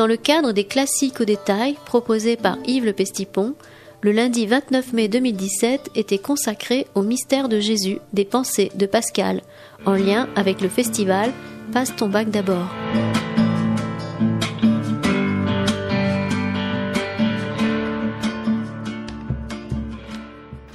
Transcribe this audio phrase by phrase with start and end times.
[0.00, 3.54] Dans le cadre des classiques au détail proposés par Yves Le Pestipon,
[4.00, 9.42] le lundi 29 mai 2017 était consacré au mystère de Jésus des pensées de Pascal,
[9.84, 11.30] en lien avec le festival
[11.74, 12.74] Passe ton bac d'abord.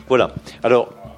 [0.07, 0.35] Voilà.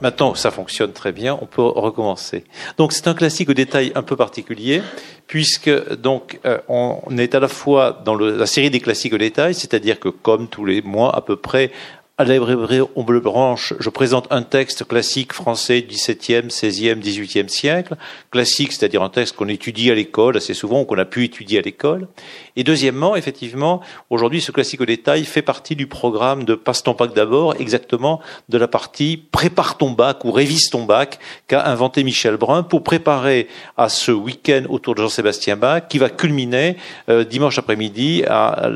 [0.02, 2.44] Maintenant, ça fonctionne très bien, on peut recommencer.
[2.78, 4.82] Donc, c'est un classique au détail un peu particulier,
[5.28, 9.54] puisque donc euh, on est à la fois dans la série des classiques au détail,
[9.54, 11.72] c'est-à-dire que comme tous les mois à peu près,
[12.20, 12.82] à la librairie
[13.22, 17.96] Branche, je présente un texte classique français du XVIIe, XVIe, XVIIIe siècle.
[18.32, 21.60] Classique, c'est-à-dire un texte qu'on étudie à l'école assez souvent, ou qu'on a pu étudier
[21.60, 22.08] à l'école.
[22.56, 26.94] Et deuxièmement, effectivement, aujourd'hui, ce classique au détail fait partie du programme de Passe ton
[26.94, 28.20] bac d'abord, exactement
[28.50, 32.82] de la partie Prépare ton bac ou Révise ton bac qu'a inventé Michel Brun pour
[32.82, 33.48] préparer
[33.78, 36.78] à ce week-end autour de Jean-Sébastien Bach, qui va culminer
[37.10, 38.70] euh, dimanche après-midi à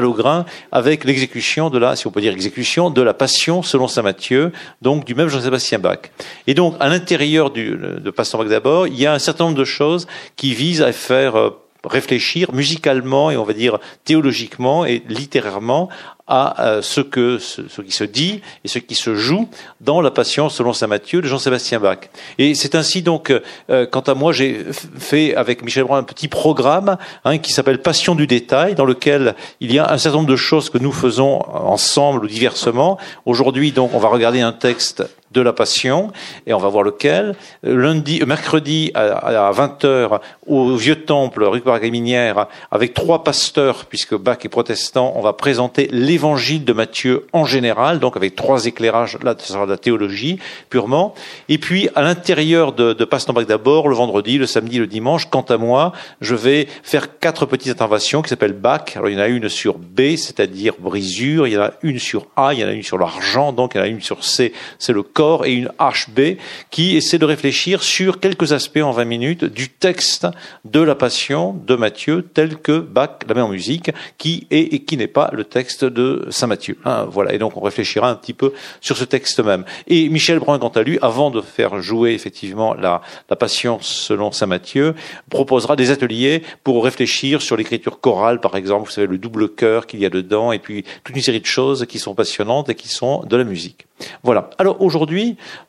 [0.00, 4.02] Logrin avec l'exécution de la, si on peut dire exécution, de la Passion selon saint
[4.02, 5.98] Matthieu, donc du même Jean-Sébastien Bach.
[6.46, 9.56] Et donc, à l'intérieur de Passe ton bac d'abord, il y a un certain nombre
[9.56, 11.50] de choses qui visent à faire euh,
[11.84, 15.88] réfléchir musicalement et on va dire théologiquement et littérairement
[16.26, 19.48] à euh, ce, que, ce, qui se dit et ce qui se joue
[19.80, 21.98] dans la Passion selon saint Matthieu de Jean-Sébastien Bach.
[22.38, 23.30] Et c'est ainsi donc,
[23.70, 24.64] euh, quant à moi, j'ai
[24.98, 29.34] fait avec Michel Brun un petit programme hein, qui s'appelle Passion du détail, dans lequel
[29.60, 32.98] il y a un certain nombre de choses que nous faisons ensemble ou diversement.
[33.26, 36.12] Aujourd'hui, donc, on va regarder un texte de la Passion,
[36.46, 37.34] et on va voir lequel.
[37.62, 44.38] Lundi, euh, mercredi à, 20h au Vieux Temple, rue Minière, avec trois pasteurs, puisque Bach
[44.44, 49.34] est protestant, on va présenter l'évangile de Matthieu en général, donc avec trois éclairages, là,
[49.36, 50.38] ce sera de la théologie
[50.70, 51.14] purement.
[51.48, 55.28] Et puis, à l'intérieur de, de Passe Bach d'abord, le vendredi, le samedi, le dimanche,
[55.28, 58.84] quant à moi, je vais faire quatre petites interventions qui s'appellent Bach.
[58.94, 61.98] Alors, il y en a une sur B, c'est-à-dire brisure, il y en a une
[61.98, 64.00] sur A, il y en a une sur l'argent, donc il y en a une
[64.00, 66.38] sur C, c'est le corps et une HB
[66.70, 70.26] qui essaie de réfléchir sur quelques aspects en 20 minutes du texte
[70.64, 74.84] de la Passion de Matthieu tel que Bach la met en musique, qui est et
[74.84, 76.76] qui n'est pas le texte de Saint Matthieu.
[76.84, 77.32] Hein, voilà.
[77.32, 79.64] Et donc on réfléchira un petit peu sur ce texte même.
[79.86, 84.32] Et Michel Brun, quant à lui, avant de faire jouer effectivement la, la Passion selon
[84.32, 84.94] Saint Matthieu,
[85.30, 89.86] proposera des ateliers pour réfléchir sur l'écriture chorale, par exemple, vous savez, le double chœur
[89.86, 92.74] qu'il y a dedans, et puis toute une série de choses qui sont passionnantes et
[92.74, 93.86] qui sont de la musique.
[94.22, 94.50] Voilà.
[94.58, 95.13] Alors aujourd'hui,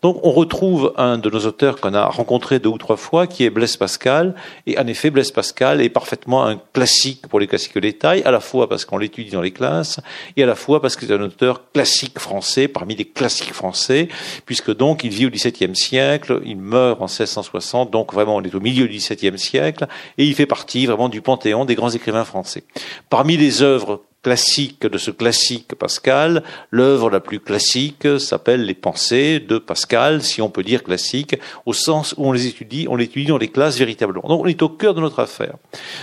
[0.01, 3.43] donc on retrouve un de nos auteurs qu'on a rencontré deux ou trois fois, qui
[3.43, 4.35] est Blaise Pascal.
[4.65, 8.31] Et en effet, Blaise Pascal est parfaitement un classique pour les classiques de détail, à
[8.31, 9.99] la fois parce qu'on l'étudie dans les classes,
[10.37, 14.07] et à la fois parce que c'est un auteur classique français, parmi les classiques français,
[14.45, 18.55] puisque donc il vit au XVIIe siècle, il meurt en 1660, donc vraiment on est
[18.55, 22.25] au milieu du XVIIe siècle, et il fait partie vraiment du panthéon des grands écrivains
[22.25, 22.63] français.
[23.09, 26.41] Parmi les œuvres classique de ce classique Pascal,
[26.71, 31.35] l'œuvre la plus classique s'appelle Les Pensées de Pascal, si on peut dire classique,
[31.67, 34.27] au sens où on les étudie, on les étudie dans les classes véritablement.
[34.27, 35.57] Donc on est au cœur de notre affaire.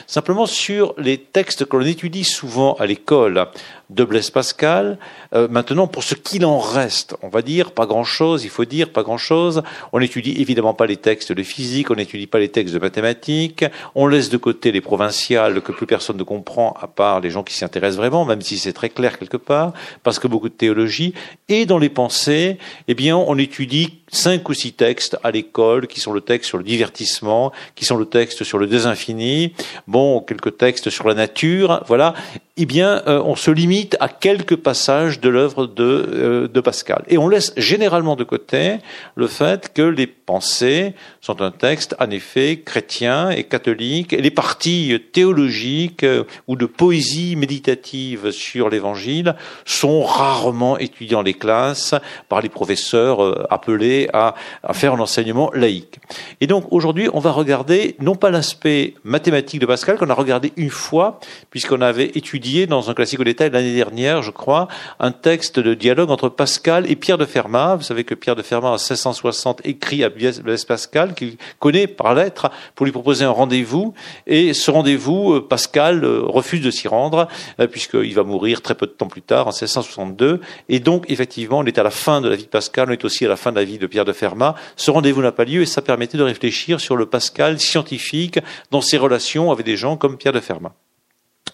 [0.07, 3.49] Simplement sur les textes que l'on étudie souvent à l'école,
[3.95, 4.99] de Blaise Pascal.
[5.35, 8.91] Euh, maintenant, pour ce qu'il en reste, on va dire pas grand-chose, il faut dire
[8.91, 9.63] pas grand-chose.
[9.93, 13.65] On n'étudie évidemment pas les textes de physique, on n'étudie pas les textes de mathématiques,
[13.95, 17.43] on laisse de côté les provinciales que plus personne ne comprend, à part les gens
[17.43, 19.73] qui s'y intéressent vraiment, même si c'est très clair quelque part,
[20.03, 21.15] parce que beaucoup de théologie.
[21.49, 25.99] Et dans les pensées, eh bien, on étudie cinq ou six textes à l'école, qui
[25.99, 29.55] sont le texte sur le divertissement, qui sont le texte sur le désinfini,
[29.89, 32.15] bon, quelques textes sur la nature, voilà
[32.59, 37.03] eh bien, euh, on se limite à quelques passages de l'œuvre de, euh, de, Pascal.
[37.09, 38.77] Et on laisse généralement de côté
[39.15, 40.93] le fait que les pensées
[41.23, 46.67] sont un texte, en effet, chrétien et catholique, et les parties théologiques euh, ou de
[46.67, 51.95] poésie méditative sur l'Évangile sont rarement étudiées dans les classes
[52.29, 54.35] par les professeurs appelés à,
[54.73, 55.99] faire un enseignement laïque.
[56.41, 60.53] Et donc, aujourd'hui, on va regarder non pas l'aspect mathématique de Pascal, qu'on a regardé
[60.57, 61.21] une fois,
[61.51, 64.69] puisqu'on avait étudié dans un classique au détail l'année dernière, je crois,
[65.01, 67.77] un texte de dialogue entre Pascal et Pierre de Fermat.
[67.77, 72.15] Vous savez que Pierre de Fermat, en 1660, écrit à Blaise Pascal, qu'il connaît par
[72.15, 73.95] lettre, pour lui proposer un rendez-vous.
[74.27, 77.29] Et ce rendez-vous, euh, Pascal euh, refuse de s'y rendre,
[77.61, 80.41] euh, puisqu'il va mourir très peu de temps plus tard, en 1662.
[80.69, 83.05] Et donc, effectivement, on est à la fin de la vie de Pascal, on est
[83.05, 84.55] aussi à la fin de la vie de Pierre de Fermat.
[84.77, 88.39] Ce rendez-vous n'a pas lieu et ça permettait de réfléchir sur le Pascal scientifique
[88.71, 90.73] dans ses relations avec des gens comme Pierre de Fermat.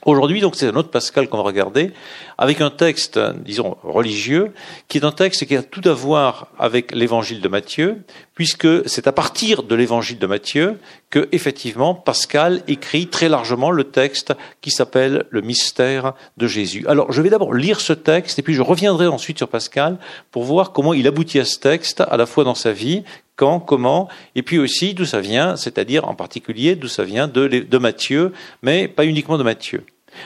[0.06, 1.90] Aujourd'hui, donc, c'est un autre Pascal qu'on va regarder,
[2.38, 4.52] avec un texte, disons, religieux,
[4.86, 8.04] qui est un texte qui a tout à voir avec l'évangile de Matthieu,
[8.38, 10.78] puisque c'est à partir de l'évangile de Matthieu
[11.10, 16.84] que, effectivement, Pascal écrit très largement le texte qui s'appelle le mystère de Jésus.
[16.86, 19.98] Alors, je vais d'abord lire ce texte, et puis je reviendrai ensuite sur Pascal
[20.30, 23.02] pour voir comment il aboutit à ce texte, à la fois dans sa vie,
[23.34, 27.48] quand, comment, et puis aussi d'où ça vient, c'est-à-dire en particulier d'où ça vient de,
[27.48, 28.32] de Matthieu,
[28.62, 29.84] mais pas uniquement de Matthieu.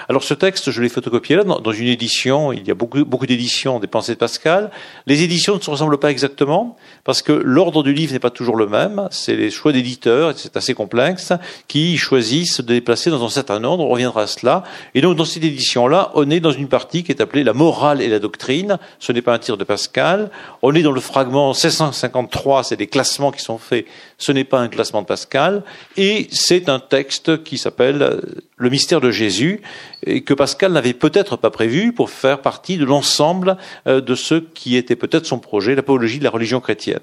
[0.08, 3.26] Alors ce texte, je l'ai photocopié là, dans, une édition, il y a beaucoup, beaucoup
[3.26, 4.70] d'éditions des pensées de Pascal.
[5.06, 8.56] Les éditions ne se ressemblent pas exactement, parce que l'ordre du livre n'est pas toujours
[8.56, 11.32] le même, c'est les choix d'éditeurs, c'est assez complexe,
[11.68, 14.64] qui choisissent de déplacer dans un certain ordre, on reviendra à cela.
[14.94, 18.02] Et donc dans cette édition-là, on est dans une partie qui est appelée la morale
[18.02, 20.30] et la doctrine, ce n'est pas un tir de Pascal,
[20.62, 23.86] on est dans le fragment 1653, c'est des classements qui sont faits,
[24.22, 25.64] ce n'est pas un classement de Pascal,
[25.96, 28.20] et c'est un texte qui s'appelle
[28.56, 29.60] le mystère de Jésus,
[30.06, 33.56] et que Pascal n'avait peut-être pas prévu pour faire partie de l'ensemble
[33.88, 37.00] euh, de ce qui était peut-être son projet, l'apologie de la religion chrétienne.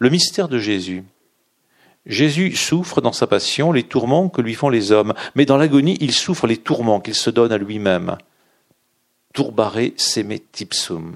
[0.00, 1.04] Le mystère de Jésus.
[2.06, 5.96] Jésus souffre dans sa passion les tourments que lui font les hommes, mais dans l'agonie,
[6.00, 8.16] il souffre les tourments qu'il se donne à lui-même.
[9.32, 11.14] Turbare seme tipsum.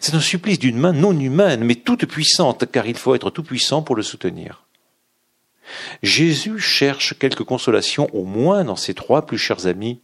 [0.00, 3.42] C'est un supplice d'une main non humaine, mais toute puissante, car il faut être tout
[3.42, 4.64] puissant pour le soutenir.
[6.02, 10.00] Jésus cherche quelque consolation au moins dans ses trois plus chers amis,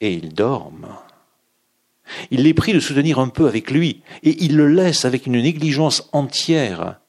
[0.00, 0.96] et ils dorment.
[2.30, 5.40] Il les prie de soutenir un peu avec lui, et il le laisse avec une
[5.40, 7.00] négligence entière,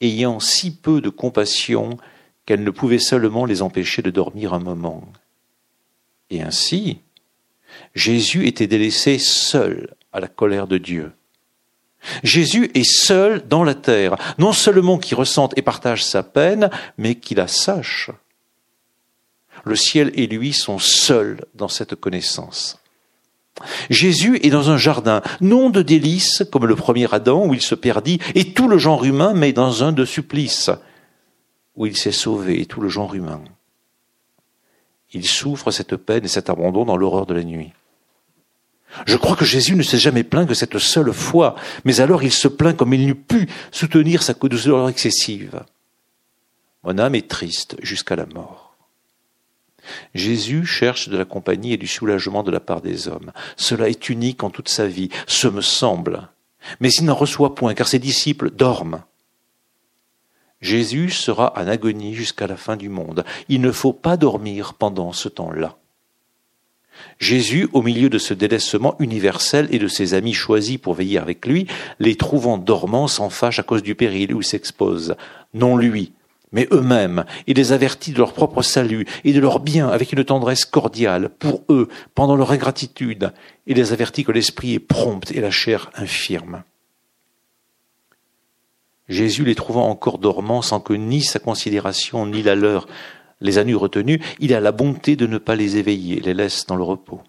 [0.00, 1.96] ayant si peu de compassion
[2.44, 5.04] qu'elle ne pouvait seulement les empêcher de dormir un moment.
[6.30, 6.98] Et ainsi,
[7.94, 11.12] Jésus était délaissé seul à la colère de Dieu.
[12.22, 17.14] Jésus est seul dans la terre, non seulement qui ressente et partage sa peine, mais
[17.14, 18.10] qui la sache.
[19.64, 22.78] Le ciel et lui sont seuls dans cette connaissance.
[23.90, 27.74] Jésus est dans un jardin, non de délices comme le premier Adam où il se
[27.74, 30.70] perdit, et tout le genre humain, mais dans un de supplice
[31.76, 33.42] où il s'est sauvé, et tout le genre humain.
[35.12, 37.72] Il souffre cette peine et cet abandon dans l'horreur de la nuit.
[39.06, 42.32] Je crois que Jésus ne s'est jamais plaint que cette seule fois, mais alors il
[42.32, 45.62] se plaint comme il n'eut pu soutenir sa douleur excessive.
[46.84, 48.76] Mon âme est triste jusqu'à la mort.
[50.14, 53.32] Jésus cherche de la compagnie et du soulagement de la part des hommes.
[53.56, 56.28] Cela est unique en toute sa vie, ce me semble.
[56.80, 59.02] Mais il n'en reçoit point, car ses disciples dorment.
[60.60, 63.24] Jésus sera en agonie jusqu'à la fin du monde.
[63.48, 65.76] Il ne faut pas dormir pendant ce temps-là.
[67.18, 71.46] Jésus, au milieu de ce délaissement universel et de ses amis choisis pour veiller avec
[71.46, 71.66] lui,
[71.98, 75.16] les trouvant dormants s'en fâche à cause du péril où s'exposent.
[75.54, 76.12] Non lui,
[76.52, 80.24] mais eux-mêmes, et les avertit de leur propre salut et de leur bien avec une
[80.24, 83.32] tendresse cordiale pour eux pendant leur ingratitude,
[83.66, 86.62] et les avertit que l'esprit est prompt et la chair infirme.
[89.08, 92.86] Jésus les trouvant encore dormants sans que ni sa considération ni la leur
[93.42, 96.66] les a nus retenus, il a la bonté de ne pas les éveiller, les laisse
[96.66, 97.20] dans le repos.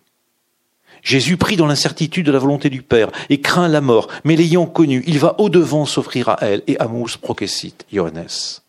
[1.02, 4.66] Jésus prie dans l'incertitude de la volonté du Père et craint la mort, mais l'ayant
[4.66, 8.62] connu, il va au-devant s'offrir à elle et amus processit, Johannes.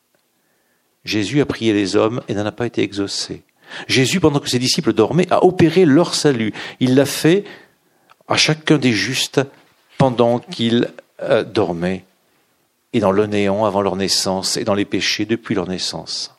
[1.05, 3.43] Jésus a prié les hommes et n'en a pas été exaucé.
[3.87, 6.53] Jésus, pendant que ses disciples dormaient, a opéré leur salut.
[6.81, 7.45] Il l'a fait
[8.27, 9.41] à chacun des justes
[9.99, 10.91] pendant qu'ils
[11.23, 12.05] euh, dormaient
[12.93, 16.35] et dans le néant avant leur naissance et dans les péchés depuis leur naissance.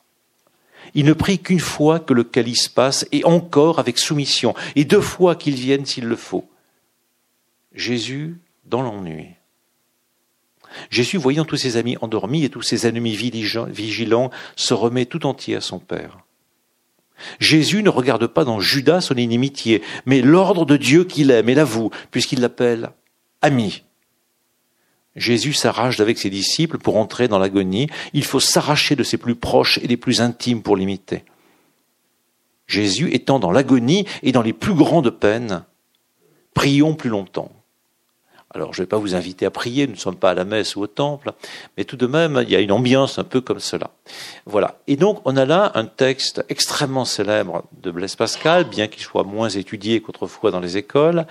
[0.96, 5.02] Il ne prie qu'une fois que le calice passe, et encore avec soumission, et deux
[5.02, 6.48] fois qu'il vienne s'il le faut.
[7.74, 9.28] Jésus dans l'ennui.
[10.90, 15.56] Jésus, voyant tous ses amis endormis et tous ses ennemis vigilants, se remet tout entier
[15.56, 16.18] à son Père.
[17.40, 21.54] Jésus ne regarde pas dans Judas son inimitié, mais l'ordre de Dieu qu'il aime et
[21.54, 22.90] l'avoue, puisqu'il l'appelle
[23.42, 23.84] ami.
[25.16, 27.88] Jésus s'arrache d'avec ses disciples pour entrer dans l'agonie.
[28.12, 31.24] Il faut s'arracher de ses plus proches et les plus intimes pour l'imiter.
[32.66, 35.64] Jésus étant dans l'agonie et dans les plus grandes peines,
[36.54, 37.50] prions plus longtemps.
[38.54, 40.44] Alors, je ne vais pas vous inviter à prier, nous ne sommes pas à la
[40.44, 41.32] messe ou au temple,
[41.76, 43.90] mais tout de même, il y a une ambiance un peu comme cela.
[44.46, 44.78] Voilà.
[44.86, 49.24] Et donc, on a là un texte extrêmement célèbre de Blaise Pascal, bien qu'il soit
[49.24, 51.26] moins étudié qu'autrefois dans les écoles,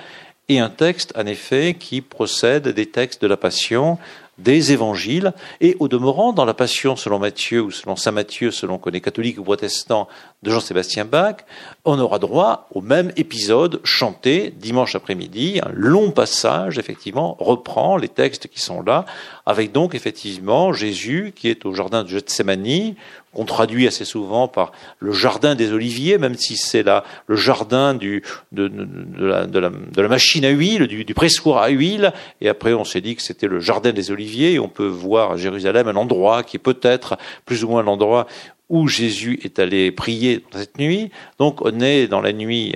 [0.49, 3.97] et un texte, en effet, qui procède des textes de la Passion,
[4.37, 8.77] des évangiles, et au demeurant, dans la Passion selon Matthieu ou selon Saint Matthieu, selon
[8.77, 10.07] qu'on est catholique ou protestant,
[10.45, 11.37] de Jean-Sébastien Bach,
[11.83, 15.59] on aura droit au même épisode chanté dimanche après-midi.
[15.63, 19.05] Un long passage, effectivement, reprend les textes qui sont là,
[19.45, 22.95] avec donc effectivement Jésus qui est au jardin de Gethsemane,
[23.33, 26.85] qu'on traduit assez souvent par le jardin des oliviers, même si c'est
[27.27, 28.23] le jardin du,
[28.53, 28.71] de,
[29.19, 33.01] la, de, la, machine à huile, du, du, pressoir à huile, et après on s'est
[33.01, 36.43] dit que c'était le jardin des oliviers, et on peut voir à Jérusalem un endroit
[36.43, 38.25] qui est peut-être plus ou moins l'endroit
[38.69, 41.11] où Jésus est allé prier cette nuit.
[41.39, 42.75] Donc on est dans la nuit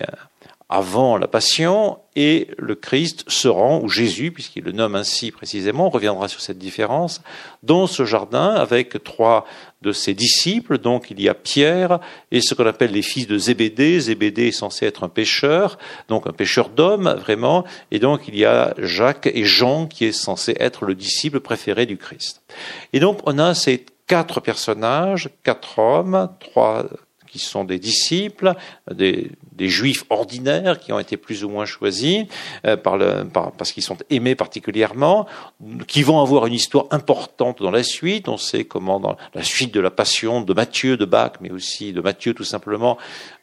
[0.69, 5.87] avant la passion et le Christ se rend, ou Jésus, puisqu'il le nomme ainsi précisément,
[5.87, 7.21] on reviendra sur cette différence,
[7.63, 9.45] dans ce jardin avec trois
[9.81, 10.77] de ses disciples.
[10.77, 11.99] Donc il y a Pierre
[12.31, 13.99] et ce qu'on appelle les fils de Zébédée.
[13.99, 17.63] Zébédée est censé être un pêcheur, donc un pêcheur d'hommes vraiment.
[17.89, 21.87] Et donc il y a Jacques et Jean qui est censé être le disciple préféré
[21.87, 22.43] du Christ.
[22.93, 26.85] Et donc on a ces quatre personnages, quatre hommes, trois
[27.27, 28.55] qui sont des disciples,
[28.91, 32.25] des, juifs ordinaires qui ont été plus ou moins choisis
[32.65, 35.27] euh, parce qu'ils sont aimés particulièrement,
[35.87, 38.29] qui vont avoir une histoire importante dans la suite.
[38.29, 41.93] On sait comment dans la suite de la passion de Matthieu de Bach, mais aussi
[41.93, 42.97] de Matthieu tout simplement,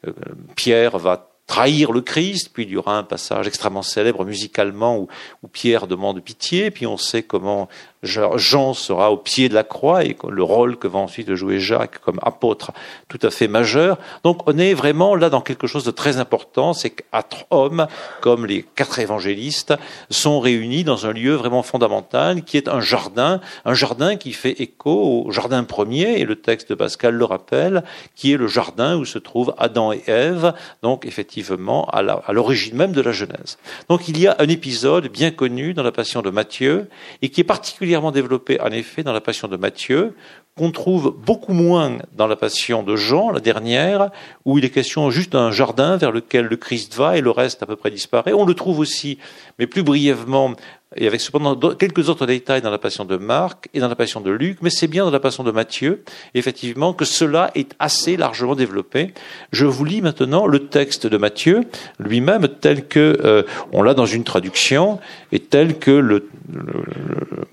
[0.05, 0.11] euh,
[0.55, 5.07] Pierre va trahir le Christ, puis il y aura un passage extrêmement célèbre musicalement où
[5.47, 7.69] Pierre demande pitié, puis on sait comment
[8.03, 11.99] Jean sera au pied de la croix et le rôle que va ensuite jouer Jacques
[11.99, 12.71] comme apôtre
[13.07, 13.97] tout à fait majeur.
[14.23, 17.87] Donc on est vraiment là dans quelque chose de très important, c'est quatre hommes,
[18.21, 19.73] comme les quatre évangélistes,
[20.11, 24.61] sont réunis dans un lieu vraiment fondamental qui est un jardin, un jardin qui fait
[24.61, 27.83] écho au jardin premier, et le texte de Pascal le rappelle,
[28.15, 32.91] qui est le jardin où se trouvent Adam et Ève, donc effectivement à l'origine même
[32.91, 33.57] de la Genèse.
[33.89, 36.89] Donc il y a un épisode bien connu dans la Passion de Matthieu
[37.21, 40.13] et qui est particulièrement particulièrement développé en effet dans la passion de Matthieu,
[40.57, 44.09] qu'on trouve beaucoup moins dans la passion de Jean, la dernière,
[44.43, 47.63] où il est question juste d'un jardin vers lequel le Christ va et le reste
[47.63, 48.33] à peu près disparaît.
[48.33, 49.19] On le trouve aussi,
[49.57, 50.55] mais plus brièvement,
[50.95, 54.21] et avec cependant quelques autres détails dans la passion de Marc et dans la passion
[54.21, 56.03] de Luc, mais c'est bien dans la passion de Matthieu,
[56.33, 59.13] effectivement, que cela est assez largement développé.
[59.51, 61.65] Je vous lis maintenant le texte de Matthieu
[61.99, 64.99] lui-même tel que euh, on l'a dans une traduction
[65.31, 65.91] et tel que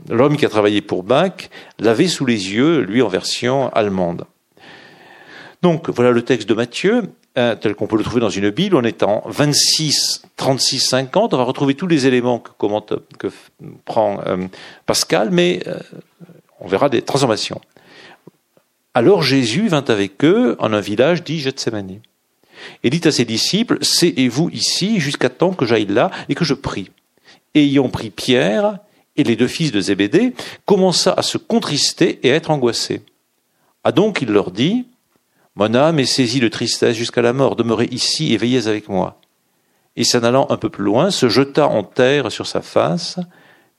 [0.09, 4.27] l'homme qui a travaillé pour Bach l'avait sous les yeux, lui en version allemande.
[5.63, 7.03] Donc voilà le texte de Matthieu.
[7.37, 11.35] Euh, tel qu'on peut le trouver dans une Bible, on est en 26, 36, 50.
[11.35, 13.29] On va retrouver tous les éléments que,
[13.85, 14.47] prend euh,
[14.87, 15.81] Pascal, mais euh,
[16.61, 17.61] on verra des transformations.
[18.93, 21.99] Alors Jésus vint avec eux en un village dit Gethsemane.
[22.85, 26.45] Et dit à ses disciples, C'est vous ici jusqu'à temps que j'aille là et que
[26.45, 26.93] je prie.
[27.55, 28.79] Et ayant pris Pierre
[29.17, 33.03] et les deux fils de Zébédée, commença à se contrister et à être angoissé.
[33.85, 34.87] Ah donc il leur dit,
[35.57, 39.21] mon âme est saisie de tristesse jusqu'à la mort, demeurez ici et veillez avec moi.
[39.97, 43.21] Et s'en allant un peu plus loin, se jeta en terre sur sa face,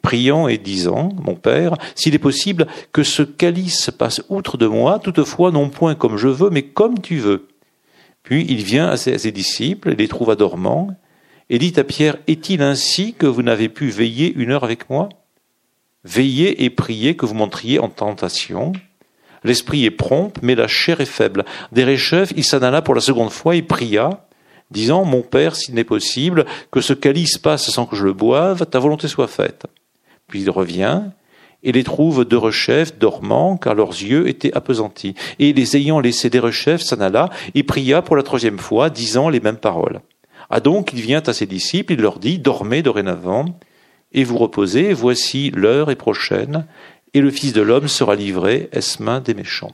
[0.02, 5.00] priant et disant, Mon Père, s'il est possible que ce calice passe outre de moi,
[5.00, 7.48] toutefois non point comme je veux, mais comme tu veux.
[8.24, 10.96] Puis il vient à ses, disciples et les trouva dormants,
[11.50, 15.10] et dit à Pierre, Est-il ainsi que vous n'avez pu veiller une heure avec moi?
[16.06, 18.74] Veillez et priez que vous montriez en tentation.
[19.44, 21.46] L'esprit est prompt, mais la chair est faible.
[21.72, 24.28] Derechef, il s'en alla pour la seconde fois et pria,
[24.70, 28.68] disant, Mon Père, s'il n'est possible, que ce calice passe sans que je le boive,
[28.68, 29.66] ta volonté soit faite.
[30.28, 31.02] Puis il revient,
[31.64, 35.16] et les trouve de rechef dormant, car leurs yeux étaient appesantis.
[35.40, 39.40] Et les ayant laissés Derechef s'en alla, et pria pour la troisième fois, disant les
[39.40, 40.02] mêmes paroles.
[40.52, 43.46] Ah donc, il vient à ses disciples, il leur dit, Dormez dorénavant,
[44.16, 46.66] et vous reposez, voici l'heure est prochaine,
[47.14, 49.74] et le Fils de l'homme sera livré, est-ce main des méchants?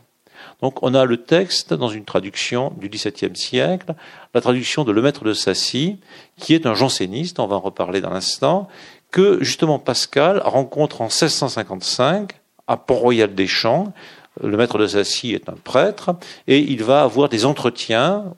[0.61, 3.93] Donc on a le texte dans une traduction du XVIIe siècle,
[4.33, 5.97] la traduction de Le Maître de Sassy,
[6.37, 8.67] qui est un janséniste, on va en reparler dans l'instant,
[9.11, 12.31] que justement Pascal rencontre en 1655
[12.67, 13.93] à Port-Royal des Champs.
[14.41, 16.15] Le Maître de Sassy est un prêtre
[16.47, 18.33] et il va avoir des entretiens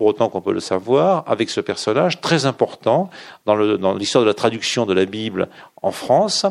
[0.00, 3.10] pour autant qu'on peut le savoir, avec ce personnage très important
[3.44, 3.54] dans
[3.92, 5.50] l'histoire de la traduction de la Bible
[5.82, 6.46] en France,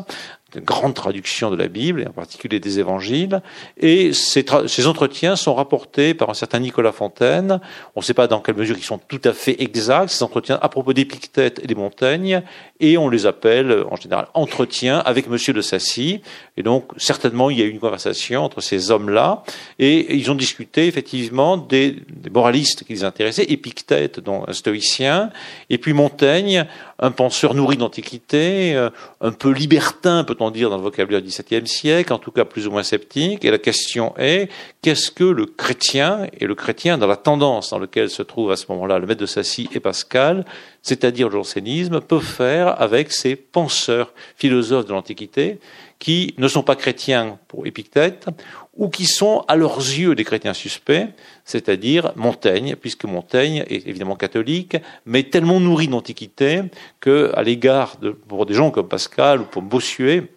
[0.52, 3.40] de grande traduction de la Bible, et en particulier des évangiles.
[3.76, 7.60] Et ces, ces, entretiens sont rapportés par un certain Nicolas Fontaine.
[7.94, 10.58] On ne sait pas dans quelle mesure ils sont tout à fait exacts, ces entretiens
[10.60, 12.42] à propos d'Épictète et des montagnes,
[12.80, 16.20] et on les appelle en général entretiens avec Monsieur de Sassy.
[16.56, 19.42] Et donc, certainement, il y a eu une conversation entre ces hommes-là,
[19.78, 25.30] et ils ont discuté effectivement des, des moralistes qui les intéressaient, Épictète, dont un stoïcien,
[25.68, 26.66] et puis Montaigne,
[26.98, 28.90] un penseur nourri d'antiquité, euh,
[29.20, 32.46] un peu libertin, peut peut-on dire dans le vocabulaire du XVIIe siècle, en tout cas
[32.46, 33.44] plus ou moins sceptique.
[33.44, 37.78] Et la question est, qu'est-ce que le chrétien, et le chrétien dans la tendance dans
[37.78, 40.46] laquelle se trouve à ce moment-là le maître de Sassy et Pascal,
[40.82, 45.58] c'est-à-dire le jansénisme, peut faire avec ces penseurs philosophes de l'Antiquité
[45.98, 48.26] qui ne sont pas chrétiens pour Épictète,
[48.74, 51.06] ou qui sont à leurs yeux des chrétiens suspects,
[51.44, 56.62] c'est-à-dire Montaigne, puisque Montaigne est évidemment catholique, mais tellement nourri d'antiquité
[57.00, 60.30] que, à l'égard de pour des gens comme Pascal ou pour Bossuet,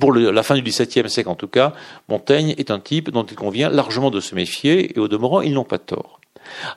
[0.00, 1.74] pour la fin du XVIIe siècle en tout cas,
[2.08, 5.52] Montaigne est un type dont il convient largement de se méfier, et au demeurant, ils
[5.52, 6.20] n'ont pas tort.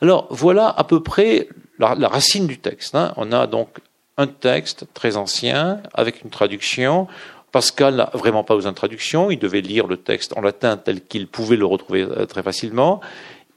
[0.02, 1.48] Alors voilà à peu près
[1.80, 2.96] la, racine du texte.
[2.96, 3.14] Hein.
[3.18, 3.70] On a donc
[4.18, 7.08] un texte très ancien, avec une traduction,
[7.56, 11.00] Pascal n'a vraiment pas besoin de traduction, il devait lire le texte en latin tel
[11.00, 13.00] qu'il pouvait le retrouver euh, très facilement.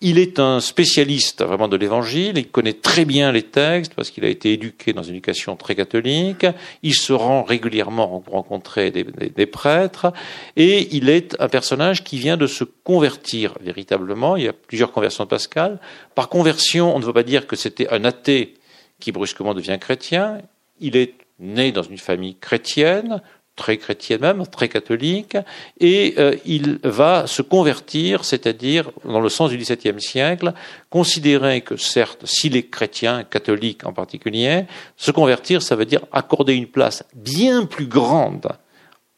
[0.00, 4.24] Il est un spécialiste vraiment de l'évangile, il connaît très bien les textes parce qu'il
[4.24, 6.46] a été éduqué dans une éducation très catholique,
[6.84, 10.12] il se rend régulièrement rencontrer des, des, prêtres
[10.54, 14.36] et il est un personnage qui vient de se convertir véritablement.
[14.36, 15.80] Il y a plusieurs conversions de Pascal.
[16.14, 18.54] Par conversion, on ne veut pas dire que c'était un athée
[19.00, 20.38] qui brusquement devient chrétien.
[20.80, 23.22] Il est né dans une famille chrétienne,
[23.58, 25.36] très chrétien même, très catholique,
[25.80, 30.54] et euh, il va se convertir, c'est-à-dire, dans le sens du XVIIe siècle,
[30.88, 34.64] considérer que certes, s'il est chrétien, catholique en particulier,
[34.96, 38.48] se convertir, ça veut dire accorder une place bien plus grande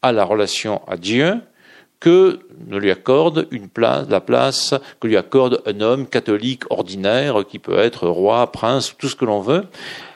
[0.01, 1.39] à la relation à Dieu
[2.01, 7.45] que ne lui accorde une place, la place que lui accorde un homme catholique ordinaire
[7.47, 9.65] qui peut être roi, prince, tout ce que l'on veut.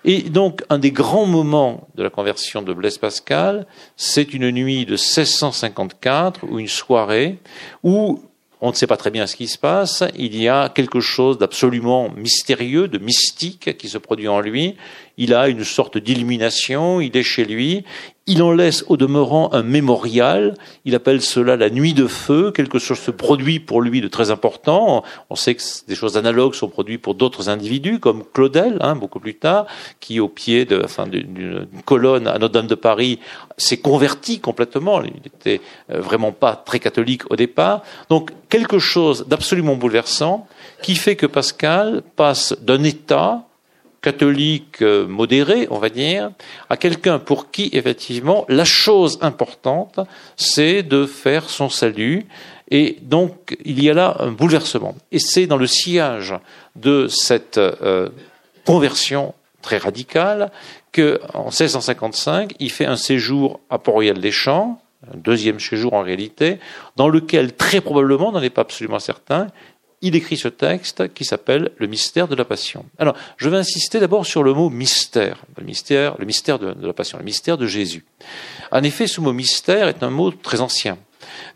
[0.03, 4.85] Et donc, un des grands moments de la conversion de Blaise Pascal, c'est une nuit
[4.85, 7.37] de 1654 ou une soirée
[7.83, 8.19] où
[8.61, 11.37] on ne sait pas très bien ce qui se passe, il y a quelque chose
[11.37, 14.75] d'absolument mystérieux, de mystique qui se produit en lui,
[15.17, 17.83] il a une sorte d'illumination, il est chez lui,
[18.27, 22.79] il en laisse au demeurant un mémorial, il appelle cela la nuit de feu, quelque
[22.79, 25.03] chose se produit pour lui de très important.
[25.29, 29.19] On sait que des choses analogues sont produites pour d'autres individus, comme Claudel, hein, beaucoup
[29.19, 29.67] plus tard,
[29.99, 33.19] qui au pied de, enfin, d'une colonne à Notre-Dame de Paris
[33.57, 35.03] s'est converti complètement.
[35.03, 37.83] Il n'était euh, vraiment pas très catholique au départ.
[38.09, 40.47] Donc quelque chose d'absolument bouleversant
[40.81, 43.45] qui fait que Pascal passe d'un état
[44.05, 46.29] catholique euh, modéré, on va dire,
[46.69, 49.99] à quelqu'un pour qui, effectivement, la chose importante,
[50.37, 52.27] c'est de faire son salut.
[52.69, 54.95] Et donc, il y a là un bouleversement.
[55.11, 56.35] Et c'est dans le sillage
[56.75, 58.09] de cette euh,
[58.63, 60.51] conversion très radicale
[60.93, 64.79] qu'en 1655, il fait un séjour à Port-Royal-des-Champs,
[65.11, 66.59] un deuxième séjour en réalité,
[66.95, 69.47] dans lequel, très probablement, n'en est pas absolument certain,
[70.05, 72.85] il écrit ce texte qui s'appelle Le mystère de la passion.
[72.99, 76.93] Alors, je vais insister d'abord sur le mot mystère, le mystère, le mystère de, la
[76.93, 78.05] passion, le mystère de Jésus.
[78.71, 80.99] En effet, ce mot mystère est un mot très ancien.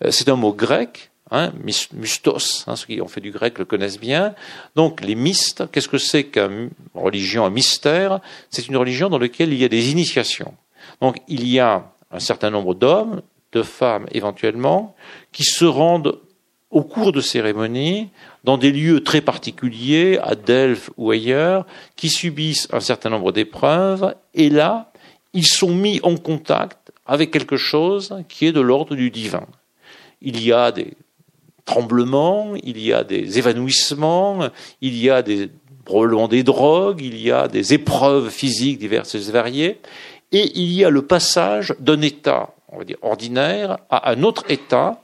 [0.03, 1.53] Euh, c'est un mot grec, hein,
[1.93, 4.33] mystos, hein, ceux qui ont fait du grec le connaissent bien.
[4.75, 8.19] Donc, les mystes, qu'est-ce que c'est qu'une religion, un mystère?
[8.49, 10.55] C'est une religion dans laquelle il y a des initiations.
[11.01, 14.95] Donc, il y a un certain nombre d'hommes, de femmes éventuellement,
[15.31, 16.17] qui se rendent
[16.71, 18.09] au cours de cérémonies
[18.43, 24.15] dans des lieux très particuliers, à Delphes ou ailleurs, qui subissent un certain nombre d'épreuves,
[24.33, 24.91] et là,
[25.33, 29.45] ils sont mis en contact avec quelque chose qui est de l'ordre du divin.
[30.21, 30.93] Il y a des
[31.65, 34.49] tremblements, il y a des évanouissements,
[34.81, 35.49] il y a des,
[35.85, 39.79] probablement des drogues, il y a des épreuves physiques diverses et variées,
[40.31, 44.43] et il y a le passage d'un état, on va dire, ordinaire à un autre
[44.49, 45.01] état,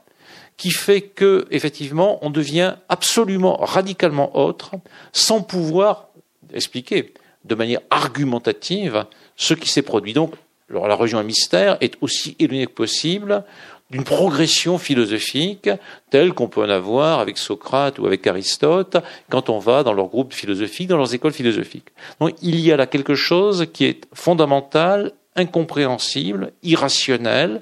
[0.58, 4.72] qui fait que, effectivement, on devient absolument radicalement autre,
[5.12, 6.08] sans pouvoir
[6.54, 7.13] expliquer
[7.44, 10.13] de manière argumentative ce qui s'est produit.
[10.13, 10.34] Donc,
[10.70, 13.44] la religion à mystère est aussi éloignée que possible
[13.91, 15.70] d'une progression philosophique
[16.10, 18.98] telle qu'on peut en avoir avec Socrate ou avec Aristote
[19.30, 21.89] quand on va dans leurs groupes philosophiques, dans leurs écoles philosophiques.
[22.20, 27.60] Donc il y a là quelque chose qui est fondamental, incompréhensible, irrationnel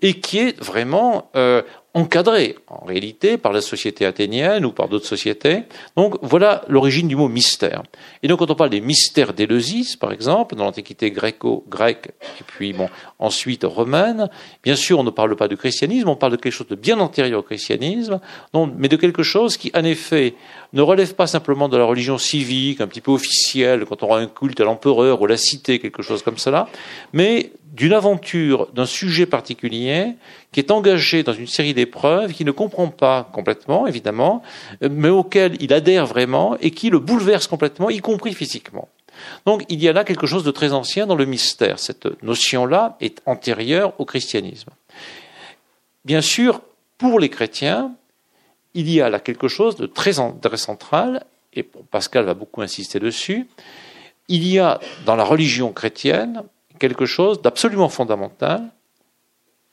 [0.00, 1.62] et qui est vraiment euh,
[1.96, 5.62] encadré en réalité par la société athénienne ou par d'autres sociétés.
[5.96, 7.82] Donc voilà l'origine du mot mystère.
[8.22, 12.74] Et donc quand on parle des mystères d'Éleusis, par exemple, dans l'Antiquité gréco-grecque et puis
[12.74, 14.28] bon ensuite romaine,
[14.62, 17.00] bien sûr on ne parle pas du christianisme, on parle de quelque chose de bien
[17.00, 18.20] antérieur au christianisme,
[18.76, 20.34] mais de quelque chose qui en effet
[20.74, 24.18] ne relève pas simplement de la religion civique, un petit peu officielle, quand on aura
[24.18, 26.68] un culte à l'empereur ou à la cité, quelque chose comme cela,
[27.14, 30.14] mais d'une aventure, d'un sujet particulier,
[30.52, 34.42] qui est engagé dans une série d'épreuves, qui ne comprend pas complètement, évidemment,
[34.80, 38.88] mais auquel il adhère vraiment et qui le bouleverse complètement, y compris physiquement.
[39.44, 41.78] Donc il y a là quelque chose de très ancien dans le mystère.
[41.78, 44.70] Cette notion-là est antérieure au christianisme.
[46.04, 46.60] Bien sûr,
[46.98, 47.92] pour les chrétiens,
[48.74, 53.00] il y a là quelque chose de très, très central, et Pascal va beaucoup insister
[53.00, 53.48] dessus.
[54.28, 56.42] Il y a dans la religion chrétienne
[56.78, 58.62] quelque chose d'absolument fondamental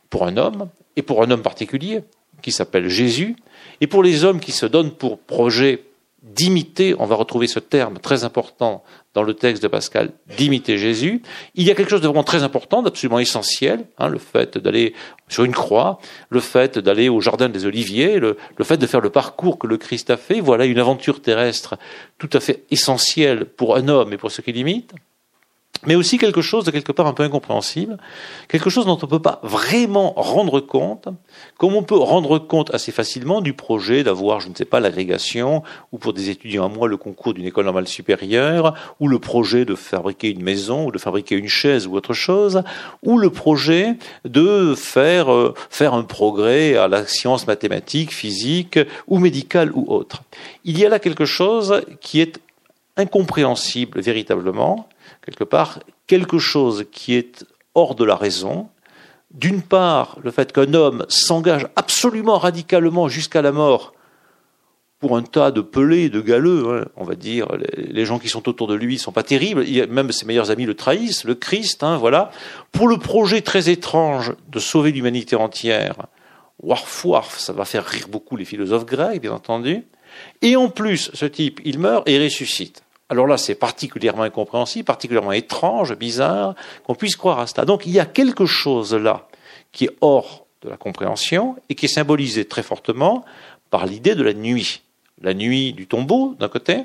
[0.09, 2.03] pour un homme, et pour un homme particulier,
[2.41, 3.35] qui s'appelle Jésus,
[3.81, 5.83] et pour les hommes qui se donnent pour projet
[6.23, 11.21] d'imiter, on va retrouver ce terme très important dans le texte de Pascal, d'imiter Jésus,
[11.53, 14.93] il y a quelque chose de vraiment très important, d'absolument essentiel, hein, le fait d'aller
[15.27, 19.01] sur une croix, le fait d'aller au jardin des Oliviers, le, le, fait de faire
[19.01, 21.77] le parcours que le Christ a fait, voilà une aventure terrestre
[22.17, 24.93] tout à fait essentielle pour un homme et pour ceux qui l'imitent
[25.85, 27.97] mais aussi quelque chose de quelque part un peu incompréhensible,
[28.47, 31.07] quelque chose dont on ne peut pas vraiment rendre compte,
[31.57, 35.63] comme on peut rendre compte assez facilement du projet d'avoir, je ne sais pas, l'agrégation,
[35.91, 39.65] ou pour des étudiants à moi, le concours d'une école normale supérieure, ou le projet
[39.65, 42.63] de fabriquer une maison, ou de fabriquer une chaise, ou autre chose,
[43.03, 49.19] ou le projet de faire, euh, faire un progrès à la science mathématique, physique, ou
[49.19, 50.23] médicale, ou autre.
[50.63, 52.39] Il y a là quelque chose qui est
[52.97, 54.87] incompréhensible véritablement,
[55.23, 58.69] quelque part, quelque chose qui est hors de la raison.
[59.31, 63.93] D'une part, le fait qu'un homme s'engage absolument radicalement jusqu'à la mort
[64.99, 68.47] pour un tas de pelés, de galeux, hein, on va dire, les, gens qui sont
[68.47, 71.83] autour de lui ne sont pas terribles, même ses meilleurs amis le trahissent, le Christ,
[71.83, 72.31] hein, voilà,
[72.71, 76.07] pour le projet très étrange de sauver l'humanité entière.
[76.61, 79.83] Warf, warf, ça va faire rire beaucoup les philosophes grecs, bien entendu.
[80.41, 82.83] Et en plus, ce type, il meurt et ressuscite.
[83.09, 87.65] Alors là, c'est particulièrement incompréhensible, particulièrement étrange, bizarre, qu'on puisse croire à cela.
[87.65, 89.27] Donc il y a quelque chose là
[89.71, 93.25] qui est hors de la compréhension et qui est symbolisé très fortement
[93.69, 94.81] par l'idée de la nuit.
[95.21, 96.83] La nuit du tombeau, d'un côté,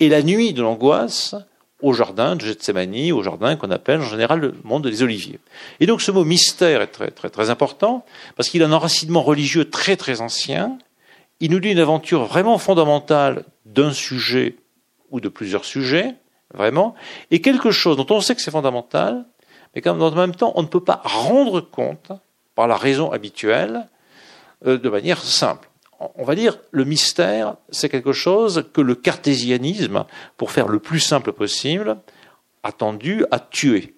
[0.00, 1.34] et la nuit de l'angoisse
[1.82, 5.38] au jardin de Gethsemane, au jardin qu'on appelle en général le monde des oliviers.
[5.80, 8.04] Et donc ce mot mystère est très, très, très important
[8.36, 10.78] parce qu'il a un enracinement religieux très, très ancien.
[11.40, 14.56] Il nous dit une aventure vraiment fondamentale d'un sujet
[15.14, 16.16] ou de plusieurs sujets,
[16.52, 16.96] vraiment,
[17.30, 19.24] et quelque chose dont on sait que c'est fondamental,
[19.74, 22.10] mais quand en même temps, on ne peut pas rendre compte
[22.56, 23.86] par la raison habituelle
[24.66, 25.70] euh, de manière simple.
[26.16, 30.04] On va dire, le mystère, c'est quelque chose que le cartésianisme,
[30.36, 31.96] pour faire le plus simple possible,
[32.64, 33.94] a tendu à tuer.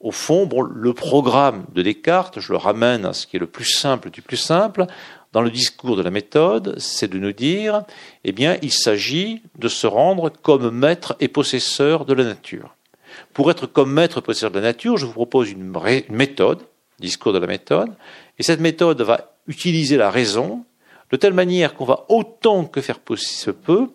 [0.00, 3.70] Au fond, le programme de Descartes, je le ramène à ce qui est le plus
[3.70, 4.86] simple du plus simple,
[5.32, 7.84] dans le discours de la méthode, c'est de nous dire,
[8.24, 12.74] eh bien, il s'agit de se rendre comme maître et possesseur de la nature.
[13.32, 15.72] Pour être comme maître et possesseur de la nature, je vous propose une,
[16.08, 16.62] méthode,
[16.98, 17.90] discours de la méthode,
[18.38, 20.64] et cette méthode va utiliser la raison
[21.10, 23.88] de telle manière qu'on va autant que faire se peut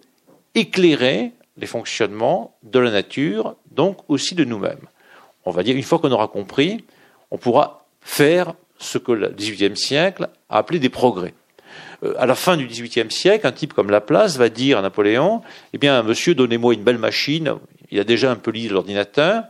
[0.54, 4.88] éclairer les fonctionnements de la nature, donc aussi de nous-mêmes.
[5.46, 6.84] On va dire, une fois qu'on aura compris,
[7.32, 11.34] on pourra faire ce que le XVIIIe siècle a appelé des progrès.
[12.04, 15.42] Euh, à la fin du XVIIIe siècle, un type comme Laplace va dire à Napoléon
[15.74, 17.56] Eh bien, monsieur, donnez-moi une belle machine,
[17.92, 19.44] il a déjà un peu lu l'ordinateur,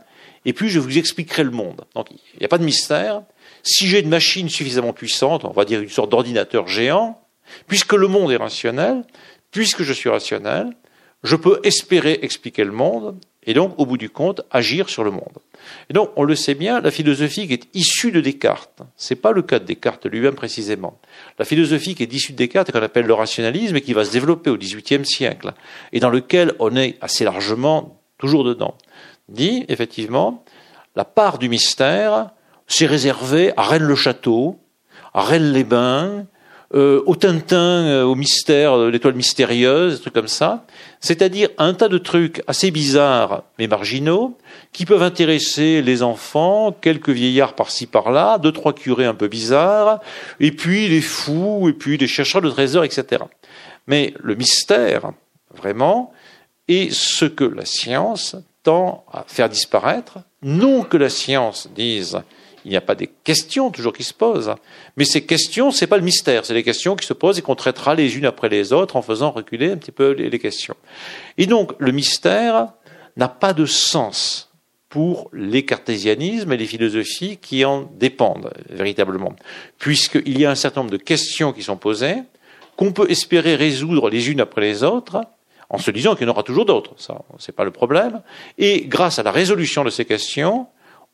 [0.44, 1.82] et puis je vous expliquerai le monde.
[1.94, 3.22] Donc, il n'y a pas de mystère.
[3.62, 7.20] Si j'ai une machine suffisamment puissante, on va dire une sorte d'ordinateur géant,
[7.66, 9.04] puisque le monde est rationnel,
[9.50, 10.70] puisque je suis rationnel,
[11.24, 15.10] je peux espérer expliquer le monde, et donc, au bout du compte, agir sur le
[15.10, 15.38] monde.
[15.88, 19.20] Et donc, on le sait bien, la philosophie qui est issue de Descartes, ce n'est
[19.20, 20.98] pas le cas de Descartes lui-même précisément.
[21.38, 24.12] La philosophie qui est issue de Descartes, qu'on appelle le rationalisme, et qui va se
[24.12, 25.54] développer au XVIIIe siècle,
[25.92, 28.76] et dans lequel on est assez largement toujours dedans,
[29.28, 30.44] dit effectivement,
[30.96, 32.30] la part du mystère
[32.66, 34.58] s'est réservée à Rennes-le-Château,
[35.14, 36.26] à Rennes-les-Bains,
[36.74, 40.64] euh, au Tintin, euh, au mystère, l'étoile mystérieuse, des trucs comme ça.
[41.00, 44.36] C'est-à-dire un tas de trucs assez bizarres mais marginaux
[44.72, 50.00] qui peuvent intéresser les enfants, quelques vieillards par-ci par-là, deux trois curés un peu bizarres,
[50.40, 53.22] et puis les fous, et puis les chercheurs de trésors, etc.
[53.86, 55.12] Mais le mystère,
[55.54, 56.12] vraiment,
[56.68, 62.20] est ce que la science tend à faire disparaître, non que la science dise
[62.66, 64.52] il n'y a pas des questions toujours qui se posent.
[64.96, 67.42] Mais ces questions, ce n'est pas le mystère, c'est les questions qui se posent et
[67.42, 70.74] qu'on traitera les unes après les autres en faisant reculer un petit peu les questions.
[71.38, 72.72] Et donc, le mystère
[73.16, 74.50] n'a pas de sens
[74.88, 79.36] pour les cartésianismes et les philosophies qui en dépendent véritablement,
[79.78, 82.16] puisqu'il y a un certain nombre de questions qui sont posées,
[82.76, 85.20] qu'on peut espérer résoudre les unes après les autres,
[85.70, 88.22] en se disant qu'il y en aura toujours d'autres, ça, c'est pas le problème,
[88.58, 90.66] et grâce à la résolution de ces questions,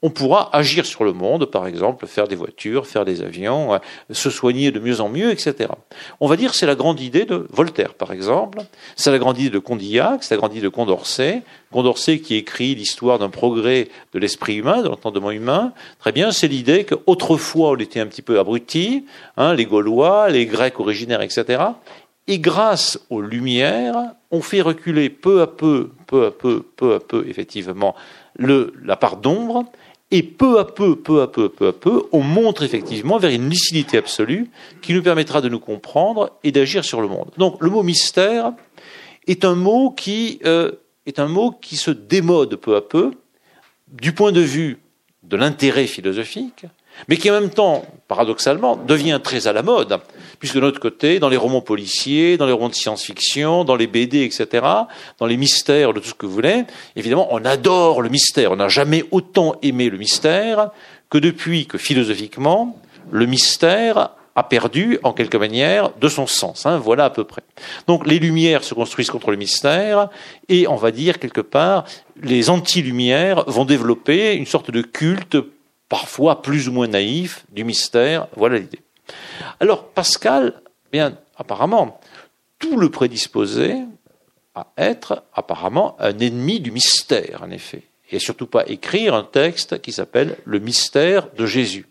[0.02, 3.78] on pourra agir sur le monde, par exemple, faire des voitures, faire des avions, euh,
[4.10, 5.70] se soigner de mieux en mieux, etc.
[6.20, 8.62] On va dire c'est la grande idée de Voltaire, par exemple,
[8.96, 12.74] c'est la grande idée de Condillac, c'est la grande idée de Condorcet, Condorcet qui écrit
[12.74, 15.72] l'histoire d'un progrès de l'esprit humain, de l'entendement humain.
[16.00, 20.46] Très bien, c'est l'idée qu'autrefois on était un petit peu abrutis, hein, les Gaulois, les
[20.46, 21.62] Grecs originaires, etc.
[22.28, 23.96] Et grâce aux Lumières,
[24.30, 27.96] on fait reculer peu à peu, peu à peu, peu à peu, effectivement,
[28.38, 29.64] la part d'ombre,
[30.12, 33.48] et peu à peu, peu à peu, peu à peu, on montre effectivement vers une
[33.48, 34.50] lucidité absolue
[34.82, 37.30] qui nous permettra de nous comprendre et d'agir sur le monde.
[37.38, 38.52] Donc le mot mystère
[39.26, 40.72] est un mot qui euh,
[41.06, 43.12] est un mot qui se démode peu à peu
[43.88, 44.78] du point de vue
[45.22, 46.66] de l'intérêt philosophique,
[47.08, 49.98] mais qui en même temps, paradoxalement, devient très à la mode,
[50.42, 53.86] puisque de notre côté, dans les romans policiers, dans les romans de science-fiction, dans les
[53.86, 54.66] BD, etc.,
[55.20, 56.64] dans les mystères de tout ce que vous voulez,
[56.96, 58.50] évidemment, on adore le mystère.
[58.50, 60.72] On n'a jamais autant aimé le mystère
[61.10, 62.76] que depuis que, philosophiquement,
[63.12, 66.66] le mystère a perdu, en quelque manière, de son sens.
[66.66, 67.44] Hein, voilà à peu près.
[67.86, 70.08] Donc les Lumières se construisent contre le mystère,
[70.48, 71.84] et on va dire quelque part,
[72.20, 75.36] les anti-Lumières vont développer une sorte de culte
[75.88, 78.26] parfois plus ou moins naïf, du mystère.
[78.34, 78.80] Voilà l'idée.
[79.60, 82.00] Alors Pascal, bien apparemment,
[82.58, 83.78] tout le prédisposait
[84.54, 89.80] à être apparemment un ennemi du mystère, en effet, et surtout pas écrire un texte
[89.80, 91.86] qui s'appelle Le mystère de Jésus,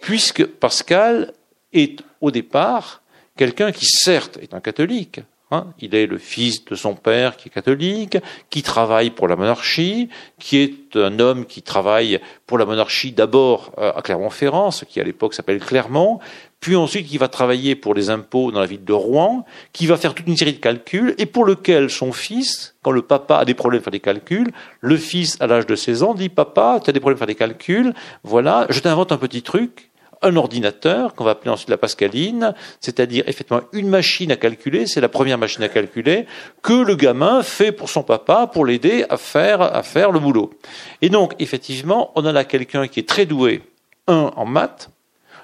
[0.00, 1.32] puisque Pascal
[1.72, 3.02] est au départ
[3.36, 5.20] quelqu'un qui certes est un catholique,
[5.52, 8.16] Hein, il est le fils de son père qui est catholique,
[8.50, 10.08] qui travaille pour la monarchie,
[10.38, 15.00] qui est un homme qui travaille pour la monarchie d'abord euh, à Clermont-Ferrand, ce qui
[15.00, 16.20] à l'époque s'appelle Clermont,
[16.60, 19.96] puis ensuite qui va travailler pour les impôts dans la ville de Rouen, qui va
[19.96, 23.44] faire toute une série de calculs, et pour lequel son fils, quand le papa a
[23.44, 26.78] des problèmes à faire des calculs, le fils à l'âge de 16 ans dit Papa,
[26.84, 29.89] tu as des problèmes à faire des calculs, voilà, je t'invente un petit truc,
[30.22, 35.00] un ordinateur qu'on va appeler ensuite la pascaline, c'est-à-dire effectivement une machine à calculer, c'est
[35.00, 36.26] la première machine à calculer
[36.62, 40.50] que le gamin fait pour son papa pour l'aider à faire à faire le boulot.
[41.02, 43.62] Et donc effectivement, on a là quelqu'un qui est très doué,
[44.06, 44.90] un en maths,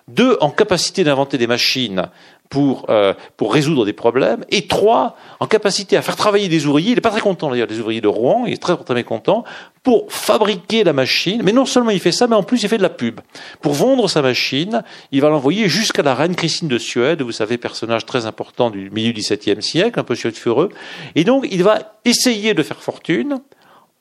[0.08, 2.08] deux en capacité d'inventer des machines
[2.48, 6.90] pour, euh, pour résoudre des problèmes, et trois, en capacité à faire travailler des ouvriers,
[6.90, 9.44] il n'est pas très content d'ailleurs des ouvriers de Rouen, il est très très mécontent,
[9.82, 12.78] pour fabriquer la machine, mais non seulement il fait ça, mais en plus il fait
[12.78, 13.20] de la pub.
[13.60, 14.82] Pour vendre sa machine,
[15.12, 18.90] il va l'envoyer jusqu'à la reine Christine de Suède, vous savez, personnage très important du
[18.90, 20.70] milieu du XVIIe siècle, un peu sulfureux,
[21.14, 23.40] et donc il va essayer de faire fortune,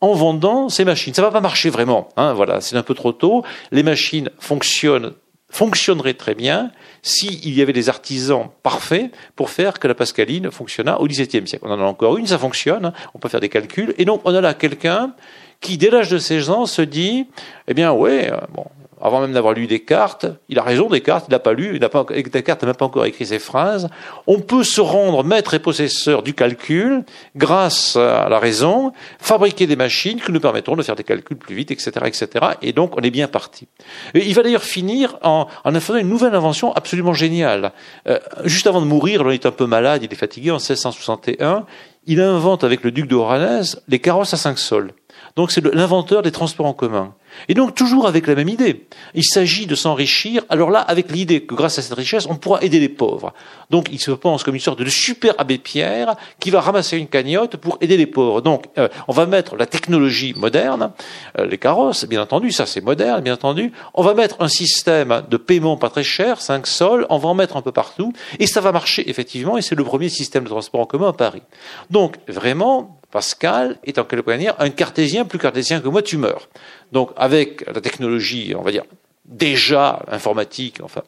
[0.02, 1.14] en vendant ses machines.
[1.14, 3.44] Ça va pas marcher vraiment, hein, voilà, c'est un peu trop tôt.
[3.72, 5.14] Les machines fonctionnent
[5.50, 6.72] fonctionnerait très bien
[7.06, 11.64] s'il y avait des artisans parfaits pour faire que la pascaline fonctionnât au XVIIe siècle.
[11.64, 14.34] On en a encore une, ça fonctionne, on peut faire des calculs, et donc on
[14.34, 15.14] a là quelqu'un
[15.62, 17.28] qui, dès l'âge de 16 ans, se dit,
[17.68, 18.66] eh bien, ouais, euh, bon,
[19.06, 21.90] avant même d'avoir lu Descartes, il a raison, Descartes, il n'a pas lu, il n'a
[21.90, 23.88] pas, Descartes n'a même pas encore écrit ses phrases.
[24.26, 27.04] On peut se rendre maître et possesseur du calcul
[27.36, 31.54] grâce à la raison, fabriquer des machines qui nous permettront de faire des calculs plus
[31.54, 32.46] vite, etc., etc.
[32.64, 33.68] Et donc, on est bien parti.
[34.16, 37.74] Il va d'ailleurs finir en, en faisant une nouvelle invention absolument géniale.
[38.08, 41.66] Euh, juste avant de mourir, il est un peu malade, il est fatigué, en 1661,
[42.08, 44.92] il invente avec le duc de Oranez les carrosses à cinq sols.
[45.36, 47.14] Donc c'est l'inventeur des transports en commun.
[47.50, 48.88] Et donc toujours avec la même idée.
[49.14, 52.62] Il s'agit de s'enrichir, alors là, avec l'idée que grâce à cette richesse, on pourra
[52.62, 53.34] aider les pauvres.
[53.70, 57.08] Donc il se pense comme une sorte de super abbé Pierre qui va ramasser une
[57.08, 58.40] cagnotte pour aider les pauvres.
[58.40, 60.92] Donc euh, on va mettre la technologie moderne,
[61.38, 63.74] euh, les carrosses, bien entendu, ça c'est moderne, bien entendu.
[63.94, 67.34] On va mettre un système de paiement pas très cher, 5 sols, on va en
[67.34, 70.50] mettre un peu partout, et ça va marcher effectivement, et c'est le premier système de
[70.50, 71.42] transport en commun à Paris.
[71.90, 76.50] Donc vraiment, Pascal est en quelque manière un cartésien plus cartésien que moi, tu meurs.
[76.92, 78.84] Donc avec la technologie, on va dire,
[79.24, 81.02] déjà informatique, enfin,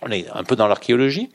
[0.00, 1.28] on est un peu dans l'archéologie.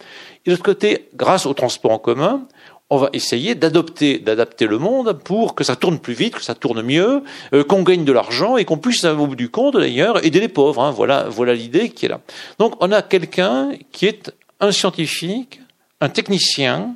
[0.46, 2.48] Et de l'autre côté, grâce au transport en commun,
[2.90, 6.56] on va essayer d'adopter, d'adapter le monde pour que ça tourne plus vite, que ça
[6.56, 7.22] tourne mieux,
[7.54, 10.48] euh, qu'on gagne de l'argent et qu'on puisse, au bout du compte d'ailleurs, aider les
[10.48, 10.82] pauvres.
[10.82, 10.90] Hein.
[10.90, 12.20] Voilà, voilà l'idée qui est là.
[12.58, 15.62] Donc on a quelqu'un qui est un scientifique,
[16.02, 16.96] un technicien,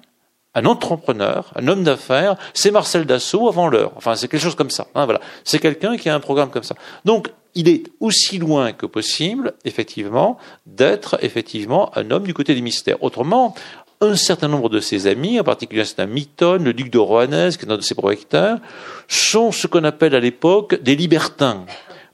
[0.56, 3.92] un entrepreneur, un homme d'affaires, c'est Marcel Dassault avant l'heure.
[3.96, 4.88] Enfin, c'est quelque chose comme ça.
[4.96, 5.20] Hein, voilà.
[5.44, 6.76] C'est quelqu'un qui a un programme comme ça.
[7.06, 12.62] Donc, il est aussi loin que possible, effectivement, d'être effectivement un homme du côté des
[12.62, 13.02] mystères.
[13.04, 13.56] Autrement,
[14.02, 17.66] un certain nombre de ses amis, en particulier un Mitton, le duc de Rohanès, qui
[17.66, 18.60] est un de ses projecteurs,
[19.08, 21.66] sont ce qu'on appelle à l'époque des libertins.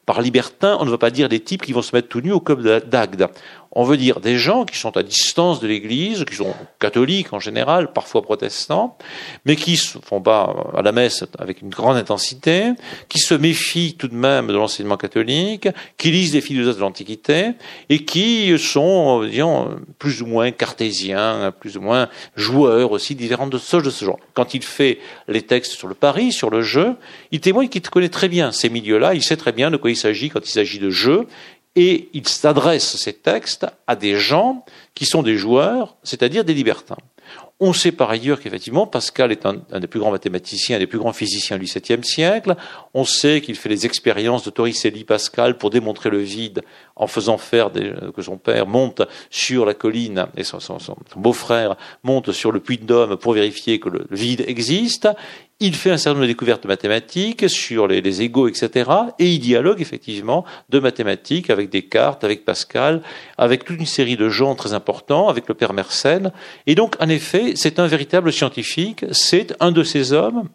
[0.06, 2.32] Par libertin, on ne va pas dire des types qui vont se mettre tout nus
[2.32, 3.28] au club d'Agde.
[3.72, 7.40] On veut dire des gens qui sont à distance de l'Église, qui sont catholiques en
[7.40, 8.98] général, parfois protestants,
[9.46, 12.72] mais qui ne font pas à la messe avec une grande intensité,
[13.10, 17.52] qui se méfient tout de même de l'enseignement catholique, qui lisent des philosophes de l'Antiquité,
[17.90, 23.84] et qui sont, disons, plus ou moins cartésiens, plus ou moins joueurs aussi, différentes choses
[23.84, 24.20] de ce genre.
[24.34, 26.96] Quand il fait les textes sur le pari, sur le jeu,
[27.32, 29.96] il témoigne qu'il connaît très bien ces milieux-là, il sait très bien de quoi il
[29.96, 31.28] s'agit quand il s'agit de jeu,
[31.80, 34.66] et il s'adresse ces textes à des gens
[34.96, 36.98] qui sont des joueurs, c'est-à-dire des libertins.
[37.62, 41.00] On sait par ailleurs qu'effectivement, Pascal est un, des plus grands mathématiciens, un des plus
[41.00, 42.58] grands physiciens du XVIIe siècle.
[42.94, 46.64] On sait qu'il fait les expériences de Torricelli Pascal pour démontrer le vide
[46.98, 50.60] en faisant faire que son père monte sur la colline et son,
[51.16, 55.08] beau-frère monte sur le puits de Dôme pour vérifier que le vide existe.
[55.62, 58.90] Il fait un certain nombre de découvertes mathématiques sur les, égaux, etc.
[59.20, 63.02] Et il dialogue effectivement de mathématiques avec Descartes, avec Pascal,
[63.38, 66.32] avec toute une série de gens très importants, avec le père Mersenne.
[66.66, 69.04] Et donc, en effet, c'est un véritable scientifique.
[69.12, 70.48] C'est un de ces hommes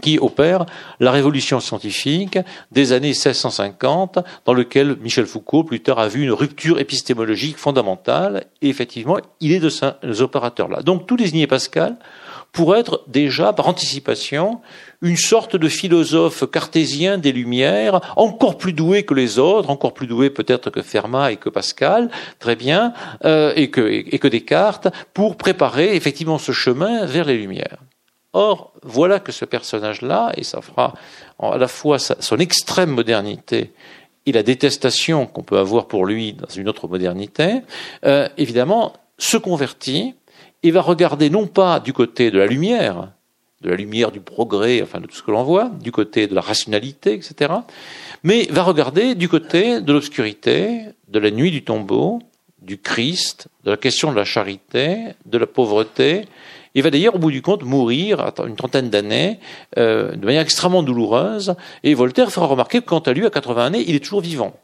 [0.00, 0.66] qui opère
[1.00, 2.38] la révolution scientifique
[2.70, 8.44] des années 1650, dans lequel Michel Foucault, plus tard, a vu une rupture épistémologique fondamentale.
[8.62, 10.82] Et effectivement, il est de ces opérateurs-là.
[10.82, 11.96] Donc, tout désigné Pascal
[12.52, 14.60] pour être déjà, par anticipation,
[15.02, 20.06] une sorte de philosophe cartésien des Lumières, encore plus doué que les autres, encore plus
[20.06, 22.92] doué peut-être que Fermat et que Pascal, très bien,
[23.24, 27.78] euh, et, que, et que Descartes, pour préparer effectivement ce chemin vers les Lumières.
[28.32, 30.94] Or, voilà que ce personnage-là, et ça fera
[31.40, 33.72] à la fois son extrême modernité
[34.26, 37.62] et la détestation qu'on peut avoir pour lui dans une autre modernité,
[38.04, 40.14] euh, évidemment, se convertit
[40.62, 43.12] il va regarder non pas du côté de la lumière,
[43.62, 46.34] de la lumière du progrès, enfin de tout ce que l'on voit, du côté de
[46.34, 47.52] la rationalité, etc.,
[48.22, 52.20] mais va regarder du côté de l'obscurité, de la nuit du tombeau,
[52.60, 56.26] du Christ, de la question de la charité, de la pauvreté.
[56.74, 59.40] Il va d'ailleurs, au bout du compte, mourir à une trentaine d'années
[59.78, 61.54] euh, de manière extrêmement douloureuse.
[61.82, 64.54] Et Voltaire fera remarquer que quant à lui, à 80 années, il est toujours vivant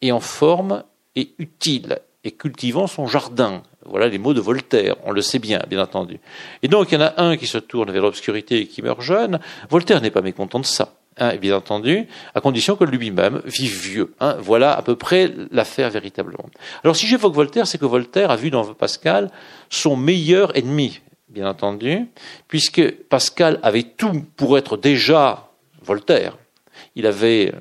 [0.00, 0.84] et en forme
[1.16, 3.62] et utile et cultivant son jardin.
[3.84, 6.20] Voilà les mots de Voltaire, on le sait bien, bien entendu.
[6.62, 9.00] Et donc il y en a un qui se tourne vers l'obscurité et qui meurt
[9.00, 9.40] jeune.
[9.70, 14.14] Voltaire n'est pas mécontent de ça, hein, bien entendu, à condition que lui-même vive vieux.
[14.20, 14.36] Hein.
[14.40, 16.46] Voilà à peu près l'affaire véritablement.
[16.84, 19.30] Alors si j'évoque Voltaire, c'est que Voltaire a vu dans Pascal
[19.68, 22.06] son meilleur ennemi, bien entendu,
[22.46, 25.48] puisque Pascal avait tout pour être déjà
[25.84, 26.36] Voltaire.
[26.94, 27.52] Il avait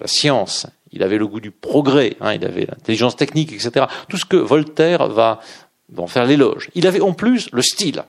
[0.00, 3.86] la science, il avait le goût du progrès, hein, il avait l'intelligence technique, etc.
[4.08, 5.40] Tout ce que Voltaire va,
[5.92, 6.70] va en faire l'éloge.
[6.74, 8.04] Il avait en plus le style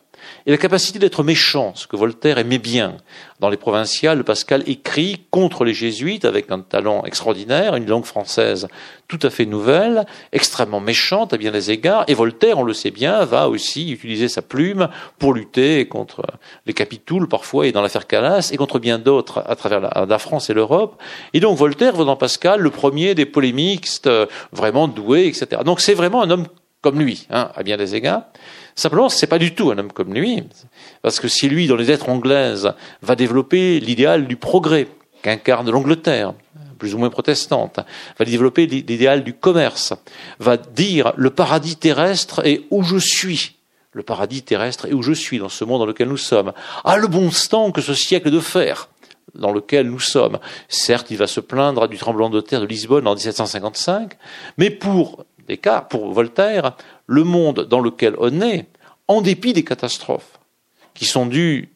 [0.46, 2.98] et la capacité d'être méchant, ce que Voltaire aimait bien.
[3.40, 8.68] Dans les provinciales, Pascal écrit contre les jésuites avec un talent extraordinaire, une langue française
[9.08, 12.92] tout à fait nouvelle, extrêmement méchante à bien des égards, et Voltaire, on le sait
[12.92, 16.24] bien, va aussi utiliser sa plume pour lutter contre
[16.66, 20.50] les capitouls parfois et dans l'affaire Calas, et contre bien d'autres à travers la, France
[20.50, 21.02] et l'Europe.
[21.34, 25.62] Et donc Voltaire voit dans Pascal le premier des polémistes euh, vraiment doués, etc.
[25.66, 26.48] Donc c'est vraiment un homme
[26.86, 28.26] comme lui, hein, à bien des égards.
[28.76, 30.44] Simplement, c'est pas du tout un homme comme lui,
[31.02, 34.88] parce que si lui, dans les êtres anglaises, va développer l'idéal du progrès
[35.24, 36.36] qu'incarne l'Angleterre,
[36.78, 37.80] plus ou moins protestante,
[38.20, 39.94] va développer l'idéal du commerce,
[40.38, 43.56] va dire le paradis terrestre est où je suis.
[43.92, 46.54] Le paradis terrestre est où je suis dans ce monde dans lequel nous sommes.
[46.84, 48.90] Ah, le bon temps que ce siècle de fer
[49.34, 50.38] dans lequel nous sommes.
[50.70, 54.14] Certes, il va se plaindre du tremblement de terre de Lisbonne en 1755,
[54.60, 56.76] mais pour Descartes, pour Voltaire,
[57.08, 58.68] le monde dans lequel on est,
[59.08, 60.40] en dépit des catastrophes
[60.94, 61.70] qui sont dues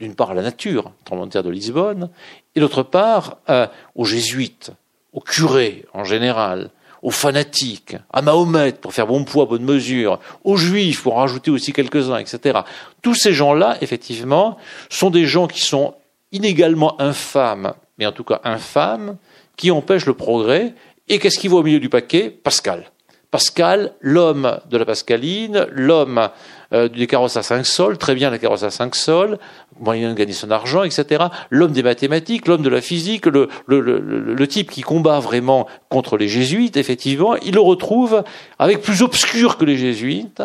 [0.00, 2.10] d'une part à la nature, tremblement de terre de Lisbonne,
[2.54, 4.72] et d'autre part euh, aux jésuites,
[5.12, 6.70] aux curés en général,
[7.02, 11.50] aux fanatiques, à Mahomet pour faire bon poids, bonne mesure, aux juifs pour en rajouter
[11.50, 12.60] aussi quelques-uns, etc.
[13.02, 14.58] Tous ces gens-là, effectivement,
[14.90, 15.94] sont des gens qui sont
[16.32, 19.16] inégalement infâmes, mais en tout cas infâmes,
[19.56, 20.74] qui empêchent le progrès.
[21.08, 22.30] Et qu'est-ce qui va au milieu du paquet?
[22.30, 22.90] Pascal.
[23.36, 26.30] Pascal, l'homme de la Pascaline, l'homme
[26.72, 29.38] euh, des carrosses à 5 sols, très bien les carrosses à 5 sols,
[29.78, 31.26] moyen de gagner son argent, etc.
[31.50, 36.28] L'homme des mathématiques, l'homme de la physique, le, le, type qui combat vraiment contre les
[36.28, 38.24] jésuites, effectivement, il le retrouve
[38.58, 40.42] avec plus obscur que les jésuites,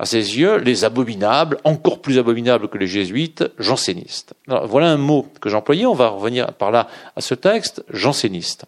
[0.00, 4.34] à ses yeux, les abominables, encore plus abominables que les jésuites, jansénistes.
[4.48, 8.64] voilà un mot que j'employais, on va revenir par là à ce texte, janséniste.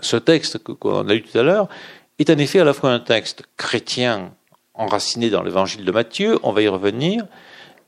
[0.00, 1.70] Ce texte qu'on a lu tout à l'heure,
[2.18, 4.32] est en effet à la fois un texte chrétien
[4.74, 7.24] enraciné dans l'évangile de Matthieu, on va y revenir,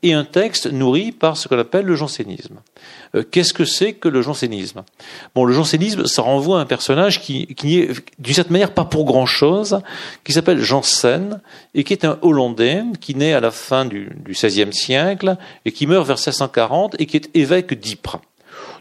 [0.01, 2.61] et un texte nourri par ce qu'on appelle le jansénisme.
[3.15, 4.83] Euh, qu'est-ce que c'est que le jansénisme?
[5.35, 8.85] Bon, le jansénisme, ça renvoie à un personnage qui, qui est d'une certaine manière pas
[8.85, 9.81] pour grand-chose,
[10.23, 11.41] qui s'appelle Janssen
[11.75, 15.71] et qui est un Hollandais qui naît à la fin du, du XVIe siècle et
[15.71, 18.21] qui meurt vers 1640 et qui est évêque d'Ypres.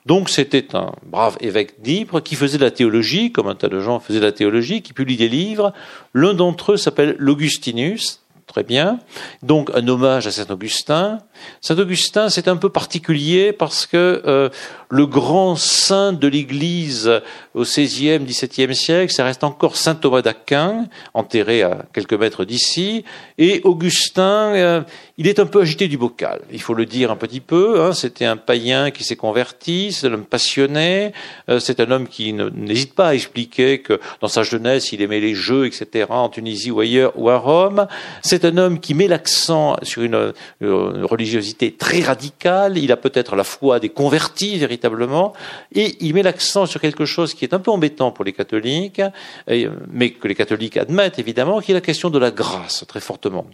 [0.08, 4.00] Donc c'était un brave évêque d'Ypres qui faisait la théologie, comme un tas de gens
[4.00, 5.74] faisaient la théologie, qui publie des livres.
[6.14, 9.00] L'un d'entre eux s'appelle l'Augustinus, très bien.
[9.42, 11.18] Donc un hommage à Saint Augustin.
[11.60, 14.48] Saint Augustin, c'est un peu particulier parce que euh,
[14.90, 17.20] le grand saint de l'Église
[17.54, 23.04] au XVIe, XVIIe siècle, ça reste encore saint Thomas d'Aquin, enterré à quelques mètres d'ici.
[23.36, 24.82] Et Augustin, euh,
[25.18, 27.82] il est un peu agité du bocal, il faut le dire un petit peu.
[27.82, 27.92] Hein.
[27.92, 31.12] C'était un païen qui s'est converti, c'est un homme passionné,
[31.48, 35.20] euh, c'est un homme qui n'hésite pas à expliquer que dans sa jeunesse, il aimait
[35.20, 37.86] les jeux, etc., en Tunisie ou ailleurs, ou à Rome.
[38.22, 41.04] C'est un homme qui met l'accent sur une, une
[41.78, 42.78] très radicale.
[42.78, 45.32] Il a peut-être la foi des convertis, véritablement
[45.74, 49.02] et il met l'accent sur quelque chose qui est un peu embêtant pour les catholiques,
[49.46, 53.46] mais que les catholiques admettent évidemment, qui est la question de la grâce, très fortement.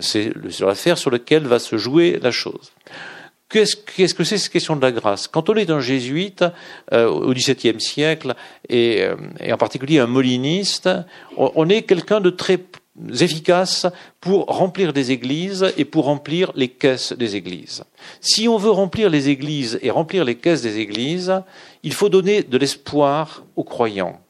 [0.00, 2.72] C'est l'affaire sur laquelle va se jouer la chose.
[3.48, 5.28] Qu'est-ce que c'est cette question de la grâce?
[5.28, 6.44] Quand on est un jésuite
[6.92, 8.34] euh, au XVIIe siècle,
[8.68, 10.88] et, euh, et, en particulier un moliniste,
[11.36, 12.58] on est quelqu'un de très
[13.20, 13.86] efficaces
[14.20, 17.84] pour remplir des églises et pour remplir les caisses des églises.
[18.20, 21.42] Si on veut remplir les églises et remplir les caisses des églises,
[21.82, 24.20] il faut donner de l'espoir aux croyants.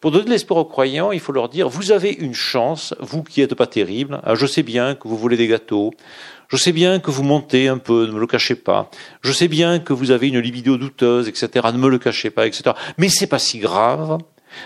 [0.00, 3.22] Pour donner de l'espoir aux croyants, il faut leur dire, vous avez une chance, vous
[3.22, 5.94] qui n'êtes pas terrible, hein, je sais bien que vous voulez des gâteaux,
[6.48, 8.90] je sais bien que vous montez un peu, ne me le cachez pas,
[9.22, 12.46] je sais bien que vous avez une libido douteuse, etc., ne me le cachez pas,
[12.46, 14.18] etc., mais c'est pas si grave,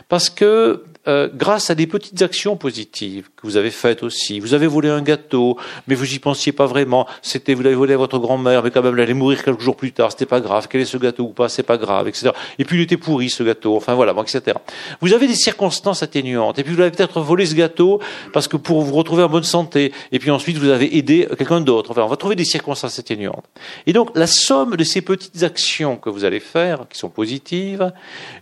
[0.09, 4.55] parce que euh, grâce à des petites actions positives que vous avez faites aussi, vous
[4.55, 5.59] avez volé un gâteau,
[5.89, 7.07] mais vous y pensiez pas vraiment.
[7.21, 9.75] C'était vous l'avez volé à votre grand-mère, mais quand même elle allait mourir quelques jours
[9.75, 10.13] plus tard.
[10.13, 10.69] C'était pas grave.
[10.71, 12.31] Quel est ce gâteau ou pas C'est pas grave, etc.
[12.61, 13.77] Et puis il était pourri ce gâteau.
[13.77, 14.57] Enfin voilà, bon, etc.
[15.01, 16.61] Vous avez des circonstances atténuantes.
[16.61, 18.01] Et puis vous avez peut-être volé ce gâteau
[18.33, 19.93] parce que pour vous retrouver en bonne santé.
[20.13, 21.91] Et puis ensuite vous avez aidé quelqu'un d'autre.
[21.91, 23.47] Enfin, on va trouver des circonstances atténuantes.
[23.87, 27.93] Et donc la somme de ces petites actions que vous allez faire, qui sont positives,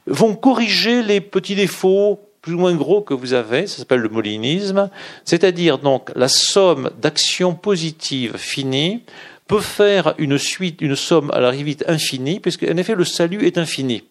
[0.07, 4.91] vont corriger les petits défauts ou moins gros que vous avez, ça s'appelle le molinisme,
[5.25, 9.03] c'est-à-dire donc la somme d'actions positives finies
[9.49, 13.57] peut faire une suite, une somme à la vite infinie, puisqu'en effet le salut est
[13.57, 14.05] infini.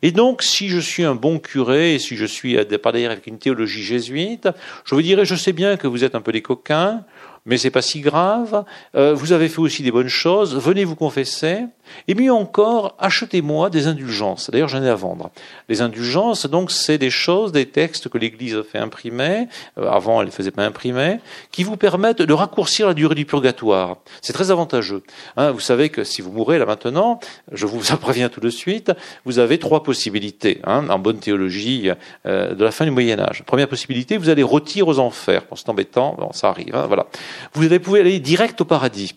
[0.00, 3.26] Et donc, si je suis un bon curé, et si je suis à d'ailleurs avec
[3.26, 4.48] une théologie jésuite,
[4.86, 7.04] je vous dirais, je sais bien que vous êtes un peu des coquins,
[7.48, 8.64] mais c'est pas si grave.
[8.94, 10.54] Euh, vous avez fait aussi des bonnes choses.
[10.56, 11.64] Venez vous confesser.
[12.06, 14.50] Et mieux encore, achetez-moi des indulgences.
[14.50, 15.30] D'ailleurs, j'en ai à vendre.
[15.70, 19.48] Les indulgences, donc, c'est des choses, des textes que l'Église fait imprimer.
[19.78, 21.20] Euh, avant, elle ne faisait pas imprimer,
[21.50, 23.96] qui vous permettent de raccourcir la durée du purgatoire.
[24.20, 25.02] C'est très avantageux.
[25.38, 27.18] Hein, vous savez que si vous mourrez là maintenant,
[27.50, 28.92] je vous en préviens tout de suite,
[29.24, 31.90] vous avez trois possibilités hein, en bonne théologie
[32.26, 33.42] euh, de la fin du Moyen Âge.
[33.46, 35.44] Première possibilité, vous allez retirer aux enfers.
[35.48, 36.76] Bon, c'est embêtant, bon, ça arrive.
[36.76, 37.06] Hein, voilà
[37.54, 39.14] vous allez pouvoir aller direct au paradis.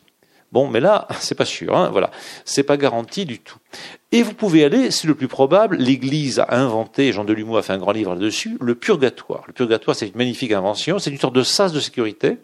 [0.51, 2.11] Bon, mais là, c'est pas sûr, hein, voilà,
[2.43, 3.57] c'est pas garanti du tout.
[4.11, 7.71] Et vous pouvez aller, c'est le plus probable, l'Église a inventé, Jean Delumeau a fait
[7.71, 9.45] un grand livre là-dessus, le purgatoire.
[9.47, 12.37] Le purgatoire, c'est une magnifique invention, c'est une sorte de sas de sécurité,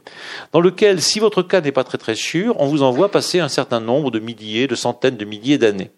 [0.53, 3.49] dans lequel, si votre cas n'est pas très très sûr, on vous envoie passer un
[3.49, 5.91] certain nombre de milliers, de centaines de milliers d'années.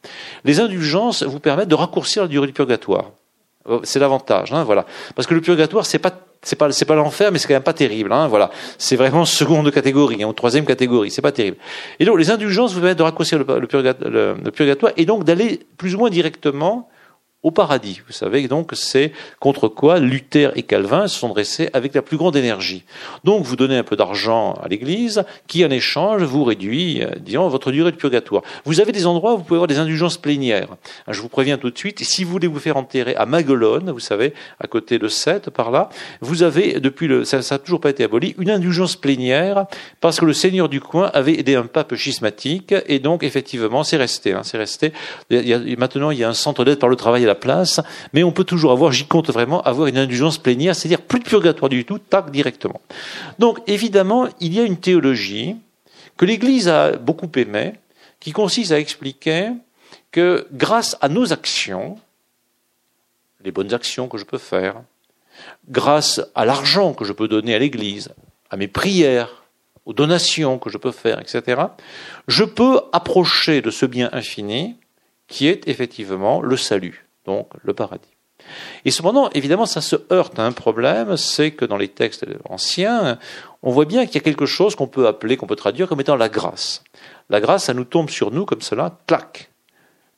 [0.43, 3.11] Les indulgences vous permettent de raccourcir la durée du purgatoire.
[3.70, 4.86] Oh, c'est l'avantage, hein, voilà.
[5.15, 6.11] Parce que le purgatoire, c'est pas
[6.41, 8.11] c'est pas pas l'enfer, mais c'est quand même pas terrible.
[8.13, 11.11] Hein, voilà, c'est vraiment seconde catégorie, hein, ou troisième catégorie.
[11.11, 11.57] C'est pas terrible.
[11.99, 15.99] Et donc les indulgences vous permettent de raccourcir le purgatoire et donc d'aller plus ou
[15.99, 16.89] moins directement
[17.42, 18.02] au paradis.
[18.06, 22.18] Vous savez donc c'est contre quoi Luther et Calvin se sont dressés avec la plus
[22.18, 22.84] grande énergie.
[23.24, 27.48] Donc vous donnez un peu d'argent à l'Église qui en échange vous réduit, euh, disons,
[27.48, 28.44] votre durée de purgatoire.
[28.66, 30.68] Vous avez des endroits où vous pouvez avoir des indulgences plénières.
[30.72, 33.92] Hein, je vous préviens tout de suite, si vous voulez vous faire enterrer à Maguelone,
[33.92, 35.90] vous savez, à côté de Sète, par là,
[36.22, 39.66] vous avez, depuis le, ça n'a toujours pas été aboli, une indulgence plénière
[40.02, 43.98] parce que le seigneur du coin avait aidé un pape schismatique et donc effectivement c'est
[43.98, 44.34] resté.
[44.34, 44.92] Hein, c'est resté.
[45.30, 47.80] Maintenant il y a un centre d'aide par le travail la place,
[48.13, 51.25] mais on peut toujours avoir, j'y compte vraiment, avoir une indulgence plénière, c'est-à-dire plus de
[51.25, 52.82] purgatoire du tout, tac, directement.
[53.39, 55.55] Donc, évidemment, il y a une théologie
[56.17, 57.73] que l'Église a beaucoup aimée,
[58.19, 59.51] qui consiste à expliquer
[60.11, 61.97] que grâce à nos actions,
[63.43, 64.82] les bonnes actions que je peux faire,
[65.69, 68.09] grâce à l'argent que je peux donner à l'Église,
[68.49, 69.43] à mes prières,
[69.86, 71.61] aux donations que je peux faire, etc.,
[72.27, 74.75] je peux approcher de ce bien infini
[75.27, 78.09] qui est effectivement le salut donc le paradis.
[78.86, 83.19] Et cependant, évidemment, ça se heurte à un problème, c'est que dans les textes anciens,
[83.61, 86.01] on voit bien qu'il y a quelque chose qu'on peut appeler, qu'on peut traduire comme
[86.01, 86.84] étant la grâce.
[87.30, 89.51] La grâce, ça nous tombe sur nous comme cela, clac.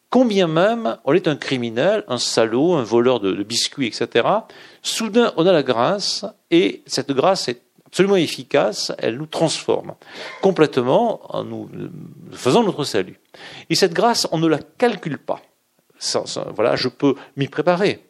[0.10, 4.28] Combien même on est un criminel, un salaud, un voleur de, biscuits, etc.
[4.82, 9.96] Soudain, on a la grâce, et cette grâce est absolument efficace, elle nous transforme
[10.42, 11.70] complètement en nous
[12.32, 13.20] faisant notre salut.
[13.70, 15.42] Et cette grâce, on ne la calcule pas.
[16.56, 18.04] Voilà, je peux m'y préparer,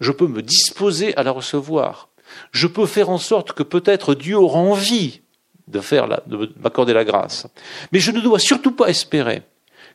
[0.00, 2.08] je peux me disposer à la recevoir,
[2.52, 5.20] je peux faire en sorte que peut-être Dieu aura envie
[5.68, 7.46] de faire de m'accorder la grâce.
[7.92, 9.42] Mais je ne dois surtout pas espérer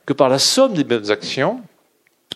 [0.05, 1.61] que par la somme des bonnes actions,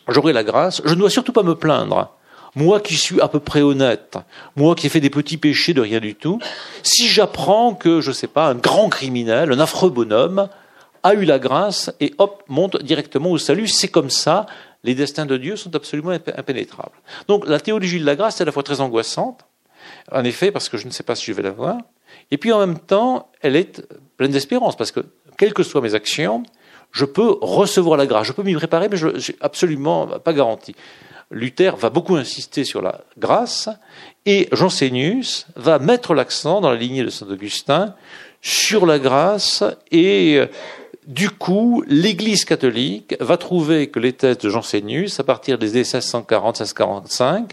[0.07, 0.81] j'aurai la grâce.
[0.85, 2.13] Je ne dois surtout pas me plaindre.
[2.55, 4.17] Moi qui suis à peu près honnête,
[4.55, 6.39] moi qui ai fait des petits péchés de rien du tout,
[6.81, 10.49] si j'apprends que, je ne sais pas, un grand criminel, un affreux bonhomme,
[11.03, 14.47] a eu la grâce et hop, monte directement au salut, c'est comme ça,
[14.83, 16.97] les destins de Dieu sont absolument impénétrables.
[17.27, 19.45] Donc la théologie de la grâce est à la fois très angoissante,
[20.11, 21.77] en effet, parce que je ne sais pas si je vais la voir,
[22.31, 23.85] et puis en même temps, elle est
[24.17, 25.01] pleine d'espérance, parce que
[25.37, 26.43] quelles que soient mes actions,
[26.91, 28.27] je peux recevoir la grâce.
[28.27, 30.75] Je peux m'y préparer, mais je n'ai absolument pas garanti.
[31.29, 33.69] Luther va beaucoup insister sur la grâce,
[34.25, 37.95] et Jean Sénius va mettre l'accent dans la lignée de Saint Augustin
[38.41, 40.41] sur la grâce, et
[41.07, 45.71] du coup, l'Église catholique va trouver que les thèses de Jean Sénius, à partir des
[45.71, 47.51] années 1640-1645,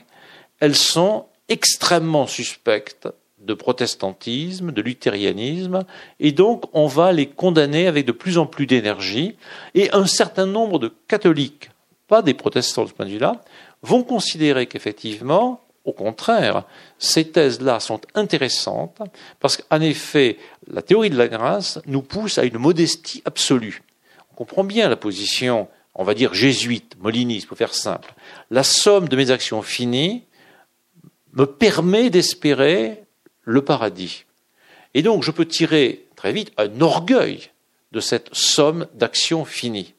[0.58, 5.84] elles sont extrêmement suspectes de protestantisme, de luthérianisme,
[6.18, 9.36] et donc on va les condamner avec de plus en plus d'énergie,
[9.74, 11.70] et un certain nombre de catholiques,
[12.08, 13.40] pas des protestants de ce point de vue-là,
[13.82, 16.64] vont considérer qu'effectivement, au contraire,
[16.98, 19.02] ces thèses-là sont intéressantes,
[19.38, 23.82] parce qu'en effet, la théorie de la grâce nous pousse à une modestie absolue.
[24.32, 28.14] On comprend bien la position, on va dire jésuite, moliniste, pour faire simple.
[28.50, 30.24] La somme de mes actions finies
[31.34, 33.04] me permet d'espérer
[33.42, 34.24] le paradis.
[34.94, 37.50] Et donc je peux tirer très vite un orgueil
[37.92, 39.94] de cette somme d'actions finies.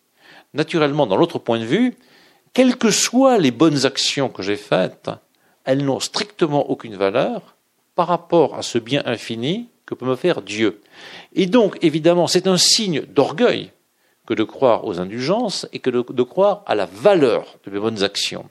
[0.53, 1.95] Naturellement, dans l'autre point de vue,
[2.53, 5.09] quelles que soient les bonnes actions que j'ai faites,
[5.65, 7.55] elles n'ont strictement aucune valeur
[7.95, 10.81] par rapport à ce bien infini que peut me faire Dieu.
[11.33, 13.71] Et donc, évidemment, c'est un signe d'orgueil
[14.25, 18.03] que de croire aux indulgences et que de, croire à la valeur de mes bonnes
[18.03, 18.49] actions.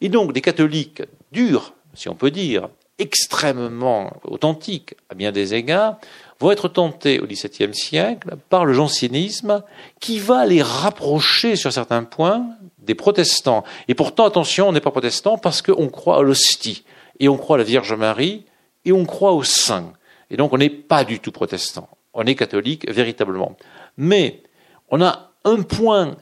[0.00, 1.02] Et donc, des catholiques
[1.32, 5.98] durs, si on peut dire, extrêmement authentiques à bien des égards,
[6.38, 9.62] vont être tentés au XVIIe siècle par le jansénisme
[10.00, 12.46] qui va les rapprocher sur certains points
[12.90, 13.62] des protestants.
[13.86, 16.84] Et pourtant, attention, on n'est pas protestant parce qu'on croit à l'hostie,
[17.20, 18.46] et on croit à la Vierge Marie,
[18.84, 19.92] et on croit au saint.
[20.28, 21.88] Et donc on n'est pas du tout protestant.
[22.14, 23.56] On est catholique véritablement.
[23.96, 24.42] Mais
[24.88, 26.16] on a un point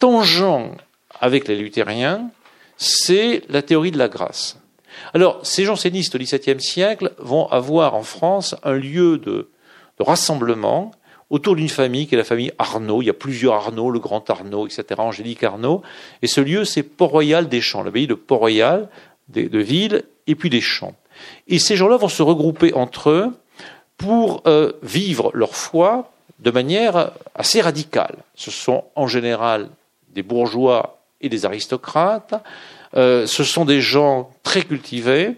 [0.00, 0.72] tangent
[1.20, 2.30] avec les luthériens,
[2.76, 4.58] c'est la théorie de la grâce.
[5.14, 9.50] Alors, ces jansénistes au XVIIe siècle vont avoir en France un lieu de,
[10.00, 10.90] rassemblement
[11.30, 13.02] autour d'une famille qui est la famille Arnaud.
[13.02, 15.82] Il y a plusieurs Arnaud, le grand Arnaud, etc., Angélique Arnaud.
[16.22, 18.88] Et ce lieu, c'est Port-Royal des Champs, l'abbaye de Port-Royal,
[19.28, 20.94] de, Ville, et puis des Champs.
[21.48, 23.32] Et ces gens-là vont se regrouper entre eux
[23.96, 28.16] pour euh, vivre leur foi de manière assez radicale.
[28.34, 29.70] Ce sont en général
[30.10, 32.34] des bourgeois et des aristocrates,
[32.94, 35.36] euh, ce sont des gens très cultivés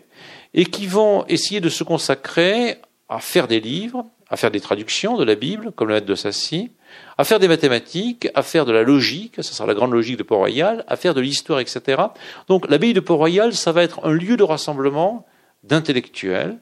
[0.55, 2.79] et qui vont essayer de se consacrer
[3.09, 6.15] à faire des livres, à faire des traductions de la Bible, comme le maître de
[6.15, 6.71] Sassy,
[7.17, 10.23] à faire des mathématiques, à faire de la logique, ça sera la grande logique de
[10.23, 12.03] Port-Royal, à faire de l'histoire, etc.
[12.49, 15.27] Donc l'abbaye de Port-Royal, ça va être un lieu de rassemblement
[15.65, 16.59] d'intellectuels,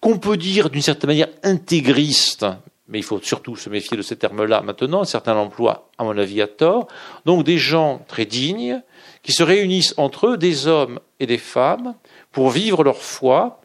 [0.00, 2.46] qu'on peut dire d'une certaine manière intégriste,
[2.88, 6.40] mais il faut surtout se méfier de ces termes-là maintenant, certains l'emploient, à mon avis,
[6.40, 6.86] à tort,
[7.24, 8.82] donc des gens très dignes,
[9.22, 11.94] qui se réunissent entre eux, des hommes et des femmes,
[12.30, 13.60] pour vivre leur foi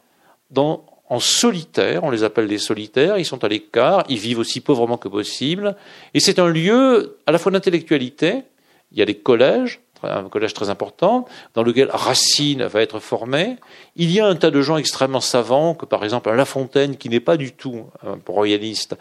[0.50, 4.60] dans, en solitaire, on les appelle des solitaires, ils sont à l'écart, ils vivent aussi
[4.60, 5.76] pauvrement que possible,
[6.14, 8.44] et c'est un lieu à la fois d'intellectualité,
[8.92, 13.56] il y a des collèges, un collège très important, dans lequel Racine va être formé.
[13.94, 17.10] Il y a un tas de gens extrêmement savants, que par exemple La Fontaine, qui
[17.10, 18.96] n'est pas du tout un royaliste,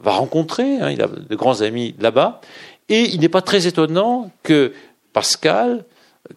[0.00, 2.40] va rencontrer, hein, il a de grands amis là-bas,
[2.88, 4.72] et il n'est pas très étonnant que
[5.12, 5.84] Pascal,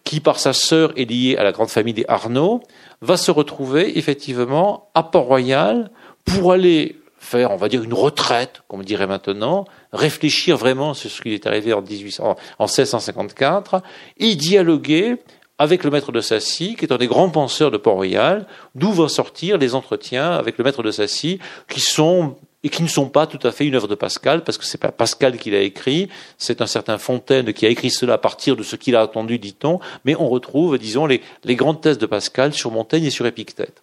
[0.04, 2.62] qui par sa sœur est lié à la grande famille des Arnaud,
[3.00, 5.90] va se retrouver effectivement à Port-Royal
[6.24, 11.10] pour aller faire, on va dire, une retraite, comme on dirait maintenant, réfléchir vraiment sur
[11.10, 13.82] ce qui est arrivé en, 1800, en 1654,
[14.18, 15.16] et dialoguer
[15.58, 19.08] avec le maître de Sassy, qui est un des grands penseurs de Port-Royal, d'où vont
[19.08, 21.38] sortir les entretiens avec le maître de Sassy,
[21.68, 24.58] qui sont et qui ne sont pas tout à fait une œuvre de Pascal, parce
[24.58, 28.14] que c'est pas Pascal qui l'a écrit, c'est un certain Fontaine qui a écrit cela
[28.14, 31.80] à partir de ce qu'il a entendu, dit-on, mais on retrouve, disons, les, les grandes
[31.80, 33.82] thèses de Pascal sur Montaigne et sur Épictète.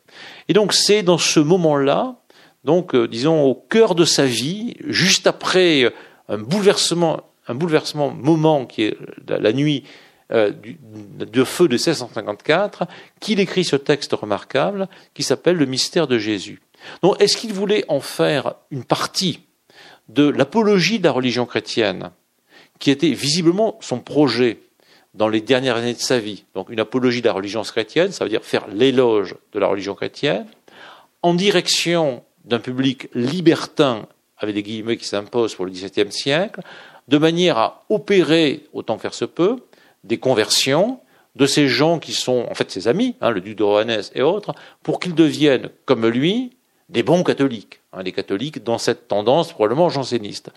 [0.49, 2.15] Et donc c'est dans ce moment-là,
[2.63, 5.93] donc, euh, disons, au cœur de sa vie, juste après
[6.30, 8.97] un bouleversement, un bouleversement moment qui est
[9.28, 9.84] la, nuit
[10.32, 10.51] euh,
[11.19, 12.88] de feu de 1654,
[13.19, 16.61] qu'il écrit ce texte remarquable qui s'appelle Le mystère de Jésus.
[17.01, 19.41] Donc, est-ce qu'il voulait en faire une partie
[20.09, 22.11] de l'apologie de la religion chrétienne,
[22.79, 24.59] qui était visiblement son projet
[25.13, 26.43] dans les dernières années de sa vie?
[26.53, 29.95] Donc une apologie de la religion chrétienne, ça veut dire faire l'éloge de la religion
[29.95, 30.45] chrétienne,
[31.21, 34.07] en direction d'un public libertin,
[34.38, 36.61] avec des guillemets qui s'imposent pour le XVIIe siècle,
[37.07, 39.57] de manière à opérer, autant que faire se peut,
[40.03, 40.99] des conversions
[41.36, 44.21] de ces gens qui sont en fait ses amis, hein, le duc de Rohanès et
[44.21, 44.53] autres,
[44.84, 46.51] pour qu'ils deviennent, comme lui,
[46.93, 50.51] des bons catholiques, hein, des catholiques dans cette tendance probablement janséniste.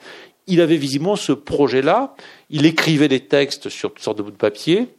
[0.46, 2.14] Il avait visiblement ce projet-là,
[2.50, 4.94] il écrivait des textes sur toutes sortes de bouts de papier,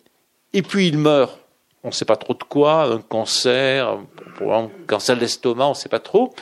[0.54, 1.40] et puis il meurt,
[1.84, 4.00] on ne sait pas trop de quoi, un cancer,
[4.42, 6.34] un cancer d'estomac, on ne sait pas trop.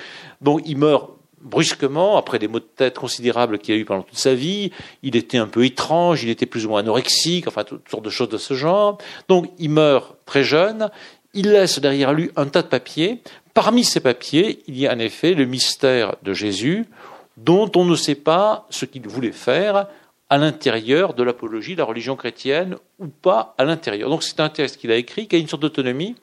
[0.41, 4.17] Bon, il meurt brusquement, après des maux de tête considérables qu'il a eu pendant toute
[4.17, 4.71] sa vie,
[5.03, 8.09] il était un peu étrange, il était plus ou moins anorexique, enfin toutes sortes de
[8.09, 8.97] choses de ce genre.
[9.27, 10.89] Donc il meurt très jeune,
[11.33, 13.21] il laisse derrière lui un tas de papiers.
[13.55, 16.85] Parmi ces papiers, il y a en effet le mystère de Jésus,
[17.37, 19.87] dont on ne sait pas ce qu'il voulait faire
[20.29, 24.09] à l'intérieur de l'apologie de la religion chrétienne ou pas à l'intérieur.
[24.09, 26.17] Donc c'est un texte qu'il a écrit, qui a une sorte d'autonomie,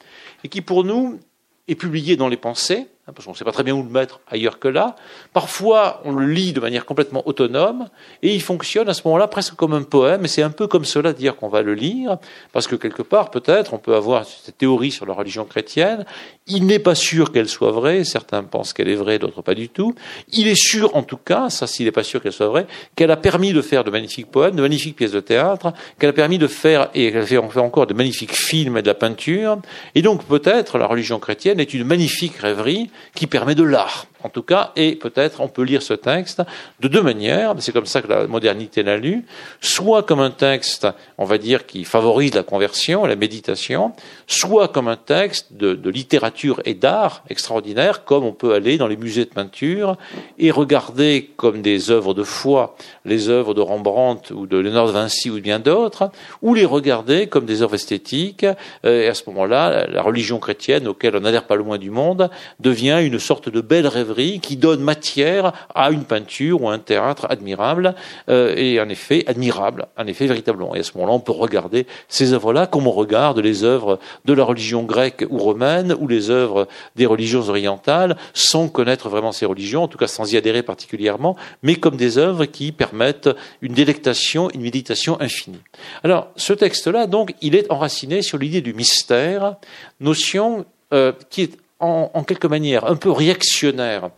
[0.45, 1.21] et qui pour nous
[1.69, 4.21] est publié dans les pensées, parce qu'on ne sait pas très bien où le mettre
[4.31, 4.95] ailleurs que là.
[5.33, 7.89] Parfois, on le lit de manière complètement autonome,
[8.23, 10.85] et il fonctionne à ce moment-là presque comme un poème, et c'est un peu comme
[10.85, 12.19] cela dire qu'on va le lire,
[12.53, 16.05] parce que quelque part, peut-être, on peut avoir cette théorie sur la religion chrétienne,
[16.47, 19.69] il n'est pas sûr qu'elle soit vraie, certains pensent qu'elle est vraie, d'autres pas du
[19.69, 19.95] tout.
[20.29, 23.11] Il est sûr, en tout cas, ça s'il n'est pas sûr qu'elle soit vraie, qu'elle
[23.11, 26.39] a permis de faire de magnifiques poèmes, de magnifiques pièces de théâtre, qu'elle a permis
[26.39, 29.59] de faire, et qu'elle fait encore de magnifiques films et de la peinture,
[29.97, 34.29] et donc peut-être la religion chrétienne est une magnifique rêverie, qui permet de l'art en
[34.29, 36.43] tout cas, et peut-être on peut lire ce texte
[36.81, 39.25] de deux manières, c'est comme ça que la modernité l'a lu,
[39.61, 40.87] soit comme un texte,
[41.19, 43.93] on va dire, qui favorise la conversion, la méditation,
[44.27, 48.97] soit comme un texte de, littérature et d'art extraordinaire, comme on peut aller dans les
[48.97, 49.97] musées de peinture
[50.39, 54.93] et regarder comme des œuvres de foi les œuvres de Rembrandt ou de Léonard de
[54.93, 58.47] Vinci ou bien d'autres, ou les regarder comme des œuvres esthétiques,
[58.85, 62.31] et à ce moment-là, la religion chrétienne, auquel on n'adhère pas le moins du monde,
[62.61, 67.27] devient une sorte de belle rêverie qui donne matière à une peinture ou un théâtre
[67.31, 67.95] admirable,
[68.29, 70.75] euh, et en effet admirable, en effet véritablement.
[70.75, 74.33] Et à ce moment-là, on peut regarder ces œuvres-là comme on regarde les œuvres de
[74.33, 76.67] la religion grecque ou romaine ou les œuvres
[76.97, 81.37] des religions orientales, sans connaître vraiment ces religions, en tout cas sans y adhérer particulièrement,
[81.63, 83.31] mais comme des œuvres qui permettent
[83.61, 85.61] une délectation, une méditation infinie.
[86.03, 89.57] Alors, ce texte-là, donc, il est enraciné sur l'idée du mystère,
[90.01, 94.11] notion euh, qui est en, quelque manière un peu réactionnaire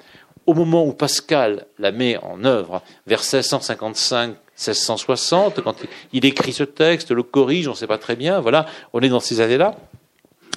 [0.46, 5.74] au moment où Pascal la met en œuvre, vers 1655 1660, quand
[6.12, 9.08] il écrit ce texte, le corrige, on ne sait pas très bien, voilà, on est
[9.08, 9.74] dans ces années-là,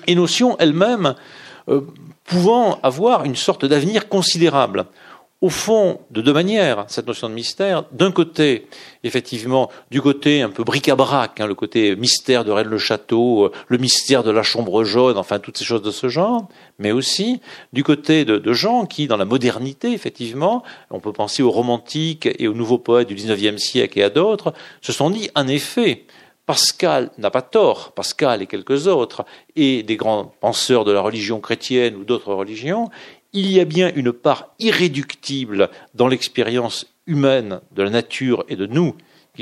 [0.05, 1.15] et notion elle-même
[1.67, 1.81] euh,
[2.23, 4.85] pouvant avoir une sorte d'avenir considérable
[5.41, 7.83] au fond, de deux manières, cette notion de mystère.
[7.91, 8.67] D'un côté,
[9.03, 14.23] effectivement, du côté un peu bric-à-brac, hein, le côté mystère de Rennes-le-Château, euh, le mystère
[14.23, 16.47] de la chambre jaune, enfin toutes ces choses de ce genre,
[16.79, 17.39] mais aussi
[17.71, 22.27] du côté de, de, gens qui, dans la modernité, effectivement, on peut penser aux romantiques
[22.39, 26.05] et aux nouveaux poètes du XIXe siècle et à d'autres, se sont dit, en effet,
[26.47, 29.25] Pascal n'a pas tort, Pascal et quelques autres,
[29.57, 32.89] et des grands penseurs de la religion chrétienne ou d'autres religions,
[33.33, 38.65] il y a bien une part irréductible dans l'expérience humaine de la nature et de
[38.65, 38.95] nous,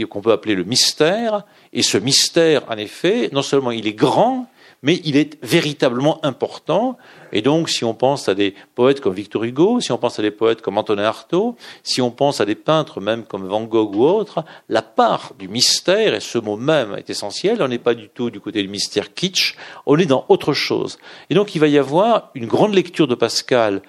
[0.03, 4.49] qu'on peut appeler le mystère, et ce mystère, en effet, non seulement il est grand,
[4.85, 6.97] mais il est véritablement important.
[7.33, 10.21] Et donc, si on pense à des poètes comme Victor Hugo, si on pense à
[10.21, 13.95] des poètes comme Antonin Artaud, si on pense à des peintres même comme Van Gogh
[13.95, 17.95] ou autres, la part du mystère, et ce mot même est essentiel, on n'est pas
[17.95, 19.55] du tout du côté du mystère kitsch,
[19.87, 20.99] on est dans autre chose.
[21.31, 23.81] Et donc, il va y avoir une grande lecture de Pascal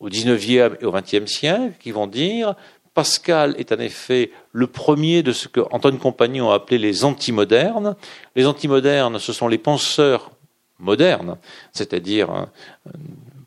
[0.00, 2.56] au XIXe et au XXe siècle qui vont dire
[2.94, 7.96] Pascal est en effet le premier de ce que Antoine Compagnon a appelé les antimodernes.
[8.36, 10.30] Les antimodernes, ce sont les penseurs
[10.82, 11.36] moderne,
[11.72, 12.90] c'est-à-dire euh,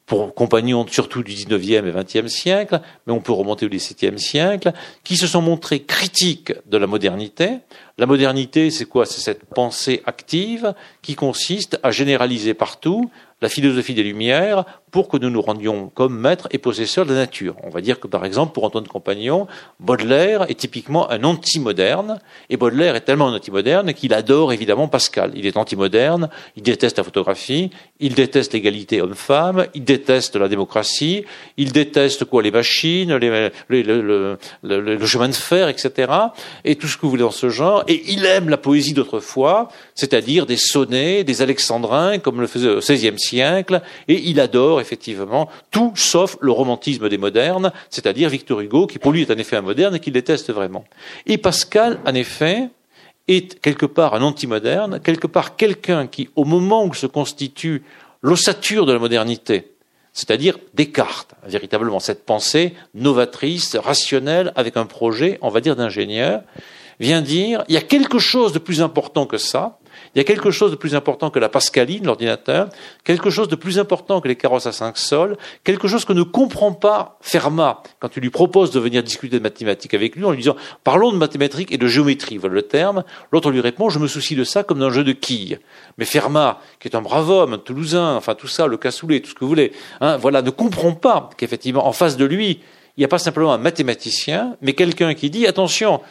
[0.06, 4.72] pour compagnons surtout du XIXe et XXe siècle, mais on peut remonter au XVIIe siècle,
[5.04, 7.60] qui se sont montrés critiques de la modernité,
[7.98, 9.06] La modernité, c'est quoi?
[9.06, 13.10] C'est cette pensée active qui consiste à généraliser partout
[13.42, 17.20] la philosophie des Lumières pour que nous nous rendions comme maîtres et possesseurs de la
[17.20, 17.58] nature.
[17.64, 19.46] On va dire que, par exemple, pour Antoine Compagnon,
[19.82, 22.20] Baudelaire est typiquement un anti-moderne,
[22.50, 25.34] et Baudelaire est tellement un anti-moderne qu'il adore évidemment Pascal.
[25.36, 31.26] Il est anti-moderne, il déteste la photographie, il déteste l'égalité homme-femme, il déteste la démocratie,
[31.58, 32.42] il déteste quoi?
[32.42, 36.12] Les machines, le, le, chemin de fer, etc.
[36.64, 37.84] Et tout ce que vous voulez dans ce genre.
[37.88, 42.80] Et il aime la poésie d'autrefois, c'est-à-dire des sonnets, des alexandrins, comme le faisait au
[42.80, 48.88] XVIe siècle, et il adore effectivement tout sauf le romantisme des modernes, c'est-à-dire Victor Hugo,
[48.88, 50.86] qui pour lui est en effet un moderne et qu'il déteste vraiment.
[51.26, 52.70] Et Pascal, en effet,
[53.28, 57.84] est quelque part un anti-moderne, quelque part quelqu'un qui, au moment où se constitue
[58.22, 59.72] l'ossature de la modernité,
[60.14, 66.42] c'est-à-dire Descartes, véritablement cette pensée novatrice, rationnelle, avec un projet, on va dire, d'ingénieur,
[67.00, 69.80] vient dire, il y a quelque chose de plus important que ça,
[70.14, 72.70] il y a quelque chose de plus important que la pascaline, l'ordinateur,
[73.04, 76.24] quelque chose de plus important que les carrosses à cinq sols, quelque chose que ne
[76.24, 80.32] comprend pas Fermat quand tu lui proposes de venir discuter de mathématiques avec lui en
[80.32, 83.04] lui disant parlons de mathématiques et de géométrie, voilà le terme.
[83.32, 85.60] L'autre lui répond je me soucie de ça comme d'un jeu de quilles.
[85.98, 89.30] Mais Fermat, qui est un brave homme, un Toulousain, enfin tout ça, le cassoulet, tout
[89.30, 89.72] ce que vous voulez,
[90.02, 92.62] hein, voilà, ne comprend pas qu'effectivement en face de lui,
[92.98, 96.02] il n'y a pas simplement un mathématicien, mais quelqu'un qui dit attention,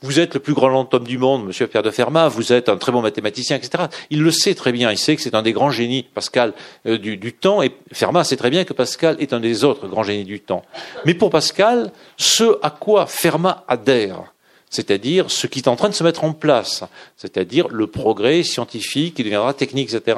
[0.00, 2.76] vous êtes le plus grand homme du monde, Monsieur Pierre de Fermat, vous êtes un
[2.76, 3.86] très bon mathématicien, etc.
[4.10, 6.54] Il le sait très bien, il sait que c'est un des grands génies, Pascal,
[6.86, 9.88] euh, du, du, temps, et Fermat sait très bien que Pascal est un des autres
[9.88, 10.64] grands génies du temps.
[11.04, 14.32] Mais pour Pascal, ce à quoi Fermat adhère,
[14.70, 16.84] c'est-à-dire ce qui est en train de se mettre en place,
[17.16, 20.16] c'est-à-dire le progrès scientifique qui deviendra technique, etc.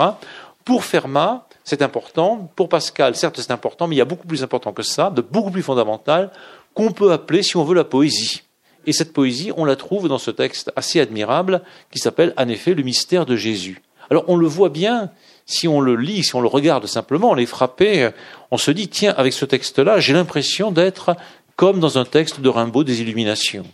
[0.67, 2.51] Pour Fermat, c'est important.
[2.57, 5.21] Pour Pascal, certes, c'est important, mais il y a beaucoup plus important que ça, de
[5.21, 6.31] beaucoup plus fondamental,
[6.75, 8.43] qu'on peut appeler, si on veut, la poésie.
[8.87, 12.75] Et cette poésie, on la trouve dans ce texte assez admirable qui s'appelle, en effet,
[12.75, 13.83] le mystère de Jésus.
[14.11, 15.11] Alors, on le voit bien,
[15.47, 18.11] si on le lit, si on le regarde simplement, on est frappé,
[18.51, 21.15] on se dit, tiens, avec ce texte-là, j'ai l'impression d'être
[21.57, 23.67] comme dans un texte de Rimbaud des Illuminations.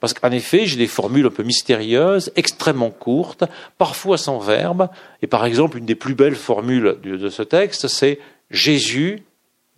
[0.00, 3.44] Parce qu'en effet, j'ai des formules un peu mystérieuses, extrêmement courtes,
[3.78, 4.88] parfois sans verbe.
[5.22, 8.18] Et par exemple, une des plus belles formules de ce texte, c'est
[8.50, 9.22] Jésus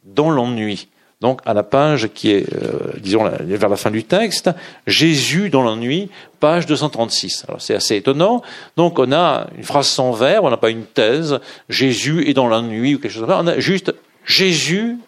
[0.05, 0.89] dans l'ennui.
[1.23, 4.51] Donc à la page qui est, euh, disons, vers la fin du texte,
[4.89, 6.11] Jésus dans l'ennui,
[6.41, 7.45] page 236.
[7.47, 8.43] Alors c'est assez étonnant.
[8.77, 12.49] Donc on a une phrase sans verbe, on n'a pas une thèse, Jésus est dans
[12.49, 13.41] l'ennui ou quelque chose comme ça.
[13.41, 13.95] On a juste
[14.27, 14.99] Jésus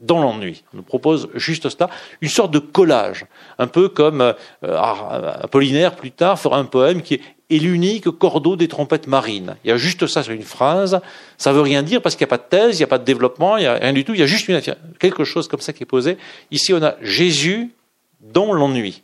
[0.00, 0.62] dans l'ennui.
[0.72, 1.90] On nous propose juste ça,
[2.20, 3.26] une sorte de collage,
[3.58, 4.34] un peu comme euh,
[5.42, 7.20] Apollinaire plus tard fera un poème qui
[7.50, 9.56] est l'unique cordeau des trompettes marines.
[9.64, 11.00] Il y a juste ça sur une phrase,
[11.36, 12.98] ça veut rien dire parce qu'il n'y a pas de thèse, il n'y a pas
[12.98, 14.50] de développement, il n'y a rien du tout, il y a juste
[14.98, 16.16] quelque chose comme ça qui est posé.
[16.50, 17.70] Ici on a Jésus
[18.20, 19.02] dans l'ennui.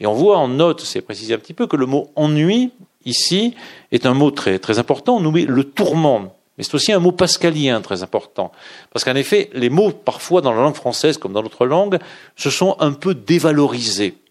[0.00, 2.72] Et on voit en note, c'est précisé un petit peu, que le mot ennui,
[3.04, 3.54] ici,
[3.92, 6.98] est un mot très, très important, on nous met le tourment mais c'est aussi un
[6.98, 8.52] mot pascalien très important.
[8.92, 11.98] Parce qu'en effet, les mots, parfois dans la langue française comme dans d'autres langues,
[12.36, 14.21] se sont un peu dévalorisés.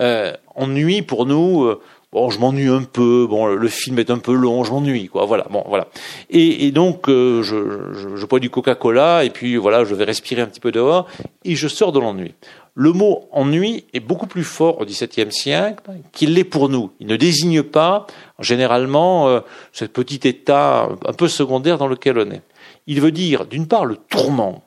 [0.00, 1.80] Euh, ennui pour nous, euh,
[2.14, 5.26] je m'ennuie un peu, le film est un peu long, je m'ennuie, quoi.
[5.26, 5.88] Voilà, voilà.
[6.30, 10.60] Et, donc, euh, je, bois du Coca-Cola et puis voilà, je vais respirer un petit
[10.60, 11.06] peu dehors
[11.44, 12.34] et je sors de l'ennui.
[12.74, 16.92] Le mot ennui est beaucoup plus fort au XVIIe siècle qu'il l'est pour nous.
[17.00, 18.06] Il ne désigne pas
[18.38, 19.40] généralement euh,
[19.72, 22.42] ce petit état un peu secondaire dans lequel on est.
[22.86, 24.62] Il veut dire, d'une part, le tourment,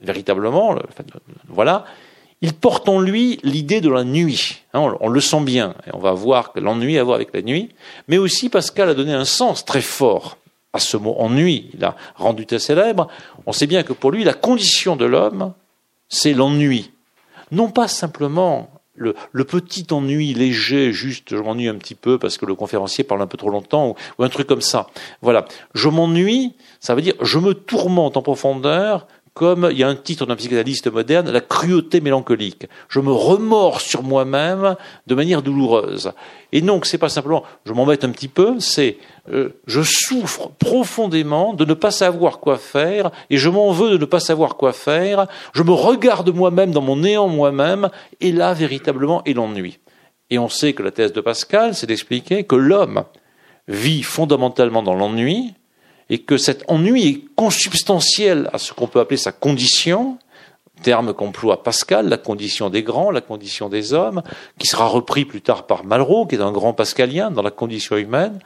[0.00, 0.76] véritablement,
[1.48, 1.84] voilà.
[2.42, 4.62] Il porte en lui l'idée de la nuit.
[4.74, 5.74] Hein, on, le sent bien.
[5.86, 7.70] Et on va voir que l'ennui a à voir avec la nuit.
[8.08, 10.36] Mais aussi, Pascal a donné un sens très fort
[10.72, 11.70] à ce mot ennui.
[11.74, 13.08] Il a rendu très célèbre.
[13.46, 15.54] On sait bien que pour lui, la condition de l'homme,
[16.08, 16.90] c'est l'ennui
[17.50, 19.14] non pas simplement le,
[19.44, 23.26] petit ennui léger, juste je m'ennuie un petit peu parce que le conférencier parle un
[23.26, 24.86] peu trop longtemps, ou, un truc comme ça.
[25.20, 29.06] Voilà, je m'ennuie, ça veut dire je me tourmente en profondeur
[29.36, 32.66] comme il y a un titre d'un psychanalyste moderne, la cruauté mélancolique.
[32.88, 34.76] Je me remords sur moi-même
[35.06, 36.12] de manière douloureuse.
[36.52, 38.96] Et donc, c'est pas simplement je m'embête un petit peu, c'est
[39.30, 43.98] euh, je souffre profondément de ne pas savoir quoi faire et je m'en veux de
[43.98, 45.26] ne pas savoir quoi faire.
[45.52, 47.90] Je me regarde moi-même dans mon néant moi-même
[48.22, 49.80] et là, véritablement, est l'ennui.
[50.30, 53.04] Et on sait que la thèse de Pascal, c'est d'expliquer que l'homme
[53.68, 55.52] vit fondamentalement dans l'ennui,
[56.10, 60.18] et que cet ennui est consubstantiel à ce qu'on peut appeler sa condition,
[60.82, 64.22] terme qu'emploie Pascal, la condition des grands, la condition des hommes,
[64.58, 67.96] qui sera repris plus tard par Malraux, qui est un grand pascalien dans la condition
[67.96, 68.38] humaine.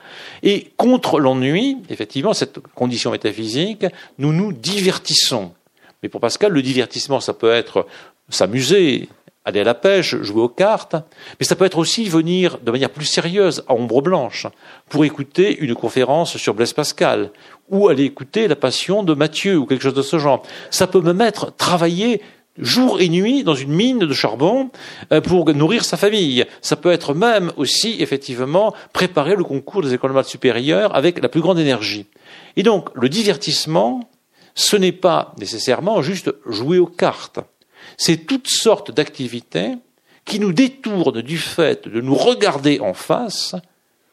[0.42, 3.84] Et contre l'ennui, effectivement, cette condition métaphysique,
[4.18, 5.52] nous nous divertissons.
[6.02, 7.86] Mais pour Pascal, le divertissement, ça peut être
[8.30, 9.08] s'amuser,
[9.45, 10.97] aller à la pêche, jouer aux cartes,
[11.38, 14.47] mais ça peut être aussi venir de manière plus sérieuse à Ombre Blanche
[14.88, 17.30] pour écouter une conférence sur Blaise Pascal
[17.68, 20.43] ou aller écouter la passion de Matthieu ou quelque chose de ce genre.
[20.70, 22.20] Ça peut me mettre travailler
[22.59, 24.70] jour et nuit dans une mine de charbon
[25.12, 26.45] euh, pour nourrir sa famille.
[26.61, 31.28] Ça peut être même aussi, effectivement, préparer le concours des écoles normales supérieures avec la
[31.28, 32.07] plus grande énergie.
[32.57, 34.11] Et donc, le divertissement,
[34.55, 37.41] ce n'est pas nécessairement juste jouer aux cartes.
[38.03, 39.74] C'est toutes sortes d'activités
[40.24, 43.55] qui nous détournent du fait de nous regarder en face,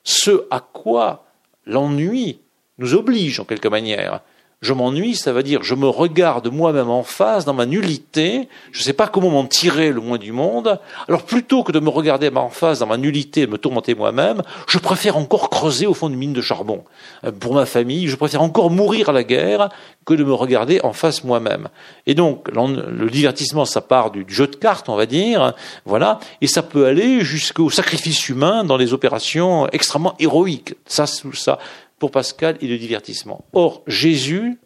[0.03, 1.25] ce à quoi
[1.65, 2.41] l'ennui
[2.79, 4.19] nous oblige en quelque manière.
[4.59, 8.79] Je m'ennuie, ça veut dire je me regarde moi-même en face dans ma nullité, je
[8.79, 10.79] ne sais pas comment m'en tirer le moins du monde.
[11.07, 14.41] Alors plutôt que de me regarder en face dans ma nullité et me tourmenter moi-même,
[14.67, 16.83] je préfère encore creuser au fond d'une mine de charbon.
[17.23, 19.69] Euh, pour ma famille, je préfère encore mourir à la guerre
[20.07, 21.67] que de me regarder en face moi-même.
[22.07, 25.53] Et donc le divertissement, ça part du jeu de cartes, on va dire,
[25.85, 30.73] voilà, et ça peut aller jusqu'au sacrifice humain dans les opérations extrêmement héroïques.
[30.87, 31.59] Ça, ça,
[31.99, 33.45] pour Pascal et le divertissement.
[33.53, 34.59] Or, Jésus,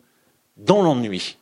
[0.58, 1.38] dans l'ennui,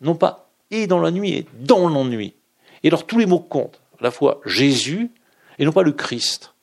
[0.00, 2.34] non pas et dans la nuit, et dans l'ennui.
[2.82, 5.10] Et alors tous les mots comptent, à la fois Jésus
[5.58, 6.54] et non pas le Christ.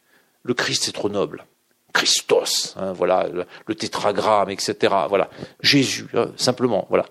[0.43, 1.45] Le Christ c'est trop noble.
[1.93, 4.93] Christos, hein, voilà, le, tétragramme, etc.
[5.09, 5.29] Voilà,
[5.61, 7.05] Jésus, hein, simplement, voilà,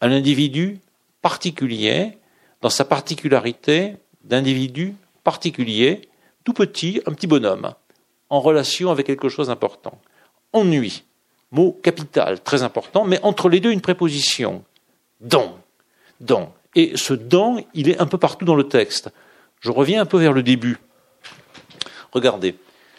[0.00, 0.80] un individu
[1.22, 2.18] particulier,
[2.60, 6.08] dans sa particularité d'individu particulier,
[6.44, 7.74] tout petit, un petit bonhomme,
[8.28, 9.98] en relation avec quelque chose d'important.
[10.52, 11.04] Ennui
[11.54, 14.64] mot capital, très important, mais entre les deux, une préposition.
[15.20, 15.58] Dans.
[16.20, 16.52] Dans.
[16.74, 19.10] Et ce dans, il est un peu partout dans le texte.
[19.60, 20.78] Je reviens un peu vers le début.
[22.12, 22.56] Regardez,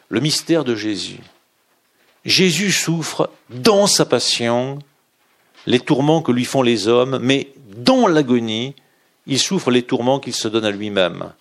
[0.10, 1.20] le mystère de Jésus.
[2.24, 4.80] Jésus souffre dans sa passion
[5.68, 8.74] les tourments que lui font les hommes, mais dans l'agonie,
[9.28, 11.34] il souffre les tourments qu'il se donne à lui-même.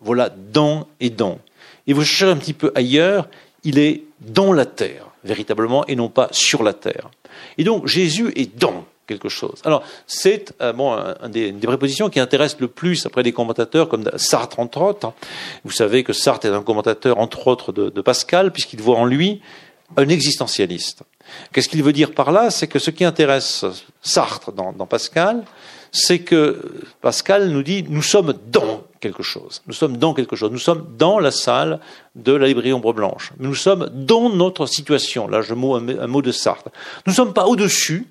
[0.00, 1.38] Voilà, dans et dans.
[1.86, 3.28] Et vous cherchez un petit peu ailleurs,
[3.64, 7.10] il est dans la terre véritablement, et non pas sur la terre.
[7.58, 9.60] Et donc Jésus est dans quelque chose.
[9.64, 14.08] Alors c'est euh, bon, un des, prépositions qui intéresse le plus après des commentateurs comme
[14.16, 15.12] Sartre entre autres.
[15.64, 19.04] Vous savez que Sartre est un commentateur entre autres de, de Pascal puisqu'il voit en
[19.04, 19.40] lui
[19.96, 21.02] un existentialiste.
[21.52, 22.50] Qu'est-ce qu'il veut dire par là?
[22.50, 23.64] C'est que ce qui intéresse
[24.02, 25.42] Sartre dans, dans Pascal,
[25.92, 26.62] c'est que
[27.00, 29.62] Pascal nous dit nous sommes dans quelque chose.
[29.66, 30.50] Nous sommes dans quelque chose.
[30.50, 31.80] Nous sommes dans la salle
[32.14, 33.32] de la librairie Ombre Blanche.
[33.38, 35.26] Nous sommes dans notre situation.
[35.26, 36.70] Là, je mot un, mot de Sartre.
[37.06, 38.06] Nous ne sommes pas au-dessus,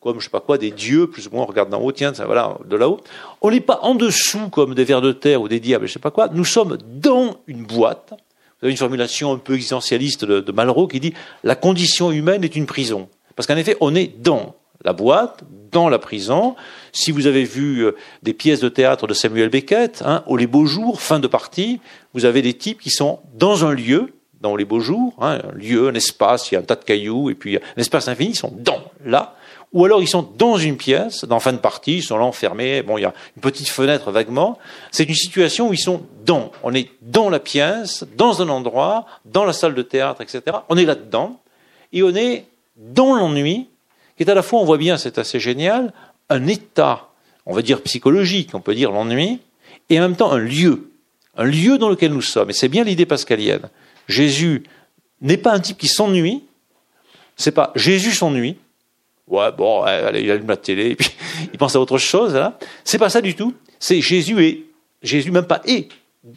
[0.00, 2.12] comme je sais pas quoi, des dieux, plus ou moins, on regarde d'en haut, tiens,
[2.12, 3.00] voilà, de là-haut.
[3.42, 5.98] On n'est pas en dessous comme des vers de terre ou des diables, je sais
[5.98, 6.28] pas quoi.
[6.32, 8.12] Nous sommes dans une boîte.
[8.60, 11.12] Vous avez une formulation un peu existentialiste de Malraux qui dit
[11.44, 13.08] la condition humaine est une prison.
[13.34, 14.54] Parce qu'en effet, on est dans
[14.86, 16.54] la boîte, dans la prison.
[16.92, 20.46] Si vous avez vu euh, des pièces de théâtre de Samuel Beckett, hein, au Les
[20.46, 21.80] Beaux Jours, fin de partie,
[22.14, 25.58] vous avez des types qui sont dans un lieu, dans les Beaux Jours, hein, un
[25.58, 28.30] lieu, un espace, il y a un tas de cailloux, et puis un espace infini,
[28.30, 29.34] ils sont dans, là.
[29.72, 32.82] Ou alors ils sont dans une pièce, dans fin de partie, ils sont là enfermés,
[32.82, 34.58] bon, il y a une petite fenêtre vaguement.
[34.92, 36.52] C'est une situation où ils sont dans.
[36.62, 40.58] On est dans la pièce, dans un endroit, dans la salle de théâtre, etc.
[40.68, 41.40] On est là-dedans,
[41.92, 42.44] et on est
[42.76, 43.68] dans l'ennui,
[44.16, 45.92] qui est à la fois, on voit bien, c'est assez génial,
[46.28, 47.08] un état,
[47.44, 49.40] on va dire psychologique, on peut dire l'ennui,
[49.90, 50.90] et en même temps un lieu,
[51.36, 52.50] un lieu dans lequel nous sommes.
[52.50, 53.68] Et c'est bien l'idée pascalienne.
[54.08, 54.64] Jésus
[55.20, 56.44] n'est pas un type qui s'ennuie,
[57.36, 58.56] c'est pas Jésus s'ennuie,
[59.28, 61.10] ouais, bon, allez, il allume la télé, et puis
[61.52, 62.58] il pense à autre chose, là.
[62.84, 63.54] C'est pas ça du tout.
[63.78, 64.62] C'est Jésus est,
[65.02, 65.88] Jésus même pas est,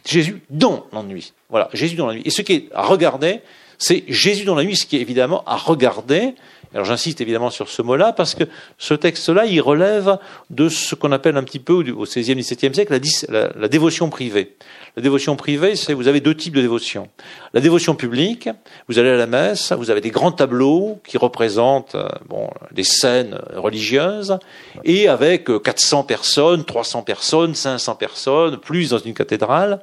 [0.06, 1.32] Jésus dans l'ennui.
[1.48, 2.22] Voilà, Jésus dans l'ennui.
[2.24, 3.40] Et ce qui est à regarder,
[3.78, 6.34] c'est Jésus dans la nuit, ce qui est évidemment à regarder,
[6.72, 8.44] alors j'insiste évidemment sur ce mot-là parce que
[8.78, 10.18] ce texte-là, il relève
[10.50, 14.56] de ce qu'on appelle un petit peu au XVIe, XVIIe siècle la, la, dévotion privée.
[14.96, 17.08] La dévotion privée, c'est vous avez deux types de dévotion.
[17.54, 18.48] La dévotion publique,
[18.88, 22.84] vous allez à la messe, vous avez des grands tableaux qui représentent euh, bon, des
[22.84, 24.38] scènes religieuses,
[24.84, 29.80] et avec 400 personnes, 300 personnes, 500 personnes, plus dans une cathédrale,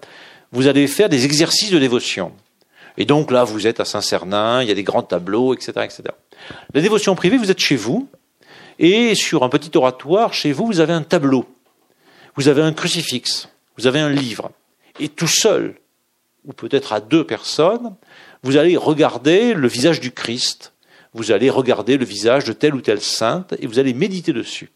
[0.54, 2.32] vous allez faire des exercices de dévotion.
[2.98, 6.04] Et donc là, vous êtes à Saint-Cernin, il y a des grands tableaux, etc., etc.
[6.74, 8.10] La dévotion privée, vous êtes chez vous,
[8.80, 11.46] et sur un petit oratoire, chez vous, vous avez un tableau,
[12.36, 14.52] vous avez un crucifix, vous avez un livre,
[15.00, 15.76] et tout seul,
[16.46, 17.96] ou peut-être à deux personnes,
[18.44, 20.74] vous allez regarder le visage du Christ,
[21.14, 24.70] vous allez regarder le visage de telle ou telle sainte, et vous allez méditer dessus.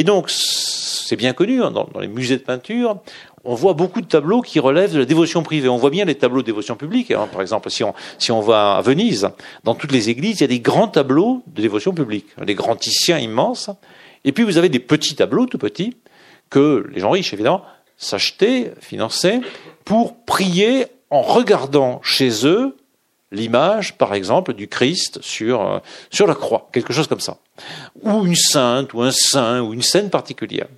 [0.00, 2.96] Et donc, c'est bien connu hein, dans, les musées de peinture,
[3.44, 5.68] on voit beaucoup de tableaux qui relèvent de la dévotion privée.
[5.68, 7.10] On voit bien les tableaux de dévotion publique.
[7.10, 7.28] Hein.
[7.30, 7.84] Par exemple, si
[8.32, 9.28] on, va à Venise,
[9.62, 12.76] dans toutes les églises, il y a des grands tableaux de dévotion publique, des grands
[12.76, 13.68] ticiens immenses.
[14.24, 15.98] Et puis vous avez des petits tableaux, tout petits,
[16.48, 17.62] que les gens riches, évidemment,
[17.98, 19.42] s'acheter, financer,
[19.84, 22.74] pour prier en regardant chez eux
[23.32, 25.78] l'image, par exemple, du Christ sur, euh,
[26.10, 27.38] sur la croix, quelque chose comme ça.
[28.02, 30.68] Ou une sainte, ou un saint, ou une scène particulière.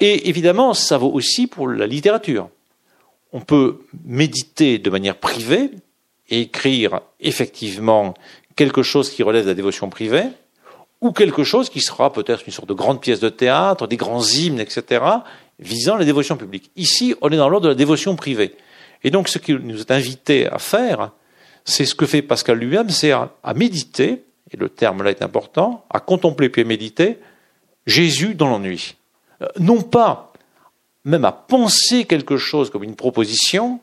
[0.00, 2.48] Et évidemment, ça vaut aussi pour la littérature.
[3.32, 5.70] On peut méditer de manière privée
[6.30, 8.14] et écrire effectivement
[8.56, 10.24] quelque chose qui relève de la dévotion privée,
[11.00, 14.24] ou quelque chose qui sera peut-être une sorte de grande pièce de théâtre, des grands
[14.24, 15.04] hymnes, etc.,
[15.58, 16.70] visant la dévotion publique.
[16.76, 18.54] Ici, on est dans l'ordre de la dévotion privée.
[19.02, 21.10] Et donc, ce qui nous est invité à faire,
[21.64, 25.84] c'est ce que fait Pascal lui-même, c'est à, méditer, et le terme là est important,
[25.90, 27.18] à contempler puis à méditer
[27.86, 28.96] Jésus dans l'ennui.
[29.42, 30.32] Euh, non pas
[31.04, 33.80] même à penser quelque chose comme une proposition,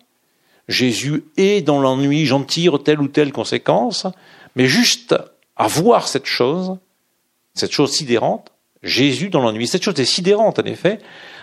[0.68, 4.08] Jésus est dans l'ennui, j'en tire telle ou telle conséquence,
[4.56, 5.16] mais juste
[5.56, 6.78] à voir cette chose,
[7.54, 8.52] cette chose sidérante,
[8.84, 9.68] Jésus dans l'ennui.
[9.68, 11.00] Cette chose est sidérante, en effet,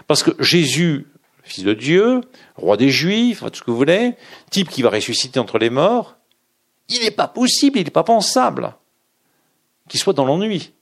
[0.07, 1.07] parce que Jésus,
[1.45, 2.23] fils de Dieu,
[2.57, 4.15] roi des Juifs, tout ce que vous voulez,
[4.51, 6.18] type qui va ressusciter entre les morts,
[6.89, 8.75] il n'est pas possible, il n'est pas pensable
[9.89, 10.73] qu'il soit dans l'ennui.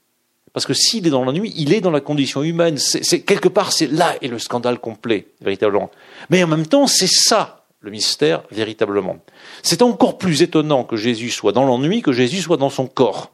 [0.53, 2.77] Parce que s'il est dans l'ennui, il est dans la condition humaine.
[2.77, 5.91] C'est, quelque part, c'est là est le scandale complet, véritablement.
[6.29, 9.17] Mais en même temps, c'est ça le mystère véritablement.
[9.61, 13.31] C'est encore plus étonnant que Jésus soit dans l'ennui que Jésus soit dans son corps.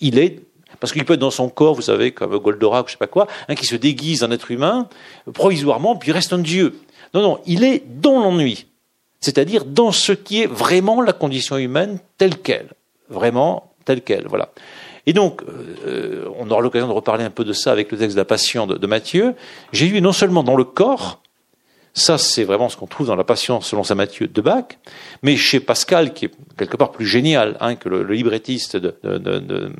[0.00, 0.42] Il est
[0.80, 3.06] parce qu'il peut être dans son corps, vous savez, comme Goldorak ou je sais pas
[3.06, 4.88] quoi, un qui se déguise en être humain
[5.32, 6.78] provisoirement, puis reste un dieu.
[7.14, 8.66] Non, non, il est dans l'ennui
[9.20, 12.68] c'est-à-dire dans ce qui est vraiment la condition humaine telle qu'elle,
[13.08, 14.50] vraiment telle qu'elle, voilà.
[15.06, 15.40] Et donc,
[15.86, 18.26] euh, on aura l'occasion de reparler un peu de ça avec le texte de la
[18.26, 19.34] Passion de, Matthieu.
[19.72, 21.22] Jésus est non seulement dans le corps,
[21.94, 24.66] ça c'est vraiment ce qu'on trouve dans la Passion selon saint Matthieu de Bach,
[25.22, 29.72] mais chez Pascal, qui est quelque part plus génial hein, que le, librettiste de, de,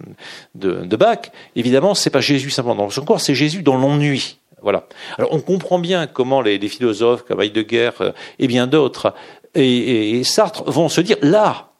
[0.54, 4.38] de Bach, évidemment, c'est pas Jésus simplement dans son corps, c'est Jésus dans l'ennui.
[4.62, 4.84] Voilà.
[5.16, 9.14] Alors on comprend bien comment les, philosophes comme Heidegger euh, et bien d'autres
[9.54, 11.70] et, Sartre vont se dire là,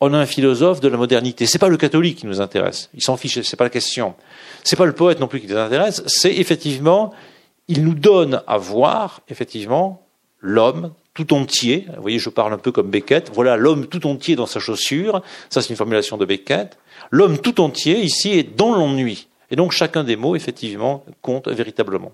[0.00, 1.46] on a un philosophe de la modernité.
[1.46, 2.90] C'est pas le catholique qui nous intéresse.
[2.94, 4.14] Il s'en fiche, c'est pas la question.
[4.64, 6.02] C'est pas le poète non plus qui nous intéresse.
[6.06, 7.12] C'est effectivement,
[7.66, 10.06] il nous donne à voir effectivement
[10.40, 11.86] l'homme tout entier.
[11.96, 13.30] Vous voyez, je parle un peu comme Beckett.
[13.34, 15.22] Voilà l'homme tout entier dans sa chaussure.
[15.50, 16.78] Ça, c'est une formulation de Beckett.
[17.10, 19.26] L'homme tout entier ici est dans l'ennui.
[19.50, 22.12] Et donc chacun des mots, effectivement, compte véritablement.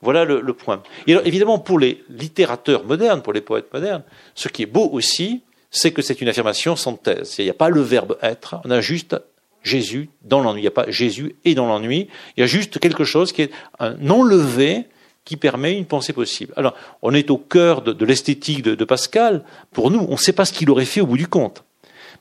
[0.00, 0.82] Voilà le, point.
[1.06, 4.02] Et alors, évidemment, pour les littérateurs modernes, pour les poètes modernes,
[4.34, 7.36] ce qui est beau aussi, c'est que c'est une affirmation sans thèse.
[7.38, 9.16] Il n'y a pas le verbe être, on a juste
[9.62, 10.60] Jésus dans l'ennui.
[10.60, 12.08] Il n'y a pas Jésus et dans l'ennui.
[12.36, 14.86] Il y a juste quelque chose qui est un non levé
[15.26, 16.54] qui permet une pensée possible.
[16.56, 19.44] Alors, on est au cœur de, l'esthétique de, de Pascal.
[19.70, 21.62] Pour nous, on ne sait pas ce qu'il aurait fait au bout du compte.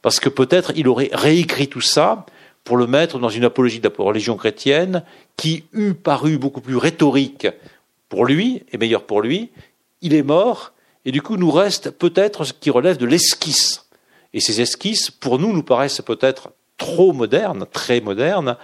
[0.02, 2.26] Parce que peut-être il aurait réécrit tout ça
[2.70, 5.02] pour le mettre dans une apologie de la religion chrétienne
[5.38, 7.48] qui eût paru beaucoup plus rhétorique
[8.10, 9.50] pour lui et meilleur pour lui.
[10.04, 13.88] Il est mort et du coup nous reste peut-être ce qui relève de l'esquisse.
[14.36, 18.56] Et ces esquisses, pour nous, nous paraissent peut-être trop modernes, très modernes.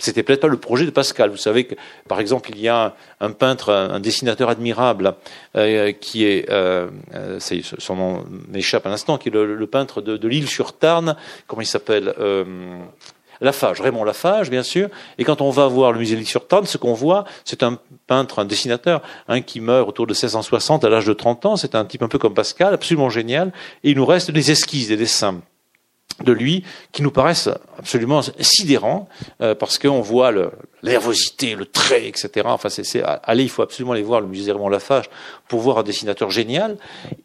[0.00, 1.30] C'était peut-être pas le projet de Pascal.
[1.30, 1.76] Vous savez que,
[2.08, 5.14] par exemple, il y a un, peintre, un, dessinateur admirable
[5.54, 10.26] euh, qui est, euh, euh son nom m'échappe un instant, qui est le, peintre de,
[10.26, 11.14] l'île sur Tarn.
[11.46, 12.12] Comment il s'appelle
[13.42, 14.88] Lafage, Raymond Lafage, bien sûr.
[15.18, 17.78] Et quand on va voir le musée de sur Tarn, ce qu'on voit, c'est un
[18.06, 21.56] peintre, un dessinateur, un qui meurt autour de 1660 à l'âge de 30 ans.
[21.56, 23.52] C'est un type un peu comme Pascal, absolument génial.
[23.84, 25.42] Et il nous reste des esquisses, des dessins
[26.24, 27.48] de lui qui nous paraissent
[27.78, 29.08] absolument sidérants
[29.40, 30.50] euh, parce qu'on voit le,
[30.82, 32.30] nervosité, le trait, etc.
[32.46, 35.08] Enfin, c'est, allez, il faut absolument aller voir le musée Raymond Lafage
[35.48, 36.76] pour voir un dessinateur génial.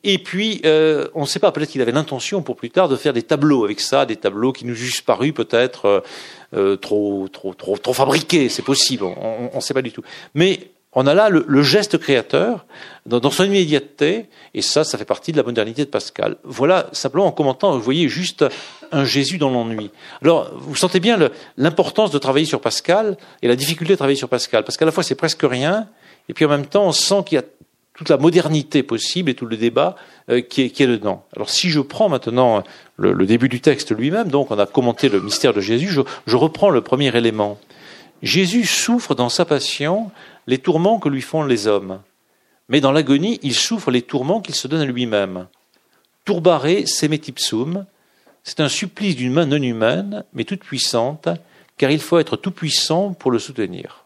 [0.04, 2.96] Et puis, euh, on ne sait pas, peut-être qu'il avait l'intention pour plus tard de
[2.96, 6.00] faire des tableaux avec ça, des tableaux qui nous eussent paru peut-être euh,
[6.54, 8.50] euh, trop, trop, trop, trop fabriqués.
[8.50, 10.04] C'est possible, on ne sait pas du tout.
[10.36, 12.66] Mais on a là le, geste créateur
[13.06, 14.26] dans, son immédiateté,
[14.56, 16.38] et ça, ça fait partie de la modernité de Pascal.
[16.44, 18.44] Voilà, simplement en commentant, vous voyez juste
[18.92, 19.92] un Jésus dans l'ennui.
[20.24, 21.20] Alors, vous sentez bien
[21.56, 24.92] l'importance de travailler sur Pascal et la difficulté de travailler sur Pascal, parce qu'à la
[24.92, 25.88] fois c'est presque rien,
[26.30, 27.46] et puis en même temps on sent qu'il y a
[27.94, 29.98] toute la modernité possible et tout le débat
[30.32, 31.26] euh, qui, est, dedans.
[31.36, 32.64] Alors si je prends maintenant
[32.96, 35.90] le, début du texte lui-même, donc on a commenté le mystère de Jésus,
[36.26, 37.60] je reprends le premier élément.
[38.24, 40.10] Jésus souffre dans sa passion
[40.48, 42.02] les tourments que lui font les hommes.
[42.70, 45.48] Mais dans l'agonie, il souffre les tourments qu'il se donne à lui-même.
[46.26, 47.86] Tourbare semetipsum,
[48.44, 51.30] c'est un supplice d'une main non humaine, mais toute puissante,
[51.78, 54.06] car il faut être tout puissant pour le soutenir.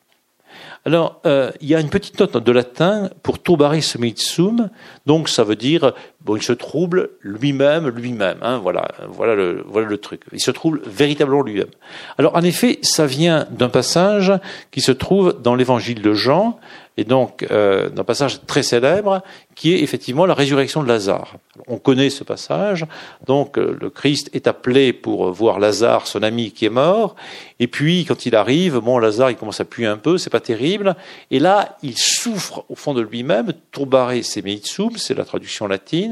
[0.84, 4.70] Alors, euh, il y a une petite note de latin pour turbaris meitsum,
[5.06, 10.22] donc ça veut dire, bon, il se trouble lui-même, lui-même, hein, voilà, voilà le, truc.
[10.32, 11.70] Il se trouble véritablement lui-même.
[12.18, 14.34] Alors, en effet, ça vient d'un passage
[14.72, 16.60] qui se trouve dans l'évangile de Jean,
[16.98, 19.24] et donc euh, d'un passage très célèbre
[19.56, 21.36] qui est effectivement la résurrection de Lazare.
[21.68, 22.86] On connaît ce passage,
[23.26, 27.16] donc euh, le Christ est appelé pour voir Lazare, son ami qui est mort,
[27.60, 30.42] et puis quand il arrive, bon Lazare il commence à puer un peu, c'est pas
[30.42, 30.96] terrible,
[31.32, 36.11] et là il souffre au fond de lui-même, turbare semitsum, c'est la traduction latine,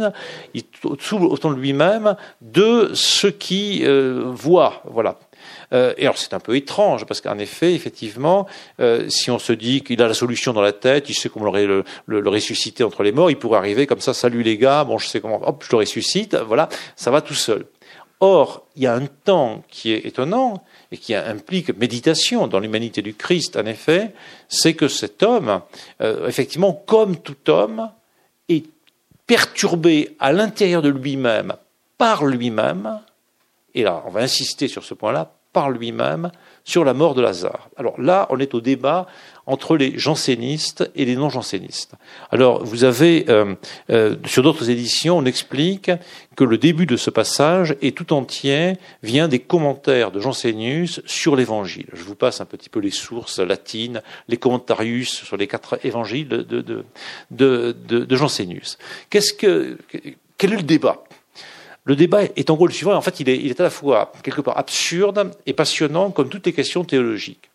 [0.54, 0.64] il
[1.00, 5.20] souffre au fond de lui-même de ce qui euh, voit, voilà.
[5.72, 8.48] Euh, et alors c'est un peu étrange parce qu'en effet, effectivement,
[8.80, 11.52] euh, si on se dit qu'il a la solution dans la tête, il sait comment
[11.52, 11.84] le,
[12.30, 15.22] ressusciter entre les morts, il pourrait arriver comme ça, salut les gars, bon je sais
[15.22, 17.66] comment, hop, je le ressuscite, voilà, ça va tout seul.
[18.22, 23.02] Or, il y a un temps qui est étonnant et qui implique méditation dans l'humanité
[23.02, 24.12] du Christ, en effet,
[24.50, 25.62] c'est que cet homme,
[26.02, 27.90] effectivement, comme tout homme,
[28.50, 28.66] est
[29.30, 31.54] perturbé à l'intérieur de lui-même
[32.00, 33.00] par lui-même,
[33.76, 36.32] et là, on va insister sur ce point-là, par lui-même
[36.70, 37.70] sur la mort de Lazare.
[37.78, 39.08] Alors là, on est au débat
[39.48, 41.94] entre les jansénistes et les non-jansénistes.
[42.30, 43.56] Alors, vous avez, euh,
[43.90, 45.90] euh, sur d'autres éditions, on explique
[46.36, 51.36] que le début de ce passage est tout entier vient des commentaires de Jansénius sur
[51.36, 51.88] l'Évangile.
[51.94, 56.28] Je vous passe un petit peu les sources latines, les commentarius sur les quatre évangiles
[56.28, 56.86] de, de,
[57.32, 58.78] de, de, Jansénius.
[59.10, 59.80] Qu'est-ce que,
[60.38, 61.04] quel est le débat?
[61.90, 62.94] Le débat est en gros le suivant.
[62.94, 66.54] En fait, il est, à la fois quelque part absurde et passionnant, comme toutes les
[66.54, 67.50] questions théologiques.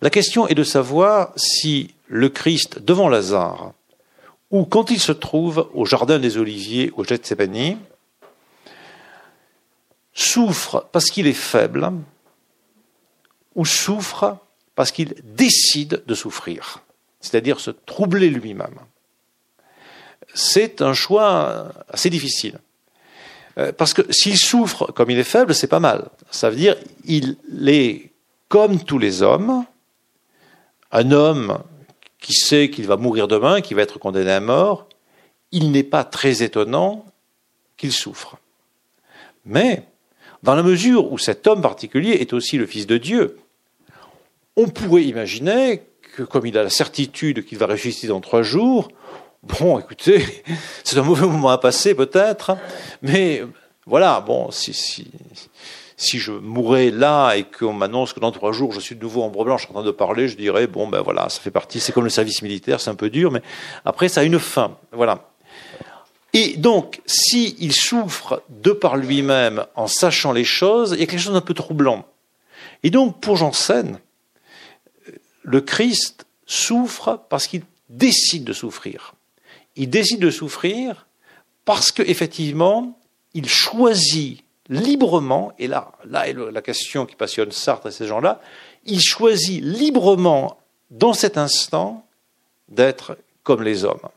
[0.00, 3.72] La question est de savoir si le Christ, devant Lazare,
[4.52, 7.76] ou quand il se trouve au Jardin des Oliviers, au Gethsemane,
[10.14, 11.90] souffre parce qu'il est faible,
[13.56, 14.36] ou souffre
[14.76, 16.84] parce qu'il décide de souffrir,
[17.18, 18.78] c'est-à-dire se troubler lui-même.
[20.34, 22.60] C'est un choix assez difficile.
[23.58, 26.08] Euh, parce que s'il souffre comme il est faible, c'est pas mal.
[26.30, 27.36] Ça veut dire il
[27.66, 28.12] est
[28.48, 29.64] comme tous les hommes,
[30.92, 31.58] un homme
[32.20, 34.88] qui sait qu'il va mourir demain, qui va être condamné à mort,
[35.52, 37.04] il n'est pas très étonnant
[37.76, 38.36] qu'il souffre.
[39.44, 39.84] Mais,
[40.42, 43.38] dans la mesure où cet homme particulier est aussi le Fils de Dieu,
[44.56, 45.82] on pourrait imaginer
[46.16, 48.88] que comme il a la certitude qu'il va ressusciter dans trois jours,
[49.46, 50.24] Bon, écoutez,
[50.84, 52.56] c'est un mauvais moment à passer peut-être,
[53.00, 53.44] mais
[53.86, 55.06] voilà, bon, si, si,
[55.96, 59.22] si je mourais là et qu'on m'annonce que dans trois jours je suis de nouveau
[59.22, 61.92] en blanche en train de parler, je dirais, bon, ben voilà, ça fait partie, c'est
[61.92, 63.40] comme le service militaire, c'est un peu dur, mais
[63.84, 65.30] après ça a une fin, voilà.
[66.32, 71.20] Et donc, s'il souffre de par lui-même en sachant les choses, il y a quelque
[71.20, 72.04] chose d'un peu troublant.
[72.82, 74.00] Et donc, pour Janssen,
[75.42, 79.15] le Christ souffre parce qu'il décide de souffrir
[79.76, 81.06] il décide de souffrir
[81.64, 82.98] parce qu'effectivement,
[83.34, 88.40] il choisit librement, et là, là est la question qui passionne Sartre et ces gens-là,
[88.84, 90.58] il choisit librement,
[90.90, 92.06] dans cet instant,
[92.68, 94.08] d'être comme les hommes.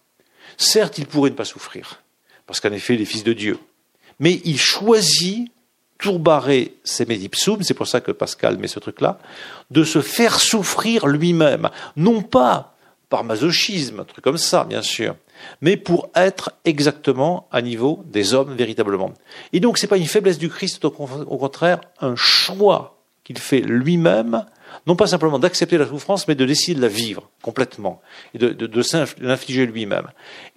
[0.57, 2.01] Certes, il pourrait ne pas souffrir,
[2.45, 3.59] parce qu'en effet, il est fils de Dieu,
[4.19, 5.51] mais il choisit,
[5.97, 9.19] tourbaré semedipsum, c'est pour ça que Pascal met ce truc-là,
[9.69, 12.75] de se faire souffrir lui-même, non pas
[13.09, 15.15] par masochisme, un truc comme ça, bien sûr,
[15.61, 19.13] mais pour être exactement à niveau des hommes véritablement.
[19.53, 23.61] Et donc, ce n'est pas une faiblesse du Christ, au contraire, un choix qu'il fait
[23.61, 24.45] lui-même,
[24.87, 28.01] non pas simplement d'accepter la souffrance, mais de décider de la vivre complètement,
[28.33, 30.07] et de, de, l'infliger lui-même.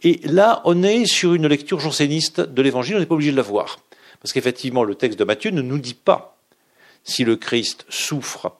[0.02, 3.36] Et là, on est sur une lecture janséniste de l'Évangile, on n'est pas obligé de
[3.36, 3.78] la voir.
[4.20, 6.38] Parce qu'effectivement, le texte de Matthieu ne nous dit pas
[7.04, 8.56] si le Christ souffre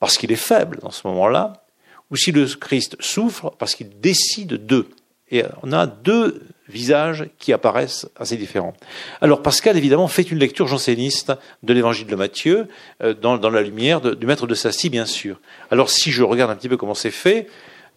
[0.00, 1.64] parce qu'il est faible dans ce moment-là,
[2.10, 4.88] ou si le Christ souffre parce qu'il décide d'eux.
[5.30, 8.74] Et on a deux visages qui apparaissent assez différents.
[9.20, 12.68] Alors Pascal, évidemment, fait une lecture janséniste de l'évangile de Matthieu,
[13.02, 15.40] euh, dans, la lumière du maître de Sassy, bien sûr.
[15.70, 17.48] Alors si je regarde un petit peu comment c'est fait,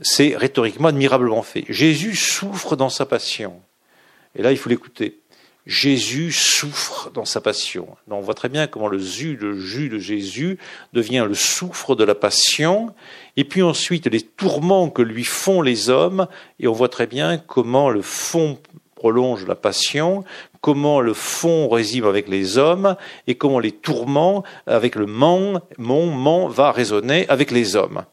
[0.02, 1.66] c'est rhétoriquement admirablement fait.
[1.70, 3.62] Jésus souffre dans sa passion.
[4.36, 5.20] Et là, il faut l'écouter.
[5.66, 7.88] Jésus souffre dans sa passion.
[8.10, 10.58] on voit très bien comment le jus de Jésus
[10.92, 12.94] devient le souffre de la passion,
[13.38, 16.28] et puis ensuite les tourments que lui font les hommes,
[16.60, 18.60] et on voit très bien comment le fond
[18.96, 20.24] prolonge la passion,
[20.60, 22.96] comment le fond résime avec les hommes,
[23.28, 28.04] et comment les tourments avec le mon, mon, mon va résonner avec les hommes.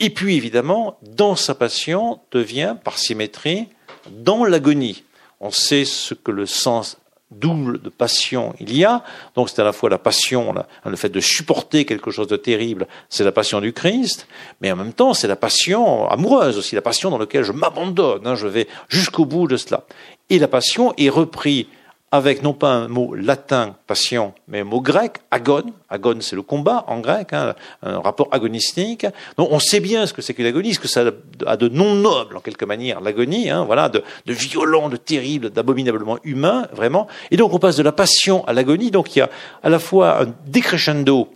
[0.00, 3.68] Et puis évidemment, dans sa passion devient, par symétrie,
[4.10, 5.04] dans l'agonie
[5.40, 6.98] on sait ce que le sens
[7.30, 9.04] double de passion il y a.
[9.34, 12.86] Donc c'est à la fois la passion, le fait de supporter quelque chose de terrible,
[13.08, 14.26] c'est la passion du Christ,
[14.60, 18.26] mais en même temps c'est la passion amoureuse aussi, la passion dans laquelle je m'abandonne,
[18.26, 19.84] hein, je vais jusqu'au bout de cela.
[20.30, 21.66] Et la passion est reprise
[22.10, 25.72] avec non pas un mot latin, passion, mais un mot grec, agone.
[25.90, 29.06] Agone, c'est le combat en grec, hein, un rapport agonistique.
[29.36, 31.04] Donc on sait bien ce que c'est que l'agonie, ce que ça
[31.46, 35.50] a de non noble en quelque manière, l'agonie, hein, voilà, de, de violent, de terrible,
[35.50, 37.06] d'abominablement humain, vraiment.
[37.30, 38.90] Et donc on passe de la passion à l'agonie.
[38.90, 39.30] Donc il y a
[39.62, 41.28] à la fois un décrescendo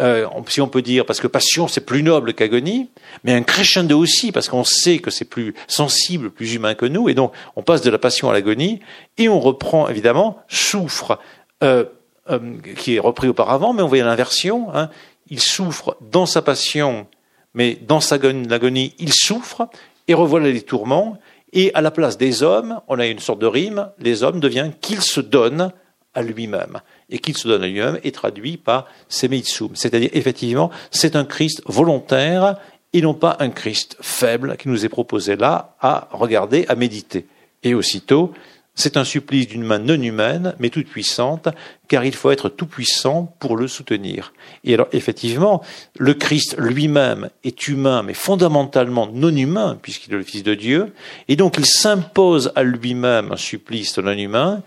[0.00, 2.90] euh, si on peut dire, parce que passion c'est plus noble qu'agonie,
[3.22, 7.08] mais un crescendo aussi, parce qu'on sait que c'est plus sensible, plus humain que nous,
[7.08, 8.80] et donc on passe de la passion à l'agonie,
[9.18, 11.18] et on reprend évidemment souffre,
[11.62, 11.84] euh,
[12.30, 14.90] euh, qui est repris auparavant, mais on voit l'inversion, hein,
[15.28, 17.06] il souffre dans sa passion,
[17.54, 19.68] mais dans sa agonie, il souffre,
[20.08, 21.18] et revoilà les tourments,
[21.52, 24.74] et à la place des hommes, on a une sorte de rime, les hommes deviennent
[24.80, 25.72] qu'il se donne
[26.14, 26.80] à lui-même
[27.10, 29.70] et qu'il se donne à lui-même est traduit par semeitsum.
[29.74, 32.56] C'est-à-dire, effectivement, c'est un Christ volontaire
[32.92, 37.26] et non pas un Christ faible qui nous est proposé là à regarder, à méditer.
[37.62, 38.32] Et aussitôt,
[38.76, 41.48] c'est un supplice d'une main non humaine, mais toute puissante,
[41.86, 44.32] car il faut être tout puissant pour le soutenir.
[44.64, 45.62] Et alors, effectivement,
[45.96, 50.92] le Christ lui-même est humain, mais fondamentalement non humain, puisqu'il est le Fils de Dieu,
[51.28, 54.62] et donc il s'impose à lui-même un supplice non humain,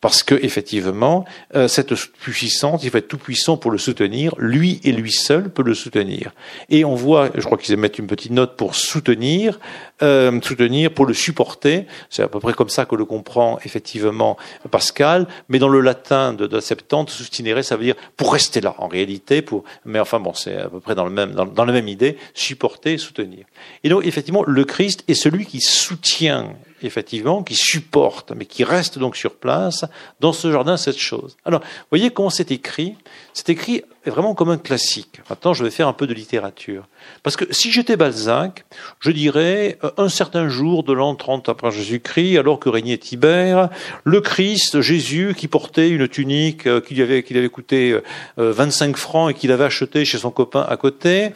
[0.00, 1.24] parce que effectivement,
[1.54, 4.34] euh, cette puissance, il faut être tout puissant pour le soutenir.
[4.38, 6.32] Lui et lui seul peut le soutenir.
[6.70, 9.60] Et on voit, je crois qu'ils mettent une petite note pour soutenir,
[10.02, 11.86] euh, soutenir pour le supporter.
[12.08, 14.38] C'est à peu près comme ça que le comprend effectivement
[14.70, 15.26] Pascal.
[15.48, 18.88] Mais dans le latin de, de Septante, soutenir, ça veut dire pour rester là en
[18.88, 19.42] réalité.
[19.42, 21.88] Pour, mais enfin bon, c'est à peu près dans le même dans, dans la même
[21.88, 23.44] idée, supporter, soutenir.
[23.84, 26.54] Et donc effectivement, le Christ est celui qui soutient
[26.84, 29.84] effectivement, qui supporte, mais qui reste donc sur place
[30.20, 31.36] dans ce jardin cette chose.
[31.44, 32.94] Alors, voyez comment c'est écrit
[33.32, 35.20] C'est écrit vraiment comme un classique.
[35.28, 36.88] Maintenant, je vais faire un peu de littérature.
[37.22, 38.64] Parce que si j'étais Balzac,
[38.98, 43.68] je dirais euh, un certain jour de l'an 30 après Jésus-Christ, alors que régnait Tibère,
[44.04, 47.98] le Christ, Jésus, qui portait une tunique euh, qui lui avait, qui lui avait coûté
[48.38, 51.32] 25 euh, francs et qu'il avait acheté chez son copain à côté,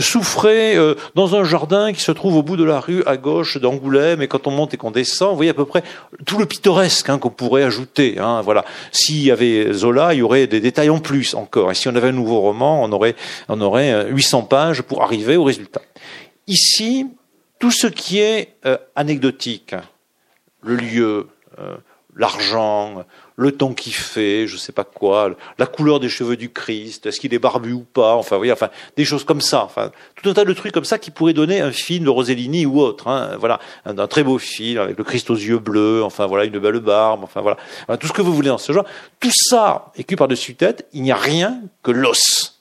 [0.00, 0.76] souffrait
[1.14, 4.22] dans un jardin qui se trouve au bout de la rue à gauche d'Angoulême.
[4.22, 5.82] Et quand on monte et qu'on descend, vous voyez à peu près
[6.24, 8.18] tout le pittoresque hein, qu'on pourrait ajouter.
[8.18, 8.42] Hein.
[8.90, 11.70] S'il y avait Zola, il y aurait des détails en plus encore.
[11.70, 13.14] Et si on avait un nouveau roman, on aurait,
[13.48, 15.82] on aurait 800 pages pour arriver au résultat.
[16.46, 17.06] Ici,
[17.58, 19.74] tout ce qui est euh, anecdotique,
[20.62, 21.28] le lieu,
[21.58, 21.76] euh,
[22.16, 23.04] l'argent,
[23.36, 27.06] le temps qu'il fait, je ne sais pas quoi, la couleur des cheveux du Christ,
[27.06, 30.28] est-ce qu'il est barbu ou pas, enfin, voyez, enfin, des choses comme ça, enfin, tout
[30.28, 33.08] un tas de trucs comme ça qui pourraient donner un film de Rosellini ou autre,
[33.08, 36.58] hein, voilà, un, très beau film avec le Christ aux yeux bleus, enfin voilà, une
[36.58, 37.58] belle barbe, enfin voilà,
[37.98, 38.86] tout ce que vous voulez dans ce genre,
[39.20, 42.54] tout ça écrit par-dessus tête, il n'y a rien que l'os.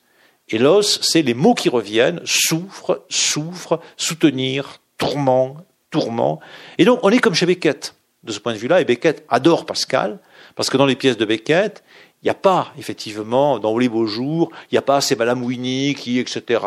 [0.49, 5.57] Et l'os, c'est les mots qui reviennent, souffre, souffre, soutenir, tourment,
[5.89, 6.39] tourment.
[6.77, 7.94] Et donc, on est comme chez Beckett,
[8.25, 10.19] de ce point de vue-là, et Beckett adore Pascal,
[10.55, 11.83] parce que dans les pièces de Beckett,
[12.25, 15.43] il n'y a pas, effectivement, dans les beaux jours, il n'y a pas c'est Madame
[15.43, 16.59] Winnie qui, etc.,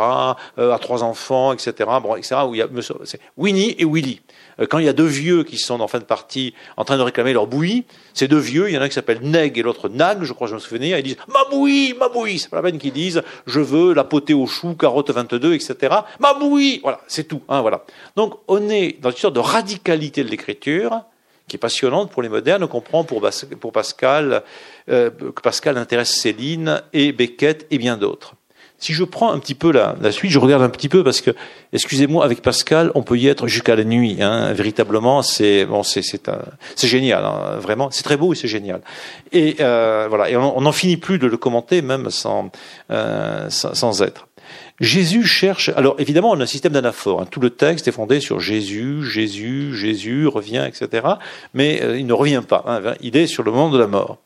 [0.56, 2.68] euh, a trois enfants, etc., bon, etc., où il y a,
[3.02, 4.20] c'est Winnie et Willy.
[4.60, 6.96] Euh, quand il y a deux vieux qui sont en fin de partie en train
[6.96, 9.58] de réclamer leur bouillie, ces deux vieux, il y en a un qui s'appelle Neg
[9.58, 12.38] et l'autre Nag, je crois, je me souviens, ils disent ma bouillie, ma bouillie.
[12.38, 15.92] C'est pas la peine qu'ils disent je veux la potée au chou, carotte 22, etc.
[16.20, 17.42] Ma bouillie, voilà, c'est tout.
[17.48, 17.84] Hein, voilà.
[18.14, 21.02] Donc on est dans une sorte de radicalité de l'écriture
[21.48, 22.62] qui est passionnante pour les modernes.
[22.62, 23.26] On comprend pour,
[23.60, 24.42] pour Pascal
[24.88, 28.34] euh, que Pascal intéresse Céline et Beckett et bien d'autres.
[28.80, 31.20] Si je prends un petit peu la, la, suite, je regarde un petit peu parce
[31.20, 31.32] que,
[31.72, 34.18] excusez-moi, avec Pascal, on peut y être jusqu'à la nuit.
[34.20, 38.80] Hein, véritablement, c'est bon, c'est c'est génial, hein, vraiment, c'est très beau et c'est génial.
[39.32, 42.52] Et euh, voilà, et on n'en finit plus de le commenter même sans
[42.92, 44.27] euh, sans, sans, être.
[44.80, 45.70] Jésus cherche.
[45.70, 47.22] Alors évidemment, on a un système d'anaphore.
[47.22, 51.06] Hein, tout le texte est fondé sur Jésus, Jésus, Jésus revient, etc.
[51.54, 52.64] Mais euh, il ne revient pas.
[52.66, 54.18] Hein, il est sur le moment de la mort.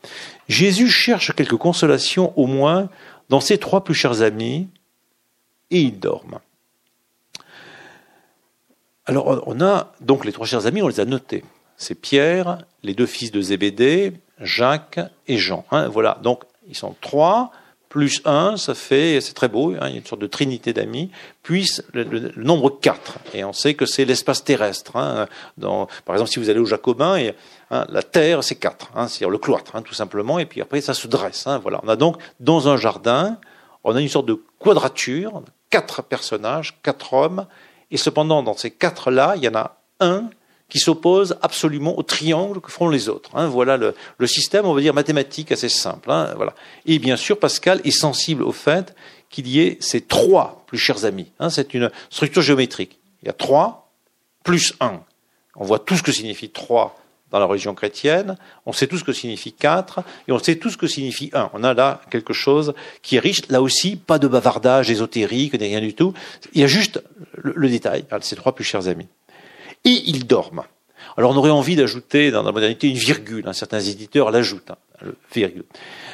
[0.49, 2.91] Jésus cherche quelques consolations, au moins
[3.31, 4.69] dans ses trois plus chers amis
[5.71, 6.39] et ils dorment.
[9.07, 11.45] Alors on a donc les trois chers amis, on les a notés.
[11.77, 15.65] C'est Pierre, les deux fils de Zébédée, Jacques et Jean.
[15.71, 17.51] Hein, voilà, donc ils sont trois
[17.93, 20.73] plus un, ça fait, c'est très beau, hein, il y a une sorte de trinité
[20.73, 21.11] d'amis,
[21.43, 23.19] puis le, nombre quatre.
[23.35, 24.97] Et on sait que c'est l'espace terrestre.
[24.97, 25.27] Hein,
[25.59, 27.35] dans, par exemple, si vous allez au Jacobin, et,
[27.71, 30.81] hein, la terre, c'est quatre, hein, c'est-à-dire le cloître, hein, tout simplement, et puis après,
[30.81, 31.47] ça se dresse.
[31.47, 31.81] Hein, voilà.
[31.83, 33.37] On a donc, dans un jardin,
[33.85, 37.47] on a une sorte de quadrature, quatre personnages, quatre hommes,
[37.91, 40.31] et cependant, dans ces quatre-là, il y en a un
[40.73, 43.29] qui s'oppose absolument au triangle que feront les autres.
[43.35, 43.47] Hein.
[43.47, 43.95] voilà le,
[44.27, 46.11] système, on va dire mathématique assez simple.
[46.11, 46.55] Hein, voilà.
[46.87, 48.97] Et bien sûr, Pascal est sensible au fait
[49.29, 51.31] qu'il y ait ces trois plus chers amis.
[51.41, 51.51] Hein.
[51.51, 52.99] c'est une structure géométrique.
[53.23, 53.93] Il y a trois
[54.45, 55.03] plus un.
[55.57, 56.97] On voit tout ce que signifie trois
[57.31, 60.71] dans la religion chrétienne, on sait tout ce que signifie quatre, et on sait tout
[60.71, 61.51] ce que signifie un.
[61.53, 62.73] On a là quelque chose
[63.03, 63.47] qui est riche.
[63.51, 66.15] Là aussi, pas de bavardage ésotérique, rien du tout.
[66.55, 67.03] Il y a juste
[67.35, 69.09] le, détail, ces trois plus chers amis.
[69.85, 70.65] Et ils dorment.
[71.17, 73.47] Alors on aurait envie d'ajouter dans la modernité une virgule.
[73.47, 73.53] Hein.
[73.53, 75.65] certains éditeurs l'ajoutent, hein, le virgule.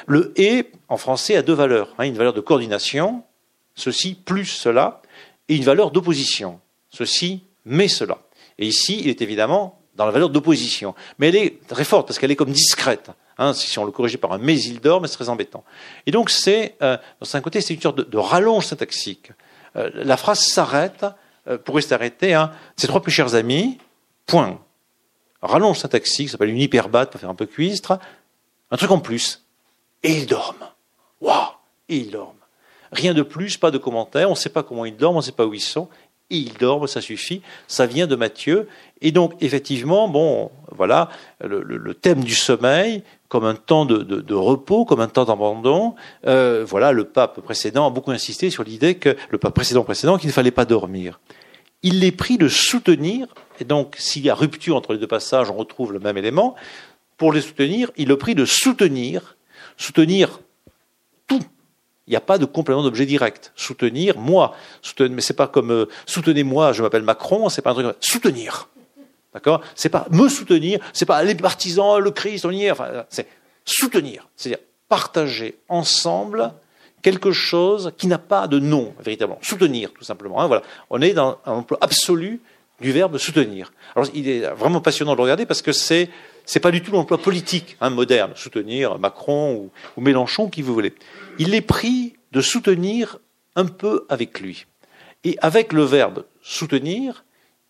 [0.07, 1.95] Le et en français a deux valeurs.
[1.99, 3.23] Hein, une valeur de coordination,
[3.75, 5.03] ceci plus cela,
[5.49, 8.19] et une valeur d'opposition, ceci mais cela.
[8.59, 10.95] Et ici, il est évidemment dans la valeur d'opposition.
[11.19, 13.11] Mais elle est très forte parce qu'elle est comme discrète.
[13.53, 15.63] Si on le corrigeait par un mais il dort, c'est très embêtant.
[16.07, 19.31] Et donc c'est, euh, dans un côté, c'est une sorte de, rallonge syntaxique.
[19.77, 21.07] Euh, la phrase s'arrête,
[21.57, 23.79] pourrait s'arrêter à ces trois plus chers amis,
[24.27, 24.59] point.
[25.41, 27.99] Rallonge syntaxique, ça s'appelle une hyperbate pour faire un peu cuistre.
[28.71, 29.45] Un truc en plus.
[30.03, 30.69] Et ils dorment.
[31.21, 31.49] Waouh
[31.89, 32.35] Et ils dorment.
[32.93, 35.25] Rien de plus, pas de commentaires, on ne sait pas comment ils dorment, on ne
[35.25, 35.89] sait pas où ils sont,
[36.31, 37.43] et ils dorment, ça suffit.
[37.67, 38.69] Ça vient de Matthieu.
[39.01, 41.09] Et donc, effectivement, bon, voilà,
[41.43, 45.95] le, thème du sommeil, comme un temps de, repos, comme un temps d'abandon.
[46.27, 50.19] Euh, voilà, le pape précédent a beaucoup insisté sur l'idée que le pape précédent précédent
[50.19, 51.21] qu'il ne fallait pas dormir.
[51.83, 53.29] Il est pris de soutenir,
[53.61, 56.55] et donc s'il y a rupture entre les deux passages, on retrouve le même élément.
[57.17, 59.37] Pour les soutenir, il est pris de soutenir,
[59.77, 60.41] soutenir
[62.09, 63.53] il n'y a pas de complément d'objet direct.
[63.55, 67.75] Soutenir, moi, soutenir, mais c'est pas comme euh, soutenez-moi, je m'appelle Macron, c'est pas un
[67.75, 67.97] truc.
[68.01, 68.71] Soutenir,
[69.35, 69.61] d'accord?
[69.75, 72.71] C'est pas me soutenir, c'est pas les partisans, le Christ, on y est.
[72.71, 73.29] Enfin, c'est
[73.67, 76.51] soutenir, c'est-à-dire partager ensemble
[77.11, 79.39] quelque chose qui n'a pas de nom véritablement.
[79.41, 80.43] Soutenir, tout simplement.
[80.43, 82.41] Hein, voilà, on est dans un emploi absolu
[82.83, 83.73] du verbe soutenir.
[83.97, 86.11] Alors, il est vraiment passionnant de le regarder parce que c'est
[86.45, 90.73] c'est pas du tout l'emploi politique hein, moderne, soutenir Macron ou, ou Mélenchon, qui vous
[90.75, 90.95] voulez
[91.39, 93.19] il est pris de soutenir
[93.57, 94.67] un peu avec lui.
[95.25, 97.25] Et avec le verbe soutenir,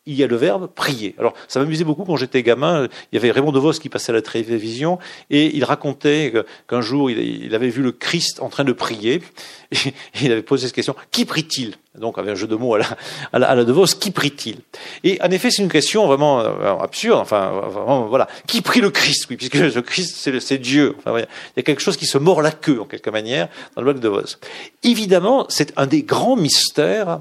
[0.09, 1.15] il y a le verbe prier.
[1.19, 2.89] Alors, ça m'amusait beaucoup quand j'étais gamin.
[3.13, 4.99] Il y avait Raymond DeVos qui passait à la télévision
[5.29, 6.33] et il racontait
[6.67, 9.21] qu'un jour, il avait vu le Christ en train de prier
[9.73, 11.75] et il avait posé cette question qui prie-t-il?
[11.95, 12.87] Donc, avec un jeu de mots à la,
[13.33, 14.59] à la, DeVos, qui prie-t-il?
[15.05, 17.19] Et en effet, c'est une question vraiment euh, absurde.
[17.19, 19.27] Enfin, vraiment, voilà, qui prie le Christ?
[19.29, 20.97] Oui, puisque le Christ, c'est Dieu.
[21.07, 21.27] Il
[21.57, 23.97] y a quelque chose qui se mord la queue en quelque manière dans le bloc
[23.97, 24.39] de DeVos.
[24.85, 27.21] Évidemment, c'est un des grands mystères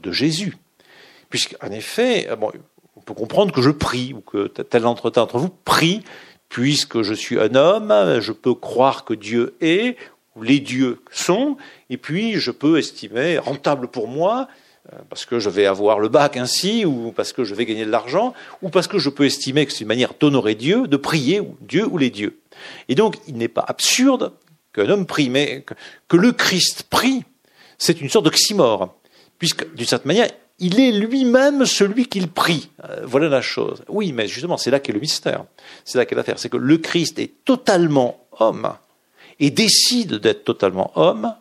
[0.00, 0.56] de Jésus.
[1.30, 2.52] Puisqu'en effet, euh, bon,
[2.96, 6.02] on peut comprendre que je prie, ou que tel entretien entre vous prie,
[6.48, 9.96] puisque je suis un homme, je peux croire que Dieu est,
[10.36, 11.56] ou les dieux sont,
[11.88, 14.48] et puis je peux estimer rentable pour moi,
[14.92, 17.84] euh, parce que je vais avoir le bac ainsi, ou parce que je vais gagner
[17.84, 20.96] de l'argent, ou parce que je peux estimer que c'est une manière d'honorer Dieu, de
[20.96, 22.40] prier Dieu ou les dieux.
[22.88, 24.32] Et donc, il n'est pas absurde
[24.72, 25.64] qu'un homme prie, mais
[26.08, 27.24] que le Christ prie,
[27.78, 28.94] c'est une sorte d'oxymore,
[29.38, 30.30] puisque d'une certaine manière,
[30.60, 32.70] il est lui-même celui qu'il prie.
[32.84, 33.82] Euh, voilà la chose.
[33.88, 35.44] Oui, mais justement, c'est là qu'est le mystère.
[35.84, 36.38] C'est là qu'est l'affaire.
[36.38, 38.74] C'est que le Christ est totalement homme
[39.40, 41.34] et décide d'être totalement homme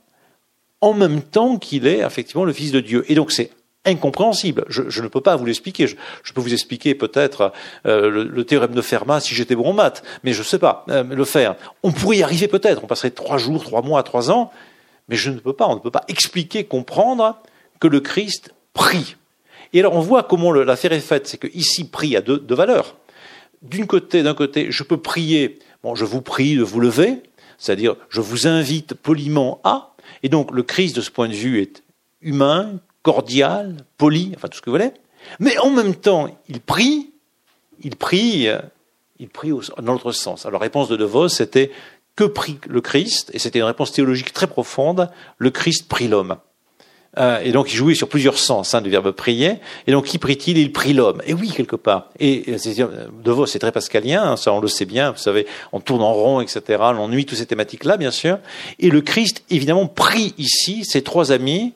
[0.81, 3.03] en même temps qu'il est effectivement le Fils de Dieu.
[3.09, 3.51] Et donc c'est
[3.85, 4.65] incompréhensible.
[4.69, 5.87] Je, ne peux pas vous l'expliquer.
[5.87, 7.51] Je, peux vous expliquer peut-être
[7.85, 10.85] euh, le, théorème de Fermat si j'étais bon en maths, mais je ne sais pas
[10.89, 11.55] euh, le faire.
[11.83, 12.83] On pourrait y arriver peut-être.
[12.83, 14.51] On passerait trois jours, trois mois, trois ans,
[15.09, 15.67] mais je ne peux pas.
[15.67, 17.37] On ne peut pas expliquer, comprendre
[17.79, 19.17] que le Christ prie.
[19.73, 22.95] Et alors on voit comment l'affaire est faite, c'est que ici prie a deux, valeurs.
[23.61, 25.59] D'une côté, d'un côté, je peux prier,
[25.93, 27.21] je vous prie de vous lever,
[27.57, 31.61] c'est-à-dire je vous invite poliment à, et donc le Christ de ce point de vue
[31.61, 31.83] est
[32.21, 34.93] humain, cordial, poli, enfin tout ce que vous voulez,
[35.39, 37.11] mais en même temps, il prie,
[37.83, 38.47] il prie,
[39.19, 39.51] il prie
[39.81, 40.45] dans l'autre sens.
[40.45, 41.69] Alors la réponse de De Vos, c'était
[42.15, 46.37] que prie le Christ, et c'était une réponse théologique très profonde, le Christ prie l'homme.
[47.17, 49.55] Euh, et donc il jouait sur plusieurs sens hein, du verbe prier.
[49.87, 50.57] Et donc qui prie-t-il?
[50.57, 51.21] Il prie l'homme.
[51.25, 52.09] Et oui, quelque part.
[52.19, 55.11] Et De Vos, c'est très pascalien, hein, ça on le sait bien.
[55.11, 56.61] Vous savez, on tourne en rond, etc.
[56.93, 58.39] L'ennui, toutes ces thématiques-là, bien sûr.
[58.77, 61.73] Et le Christ, évidemment, prie ici ses trois amis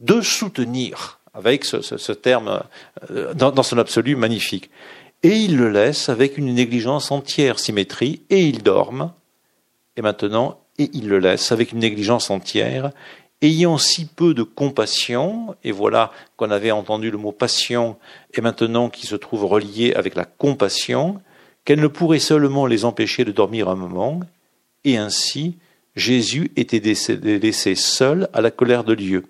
[0.00, 2.62] de soutenir, avec ce, terme
[3.10, 4.70] euh, dans, dans son absolu magnifique.
[5.24, 9.12] Et il le laisse avec une négligence entière, symétrie, et il dorme.
[9.96, 12.92] Et maintenant, et il le laisse avec une négligence entière,
[13.42, 17.96] ayant si peu de compassion, et voilà qu'on avait entendu le mot passion,
[18.34, 21.20] et maintenant qui se trouve relié avec la compassion,
[21.64, 24.20] qu'elle ne pourrait seulement les empêcher de dormir un moment,
[24.84, 25.56] et ainsi
[25.94, 29.24] Jésus était laissé seul à la colère de Dieu.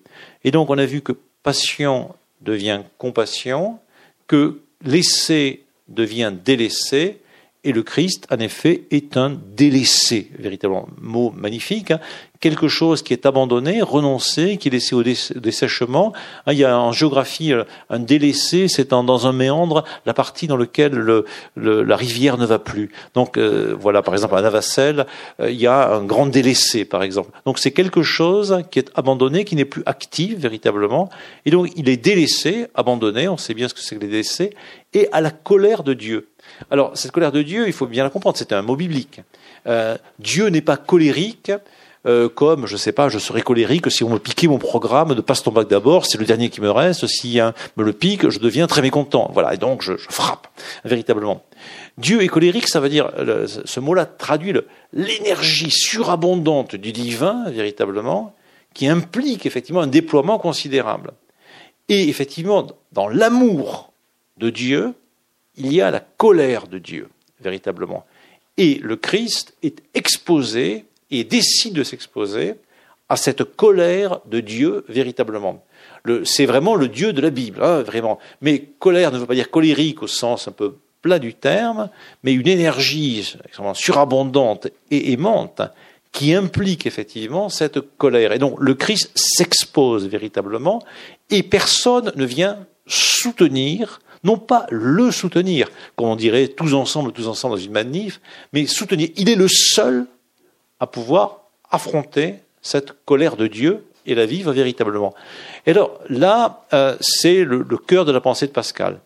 [0.44, 1.12] Et donc on a vu que
[1.42, 3.78] passion devient compassion,
[4.26, 7.20] que laisser devient délaissé
[7.64, 10.88] et le Christ, en effet, est un délaissé, véritablement.
[11.00, 11.90] Mot magnifique.
[11.90, 12.00] Hein.
[12.40, 16.12] Quelque chose qui est abandonné, renoncé, qui est laissé au dessèchement.
[16.46, 20.46] Hein, il y a en géographie euh, un délaissé, c'est dans un méandre la partie
[20.46, 21.24] dans laquelle le,
[21.56, 22.92] la rivière ne va plus.
[23.14, 25.06] Donc euh, voilà, par exemple à Navacelle,
[25.40, 27.30] euh, il y a un grand délaissé, par exemple.
[27.44, 31.08] Donc c'est quelque chose qui est abandonné, qui n'est plus actif véritablement,
[31.44, 33.26] et donc il est délaissé, abandonné.
[33.26, 34.54] On sait bien ce que c'est que les délaissés,
[34.94, 36.28] et à la colère de Dieu.
[36.70, 39.20] Alors, cette colère de Dieu, il faut bien la comprendre, c'est un mot biblique.
[39.66, 41.52] Euh, Dieu n'est pas colérique,
[42.06, 45.14] euh, comme, je ne sais pas, je serais colérique si on me piquait mon programme
[45.14, 47.92] de passe ton bac d'abord, c'est le dernier qui me reste, si un me le
[47.92, 49.30] pique, je deviens très mécontent.
[49.32, 50.48] Voilà, et donc je, frappe,
[50.84, 51.42] véritablement.
[51.98, 53.10] Dieu est colérique, ça veut dire,
[53.64, 54.54] ce mot-là traduit
[54.92, 58.34] l'énergie surabondante du divin, véritablement,
[58.74, 61.12] qui implique effectivement un déploiement considérable.
[61.88, 63.92] Et effectivement, dans l'amour
[64.36, 64.94] de Dieu,
[65.58, 67.08] il y a la colère de Dieu,
[67.40, 68.06] véritablement.
[68.56, 72.54] Et le Christ est exposé et décide de s'exposer
[73.08, 75.64] à cette colère de Dieu véritablement.
[76.24, 78.18] C'est vraiment le Dieu de la Bible, hein, vraiment.
[78.40, 81.90] Mais colère ne veut pas dire colérique au sens un peu plat du terme,
[82.22, 85.62] mais une énergie extrêmement surabondante et aimante
[86.12, 88.32] qui implique effectivement cette colère.
[88.32, 90.82] Et donc le Christ s'expose véritablement
[91.30, 97.28] et personne ne vient soutenir non pas le soutenir, comme on dirait tous ensemble, tous
[97.28, 98.20] ensemble dans une manif,
[98.52, 99.08] mais soutenir.
[99.16, 100.06] Il est le seul
[100.80, 105.14] à pouvoir affronter cette colère de Dieu et la vivre véritablement.
[105.66, 109.00] Et alors là, euh, c'est le, cœur de la pensée de Pascal.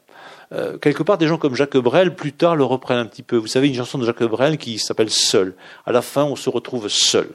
[0.53, 3.37] Euh, quelque part, des gens comme Jacques Brel, plus tard, le reprennent un petit peu.
[3.37, 5.55] Vous savez, une chanson de Jacques Brel qui s'appelle Seul.
[5.87, 7.29] À la fin, on se retrouve seul.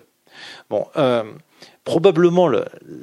[0.69, 1.23] Bon, euh,
[1.83, 2.49] probablement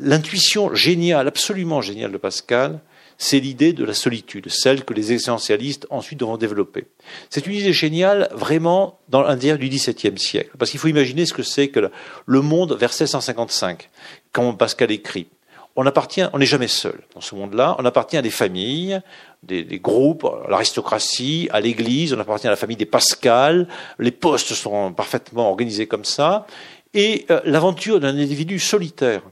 [0.00, 2.80] l'intuition géniale, absolument géniale de Pascal,
[3.18, 6.86] c'est l'idée de la solitude, celle que les essentialistes ensuite devront développer.
[7.30, 11.32] C'est une idée géniale vraiment dans l'Indien du XVIIe siècle, parce qu'il faut imaginer ce
[11.32, 11.90] que c'est que
[12.26, 13.90] le monde vers 1655,
[14.32, 15.28] quand Pascal écrit.
[15.76, 17.74] On appartient, on n'est jamais seul dans ce monde-là.
[17.80, 19.00] On appartient à des familles,
[19.42, 22.14] des, groupes, à l'aristocratie, à l'Église.
[22.14, 23.66] On appartient à la famille des Pascal.
[23.98, 26.46] Les postes sont parfaitement organisés comme ça.
[26.94, 29.22] Et euh, l'aventure d'un individu solitaire,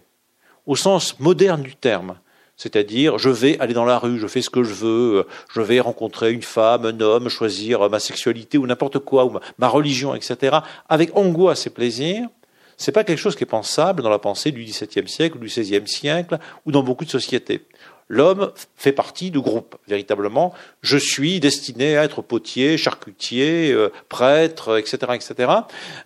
[0.67, 2.19] au sens moderne du terme,
[2.57, 5.81] c'est-à-dire, je vais aller dans la rue, je fais ce que je veux, je vais
[5.81, 10.59] rencontrer une femme, un homme, choisir ma sexualité ou n'importe quoi, ou ma religion, etc.,
[10.89, 12.29] avec angoisse et plaisir.
[12.77, 15.47] C'est pas quelque chose qui est pensable dans la pensée du XVIIe siècle ou du
[15.47, 17.65] XVIe siècle ou dans beaucoup de sociétés.
[18.13, 20.53] L'homme fait partie du groupe, véritablement.
[20.83, 25.51] Je suis destiné à être potier, charcutier, euh, prêtre, etc., etc.,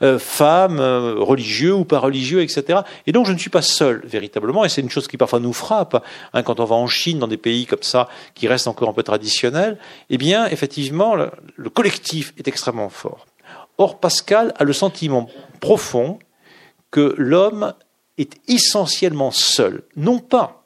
[0.02, 2.82] euh, femme, euh, religieux ou pas religieux, etc.
[3.08, 5.52] Et donc je ne suis pas seul, véritablement, et c'est une chose qui parfois nous
[5.52, 6.00] frappe,
[6.32, 8.92] hein, quand on va en Chine, dans des pays comme ça, qui restent encore un
[8.92, 9.76] peu traditionnels,
[10.08, 13.26] eh bien, effectivement, le collectif est extrêmement fort.
[13.78, 15.28] Or, Pascal a le sentiment
[15.58, 16.20] profond
[16.92, 17.74] que l'homme
[18.16, 20.65] est essentiellement seul, non pas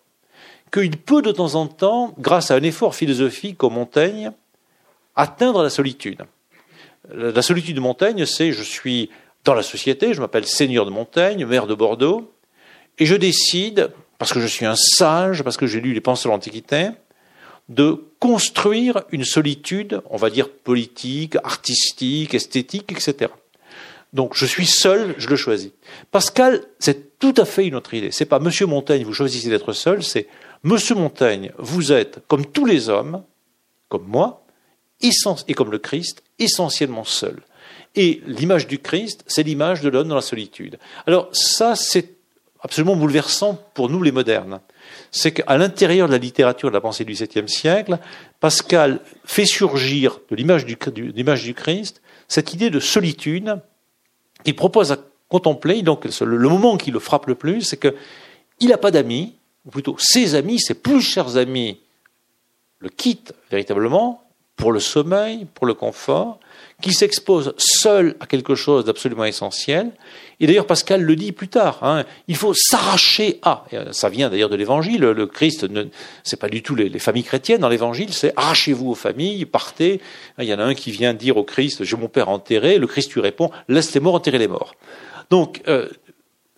[0.73, 4.33] qu'il peut de temps en temps, grâce à un effort philosophique comme Montaigne,
[5.17, 6.23] atteindre la solitude.
[7.13, 9.11] La solitude de Montaigne, c'est je suis
[9.45, 12.33] dans la société, je m'appelle Seigneur de Montaigne, maire de Bordeaux,
[12.99, 16.29] et je décide, parce que je suis un sage, parce que j'ai lu les pensées
[16.29, 16.91] de l'Antiquité,
[17.69, 23.31] de construire une solitude, on va dire politique, artistique, esthétique, etc.
[24.13, 25.71] Donc je suis seul, je le choisis.
[26.11, 28.11] Pascal, c'est tout à fait une autre idée.
[28.11, 30.27] C'est pas Monsieur Montaigne, vous choisissez d'être seul, c'est
[30.63, 33.23] Monsieur Montaigne, vous êtes, comme tous les hommes,
[33.89, 34.45] comme moi,
[35.03, 37.41] et comme le Christ, essentiellement seul.
[37.97, 40.79] Et l'image du Christ, c'est l'image de l'homme dans la solitude.
[41.07, 42.15] Alors ça, c'est
[42.61, 44.61] absolument bouleversant pour nous les modernes.
[45.11, 47.99] C'est qu'à l'intérieur de la littérature de la pensée du XVIIe siècle,
[48.39, 53.61] Pascal fait surgir de l'image du, du, Christ cette idée de solitude
[54.45, 55.83] qu'il propose à contempler.
[55.83, 59.35] Donc le, le moment qui le frappe le plus, c'est qu'il n'a pas d'amis,
[59.71, 61.79] ou plutôt ses amis, ses plus chers amis,
[62.81, 64.25] le quittent véritablement
[64.57, 66.41] pour le sommeil, pour le confort,
[66.83, 69.93] qui s'expose seul à quelque chose d'absolument essentiel.
[70.41, 73.65] Et d'ailleurs, Pascal le dit plus tard, hein, il faut s'arracher à.
[73.73, 75.03] Euh, ça vient d'ailleurs de l'Évangile.
[75.03, 78.97] Le Christ, ce n'est pas du tout les, familles chrétiennes dans l'Évangile, c'est arrachez-vous aux
[78.97, 80.01] familles, partez.
[80.39, 82.79] Il y en a un qui vient dire au Christ, j'ai mon père enterré.
[82.79, 84.75] Le Christ lui répond, laisse les morts enterrer les morts.
[85.31, 85.89] Donc, euh,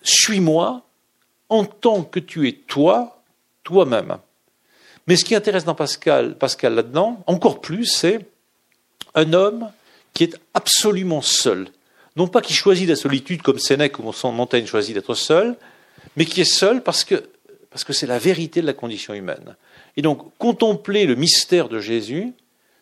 [0.01, 0.83] suis-moi,
[1.53, 3.21] en tant que tu es toi,
[3.63, 4.17] toi-même.
[5.05, 8.25] Mais ce qui intéresse dans Pascal, Pascal là-dedans, encore plus, c'est
[9.13, 9.71] un homme
[10.15, 11.67] qui est absolument seul.
[12.15, 15.55] Non pas qui choisit la solitude comme Sénèque ou Montaigne choisit d'être seul,
[16.15, 17.23] mais qui est seul parce que
[17.89, 19.55] c'est la vérité de la condition humaine.
[19.95, 22.33] Et donc, contempler le mystère de Jésus,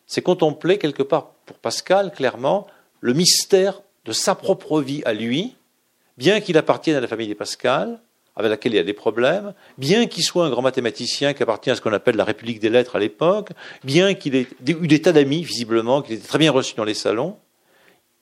[0.07, 2.68] c'est contempler quelque part, pour Pascal, clairement,
[3.02, 5.56] le mystère de sa propre vie à lui,
[6.18, 7.99] bien qu'il appartienne à la famille des Pascal,
[8.36, 11.70] avec laquelle il y a des problèmes, bien qu'il soit un grand mathématicien qui appartient
[11.70, 13.49] à ce qu'on appelle la République des lettres à l'époque,
[13.84, 16.94] bien qu'il ait eu des tas d'amis, visiblement, qu'il était très bien reçu dans les
[16.94, 17.38] salons,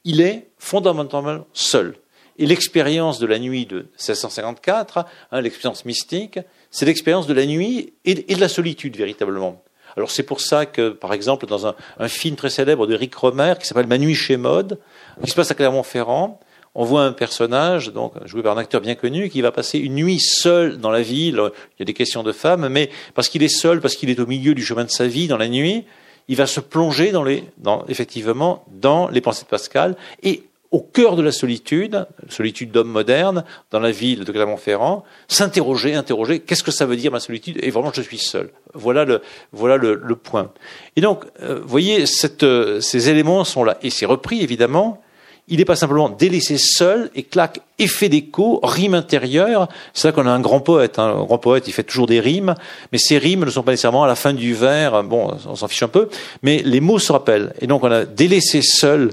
[0.03, 1.95] il est fondamentalement seul.
[2.38, 6.40] Et l'expérience de la nuit de 1654, hein, l'expérience mystique,
[6.72, 9.61] c'est l'expérience de la nuit et, de la solitude, véritablement.
[9.98, 13.14] Alors c'est pour ça que, par exemple, dans un, un film très célèbre de Rick
[13.15, 14.80] Romer, qui s'appelle Ma nuit chez Maud,
[15.23, 16.40] qui se passe à Clermont-Ferrand,
[16.80, 19.95] on voit un personnage, donc joué par un acteur bien connu, qui va passer une
[19.95, 21.35] nuit seul dans la ville.
[21.35, 24.18] Il y a des questions de femmes, mais parce qu'il est seul, parce qu'il est
[24.18, 25.84] au milieu du chemin de sa vie dans la nuit,
[26.30, 30.80] il va se plonger dans les, dans, effectivement, dans les pensées de Pascal et au
[30.80, 36.64] cœur de la solitude, solitude d'homme moderne, dans la ville de Clermont-Ferrand, s'interroger, interroger, qu'est-ce
[36.64, 38.51] que ça veut dire ma solitude Et vraiment, je suis seul.
[38.73, 40.53] Voilà le, voilà le, le point.
[40.95, 43.77] Et donc, euh, vous voyez, cette, euh, ces éléments sont là.
[43.81, 45.01] Et c'est repris, évidemment,
[45.49, 49.67] il n'est pas simplement délaissé seul et claque effet d'écho, rime intérieure.
[49.93, 50.99] C'est là qu'on a un grand poète.
[50.99, 51.15] Hein.
[51.17, 52.55] Un grand poète, il fait toujours des rimes,
[52.91, 55.03] mais ces rimes ne sont pas nécessairement à la fin du vers.
[55.03, 56.09] Bon, on s'en fiche un peu,
[56.43, 57.53] mais les mots se rappellent.
[57.61, 59.11] Et donc on a délaissé seul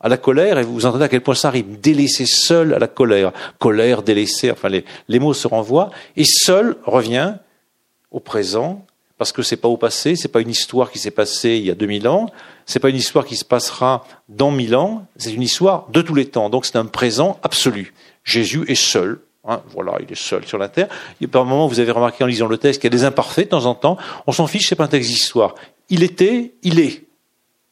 [0.00, 1.76] à la colère, et vous entendez à quel point ça rime.
[1.82, 3.32] Délaissé seul à la colère.
[3.58, 5.90] Colère, délaissé, enfin les, les mots se renvoient.
[6.16, 7.34] Et seul revient
[8.10, 8.84] au présent,
[9.18, 11.70] parce que c'est pas au passé, c'est pas une histoire qui s'est passée il y
[11.70, 12.26] a 2000 ans,
[12.66, 16.14] c'est pas une histoire qui se passera dans 1000 ans, c'est une histoire de tous
[16.14, 16.50] les temps.
[16.50, 17.94] Donc c'est un présent absolu.
[18.24, 19.20] Jésus est seul.
[19.46, 20.88] Hein, voilà, il est seul sur la terre.
[21.20, 23.46] Et par moment, vous avez remarqué en lisant le texte qu'il y a des imparfaits
[23.46, 23.98] de temps en temps.
[24.26, 25.54] On s'en fiche, c'est pas un texte d'histoire.
[25.90, 27.04] Il était, il est,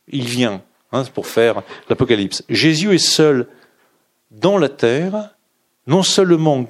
[0.09, 0.63] il vient.
[0.95, 2.45] Hein, pour faire l'Apocalypse.
[2.51, 3.49] Jésus est seul
[4.31, 5.31] dans la terre,
[5.87, 6.67] non seulement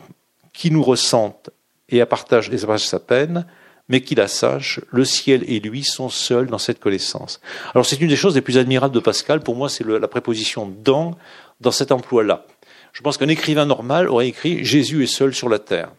[0.52, 1.50] qui nous ressente
[1.88, 3.46] et partage, partage sa peine,
[3.88, 7.40] mais qu'il la sache, le ciel et lui sont seuls dans cette connaissance.
[7.74, 10.72] Alors c'est une des choses les plus admirables de Pascal, pour moi c'est la préposition
[10.84, 11.16] dans
[11.60, 12.46] dans cet emploi-là.
[12.92, 15.90] Je pense qu'un écrivain normal aurait écrit Jésus est seul sur la terre.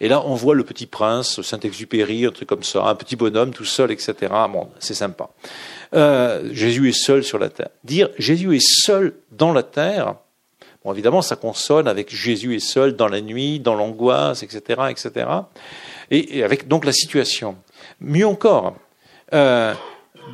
[0.00, 3.52] Et là, on voit le petit prince, Saint-Exupéry, un truc comme ça, un petit bonhomme
[3.52, 4.14] tout seul, etc.
[4.50, 5.30] Bon, c'est sympa.
[5.94, 7.68] Euh, Jésus est seul sur la terre.
[7.84, 10.16] Dire Jésus est seul dans la terre,
[10.84, 15.26] bon, évidemment, ça consonne avec Jésus est seul dans la nuit, dans l'angoisse, etc., etc
[16.12, 17.56] et, avec donc la situation.
[18.00, 18.76] Mieux encore,
[19.32, 19.74] euh,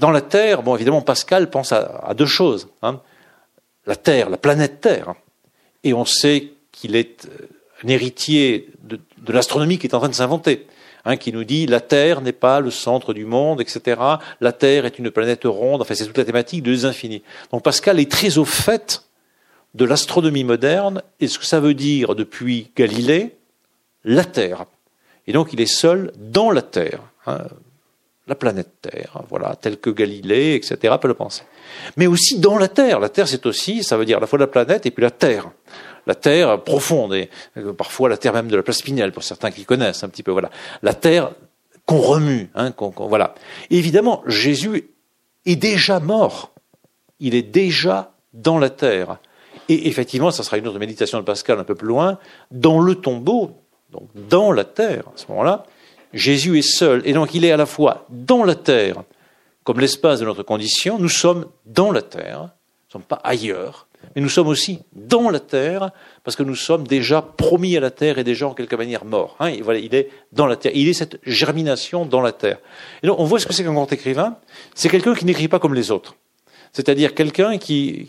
[0.01, 2.69] dans la Terre, bon évidemment Pascal pense à, deux choses.
[2.83, 3.01] Hein.
[3.87, 5.15] La Terre, la planète Terre,
[5.85, 7.49] et on sait qu'il est euh,
[7.85, 10.67] un héritier de, l'astronomie qui est en train de s'inventer.
[11.05, 14.01] Hein, qui nous dit la Terre n'est pas le centre du monde, etc.
[14.41, 15.81] La Terre est une planète ronde.
[15.81, 17.23] Enfin, c'est toute la thématique des infinis.
[17.53, 19.05] Donc Pascal est très au fait
[19.75, 23.37] de l'astronomie moderne et ce que ça veut dire depuis Galilée,
[24.05, 24.65] la Terre.
[25.27, 27.47] Et donc il est seul dans la Terre, hein,
[28.29, 31.43] la planète Terre, voilà, telle que Galilée, etc., peut le penser.
[31.97, 33.01] Mais aussi dans la Terre.
[33.01, 35.11] La Terre, c'est aussi, ça veut dire à la fois la planète et puis la
[35.11, 35.51] Terre.
[36.07, 39.51] La Terre profonde, et euh, parfois la Terre même de la place Pinel, pour certains
[39.51, 40.51] qui connaissent un petit peu, voilà.
[40.83, 41.33] La Terre
[41.87, 43.35] qu'on remue, hein, voilà.
[43.71, 44.91] évidemment, Jésus
[45.47, 46.53] est déjà mort.
[47.19, 49.19] Il est déjà dans la Terre.
[49.69, 52.19] Et effectivement, ça sera une autre méditation de Pascal un peu plus loin,
[52.51, 53.53] dans le tombeau,
[53.93, 55.65] donc dans la terre, à ce moment-là,
[56.13, 57.03] Jésus est seul.
[57.05, 59.03] Et donc il est à la fois dans la terre,
[59.65, 63.89] comme l'espace de notre condition, nous sommes dans la terre, nous ne sommes pas ailleurs,
[64.15, 65.91] mais nous sommes aussi dans la terre,
[66.25, 69.37] parce que nous sommes déjà promis à la terre et déjà en quelque manière morts.
[69.41, 70.73] Hein, voilà, il est dans la terre.
[70.75, 72.59] Il est cette germination dans la terre.
[73.03, 74.37] Et donc on voit ce que c'est qu'un grand écrivain.
[74.75, 76.15] C'est quelqu'un qui n'écrit pas comme les autres
[76.73, 78.09] c'est-à-dire quelqu'un qui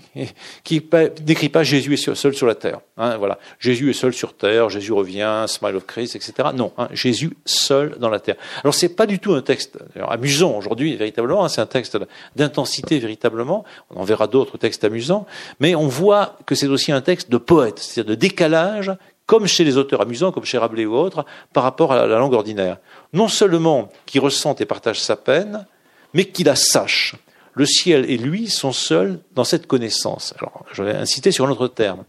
[0.64, 0.81] qui
[1.26, 2.80] n'écrit pas Jésus est seul sur la terre.
[2.98, 6.49] Hein, voilà, Jésus est seul sur terre, Jésus revient, Smile of Christ, etc.
[6.53, 8.36] Non, hein, Jésus seul dans la terre.
[8.64, 9.77] Alors c'est pas du tout un texte
[10.07, 11.45] amusant aujourd'hui, véritablement.
[11.45, 11.98] Hein, c'est un texte
[12.36, 13.64] d'intensité véritablement.
[13.90, 15.26] On en verra d'autres textes amusants,
[15.60, 18.91] mais on voit que c'est aussi un texte de poète, c'est-à-dire de décalage
[19.30, 21.23] comme chez les auteurs amusants, comme chez Rabelais ou autres,
[21.53, 22.77] par rapport à la langue ordinaire.
[23.14, 25.68] Non seulement qui ressente et partage sa peine,
[26.15, 27.15] mais qui la sache
[27.60, 30.34] le ciel et lui sont seuls dans cette connaissance.
[30.40, 32.06] Alors, je vais inciter sur un autre terme.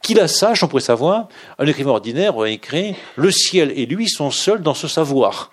[0.00, 1.28] Qui la sache, on pourrait savoir,
[1.58, 5.52] un écrivain ordinaire aurait écrit Le ciel et lui sont seuls dans ce savoir.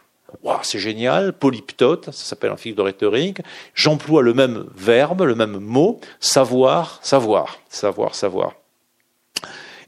[0.61, 3.41] C'est génial, polyptote, ça s'appelle en physique de rhétorique.
[3.73, 8.53] J'emploie le même verbe, le même mot, savoir, savoir, savoir, savoir.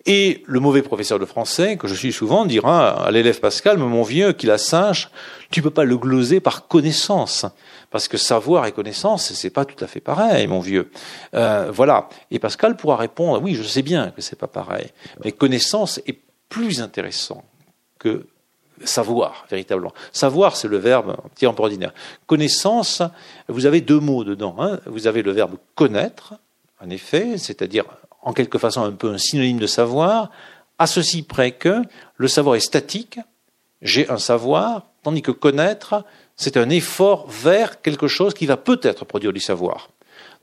[0.05, 4.03] Et le mauvais professeur de français, que je suis souvent, dira à l'élève Pascal, mon
[4.03, 5.09] vieux, qui la sache,
[5.49, 7.45] tu peux pas le gloser par connaissance.
[7.93, 10.89] Parce que savoir et connaissance, c'est pas tout à fait pareil, mon vieux.
[11.35, 12.09] Euh, voilà.
[12.31, 14.87] Et Pascal pourra répondre, oui, je sais bien que c'est pas pareil,
[15.23, 16.17] mais connaissance est
[16.49, 17.43] plus intéressant
[17.99, 18.25] que
[18.83, 19.93] savoir, véritablement.
[20.11, 21.93] Savoir, c'est le verbe petit peu ordinaire.
[22.25, 23.03] Connaissance,
[23.47, 24.55] vous avez deux mots dedans.
[24.57, 24.79] Hein.
[24.87, 26.33] Vous avez le verbe connaître,
[26.83, 27.85] en effet, c'est-à-dire
[28.23, 30.31] en quelque façon un peu un synonyme de savoir,
[30.79, 31.83] à ceci près que
[32.17, 33.19] le savoir est statique,
[33.83, 36.03] j'ai un savoir, tandis que connaître,
[36.35, 39.89] c'est un effort vers quelque chose qui va peut-être produire du savoir.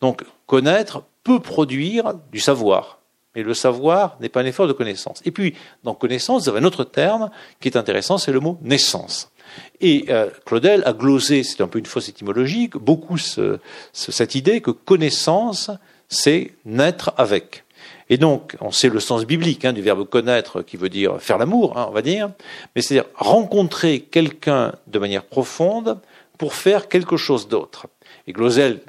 [0.01, 2.99] Donc connaître peut produire du savoir.
[3.35, 5.21] Mais le savoir n'est pas un effort de connaissance.
[5.25, 5.55] Et puis,
[5.85, 7.31] dans connaissance, vous avez un autre terme
[7.61, 9.31] qui est intéressant, c'est le mot naissance.
[9.81, 14.71] Et euh, Claudel a glosé, c'est un peu une fausse étymologie, beaucoup cette idée que
[14.73, 15.71] connaissance,
[16.09, 17.65] c'est naître avec.
[18.11, 21.39] Et donc, on sait le sens biblique hein, du verbe connaître, qui veut dire faire
[21.39, 22.31] l'amour, hein, on va dire,
[22.75, 26.01] mais c'est-à-dire rencontrer quelqu'un de manière profonde
[26.37, 27.87] pour faire quelque chose d'autre.
[28.27, 28.81] Et Glosel,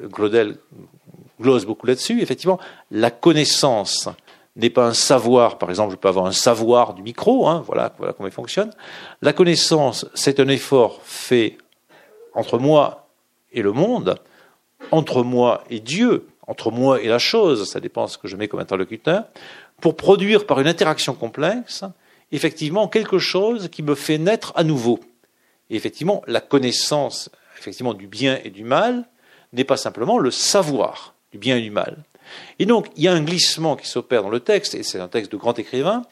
[1.39, 2.21] glose beaucoup là-dessus.
[2.21, 4.09] Effectivement, la connaissance
[4.55, 5.59] n'est pas un savoir.
[5.59, 8.71] Par exemple, je peux avoir un savoir du micro, hein, voilà, voilà comment il fonctionne.
[9.21, 11.57] La connaissance, c'est un effort fait
[12.33, 13.07] entre moi
[13.53, 14.15] et le monde,
[14.89, 18.47] entre moi et Dieu, entre moi et la chose, ça dépend ce que je mets
[18.47, 19.25] comme interlocuteur,
[19.79, 21.83] pour produire par une interaction complexe,
[22.31, 24.99] effectivement, quelque chose qui me fait naître à nouveau.
[25.69, 27.29] Et effectivement, la connaissance
[27.61, 29.05] effectivement, du bien et du mal
[29.53, 31.97] n'est pas simplement le savoir du bien et du mal.
[32.59, 35.07] Et donc, il y a un glissement qui s'opère dans le texte, et c'est un
[35.07, 36.03] texte de grand écrivain,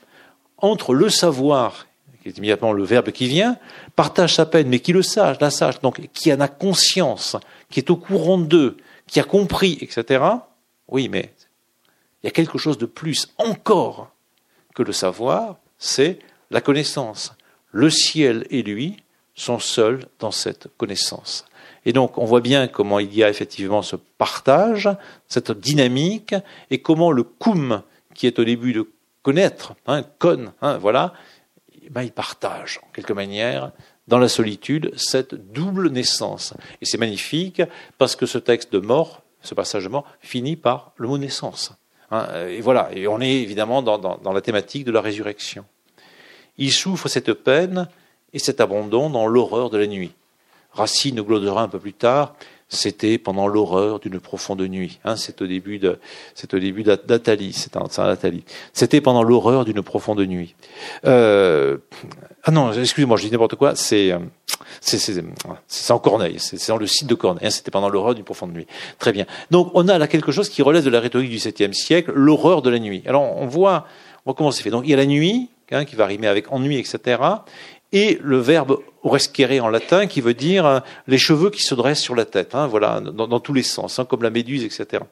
[0.57, 1.88] entre le savoir,
[2.22, 3.57] qui est immédiatement le verbe qui vient,
[3.95, 7.35] partage sa peine, mais qui le sache, la sache, donc qui en a conscience,
[7.69, 8.77] qui est au courant d'eux,
[9.10, 10.23] qui a compris, etc.
[10.88, 11.34] Oui, mais
[12.22, 14.11] il y a quelque chose de plus encore
[14.76, 16.19] que le savoir, c'est
[16.52, 17.34] la connaissance.
[17.72, 18.98] Le ciel et lui
[19.34, 21.45] sont seuls dans cette connaissance.
[21.86, 24.90] Et donc, on voit bien comment il y a effectivement ce partage,
[25.27, 26.36] cette dynamique,
[26.69, 27.81] et comment le cum,
[28.14, 28.91] qui est au début de
[29.23, 31.14] connaître, hein, con, hein, voilà,
[31.81, 33.72] eh ben, il partage, en quelque manière,
[34.10, 36.53] dans la solitude, cette double naissance.
[36.81, 37.61] Et c'est magnifique,
[37.98, 41.72] parce que ce texte de mort, ce passage de mort, finit par le mot naissance.
[42.11, 45.64] Hein, et voilà, et on est évidemment dans, dans la thématique de la résurrection.
[46.57, 47.88] Il souffre cette peine
[48.34, 50.11] et cet abandon dans l'horreur de la nuit.
[50.73, 52.36] Racine glodera un peu plus tard,
[52.69, 54.99] c'était pendant l'horreur d'une profonde nuit.
[55.03, 55.99] Hein, c'est au début de,
[56.35, 57.85] c'est au début d'Athalie, c'est un,
[58.73, 60.55] C'était pendant l'horreur d'une profonde nuit.
[61.05, 61.77] Euh,
[62.43, 63.75] ah non, excusez-moi, je dis n'importe quoi.
[63.75, 64.13] C'est,
[64.81, 66.35] c'est, c'est, en Corneille.
[66.37, 67.47] C'est, dans le site de Corneille.
[67.47, 68.67] Hein, c'était pendant l'horreur d'une profonde nuit.
[68.99, 69.25] Très bien.
[69.49, 72.61] Donc on a là quelque chose qui relève de la rhétorique du 7e siècle, l'horreur
[72.61, 73.01] de la nuit.
[73.07, 73.87] Alors on voit,
[74.25, 74.69] on voit comment c'est fait.
[74.69, 77.17] Donc il y a la nuit, hein, qui va rimer avec ennui, etc
[77.91, 82.02] et le verbe orescere en latin qui veut dire euh, les cheveux qui se dressent
[82.02, 85.03] sur la tête, hein, voilà, dans, tous les sens, hein, comme la méduse, etc.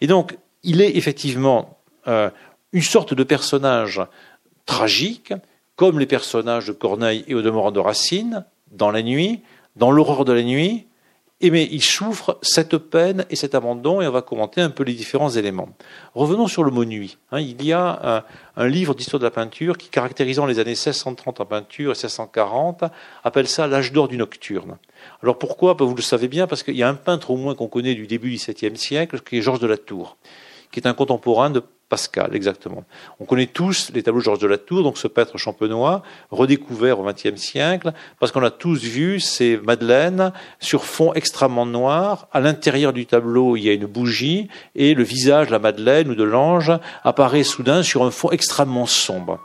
[0.00, 1.78] Et donc, il est effectivement
[2.08, 2.30] euh,
[2.72, 4.00] une sorte de personnage
[4.66, 5.34] tragique,
[5.76, 9.40] comme les personnages de Corneille et au demeurant de Racine, dans la nuit,
[9.76, 10.86] dans l'aurore de la nuit,
[11.50, 14.94] mais il souffre cette peine et cet abandon, et on va commenter un peu les
[14.94, 15.68] différents éléments.
[16.14, 17.18] Revenons sur le mot nuit.
[17.32, 17.40] Hein.
[17.40, 18.24] il y a
[18.56, 22.84] un, livre d'histoire de la peinture qui, caractérisant les années 1630 en peinture et 1640,
[23.24, 24.78] appelle ça l'âge d'or du nocturne.
[25.22, 25.74] Alors pourquoi?
[25.74, 27.94] Ben, Vous le savez bien, parce qu'il y a un peintre au moins qu'on connaît
[27.94, 30.16] du début du XVIIe siècle, qui est Georges de la Tour,
[30.70, 31.62] qui est un contemporain de
[31.92, 32.84] Pascal, exactement.
[33.20, 36.98] On connaît tous les tableaux de Georges de la Tour, donc ce peintre champenois, redécouvert
[36.98, 42.28] au XXe siècle, parce qu'on a tous vu ces madeleines sur fond extrêmement noir.
[42.32, 46.08] À l'intérieur du tableau, il y a une bougie, et le visage de la madeleine
[46.08, 46.72] ou de l'ange
[47.04, 49.38] apparaît soudain sur un fond extrêmement sombre.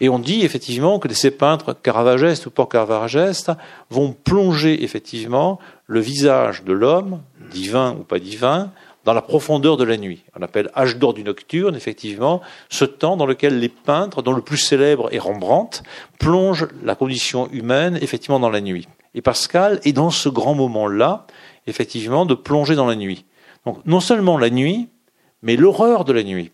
[0.00, 3.50] Et on dit effectivement que ces peintres caravagestes ou pas caravagestes
[3.88, 8.72] vont plonger effectivement le visage de l'homme, divin ou pas divin,
[9.08, 10.22] dans la profondeur de la nuit.
[10.38, 14.42] On appelle âge d'or du nocturne, effectivement, ce temps dans lequel les peintres, dont le
[14.42, 15.82] plus célèbre est Rembrandt,
[16.18, 18.86] plongent la condition humaine, effectivement, dans la nuit.
[19.14, 21.26] Et Pascal est dans ce grand moment-là,
[21.66, 23.24] effectivement, de plonger dans la nuit.
[23.64, 24.90] Donc, non seulement la nuit,
[25.40, 26.52] mais l'horreur de la nuit.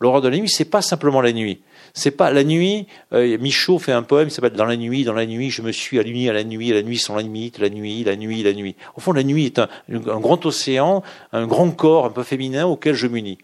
[0.00, 1.62] L'horreur de la nuit, c'est pas simplement la nuit.
[1.94, 2.86] C'est pas la nuit.
[3.12, 5.72] Euh, Michaud fait un poème qui s'appelle Dans la nuit, dans la nuit, je me
[5.72, 8.42] suis allumé à la nuit, à la nuit sans la limite, la nuit, la nuit,
[8.42, 8.76] la nuit.
[8.96, 11.02] Au fond, la nuit est un, grand océan,
[11.32, 13.38] un grand corps un peu féminin auquel je m'unis.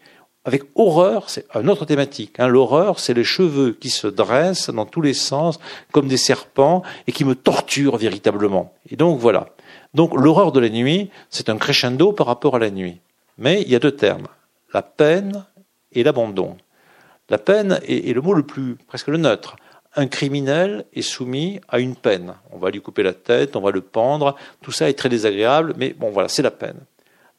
[0.44, 2.36] Avec horreur, c'est une autre thématique.
[2.38, 2.48] Hein.
[2.48, 5.58] L'horreur, c'est les cheveux qui se dressent dans tous les sens,
[5.92, 8.72] comme des serpents, et qui me torturent véritablement.
[8.90, 9.48] Et donc voilà.
[9.92, 13.00] Donc l'horreur de la nuit, c'est un crescendo par rapport à la nuit.
[13.36, 14.28] Mais il y a deux termes
[14.72, 15.44] la peine
[15.92, 16.56] et l'abandon.
[17.28, 19.56] La peine est, le mot le plus, presque le neutre.
[19.96, 22.34] Un criminel est soumis à une peine.
[22.52, 24.36] On va lui couper la tête, on va le pendre.
[24.62, 26.80] Tout ça est très désagréable, mais bon, voilà, c'est la peine.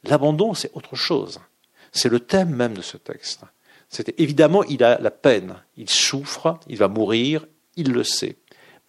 [0.04, 1.40] L'abandon, c'est autre chose.
[1.92, 3.42] C'est le thème même de ce texte.
[4.18, 5.56] Évidemment, il a la peine.
[5.76, 7.46] Il souffre, il va mourir,
[7.76, 8.36] il le sait.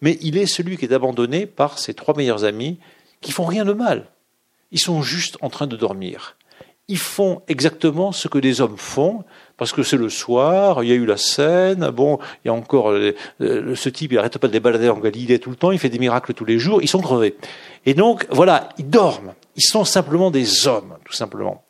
[0.00, 2.78] mais il est celui qui est abandonné par ses trois meilleurs amis
[3.20, 4.06] qui font rien de mal.
[4.72, 6.36] Ils sont juste en train de dormir.
[6.88, 9.24] Ils font exactement ce que des hommes font,
[9.56, 12.54] parce que c'est le soir, il y a eu la scène, bon, il y a
[12.54, 15.78] encore euh, ce type, il arrête pas de les en Galilée tout le temps, il
[15.78, 17.36] fait des miracles tous les jours, ils sont crevés.
[17.86, 19.34] Et donc, voilà, ils dorment.
[19.56, 21.62] Ils sont simplement des hommes, tout simplement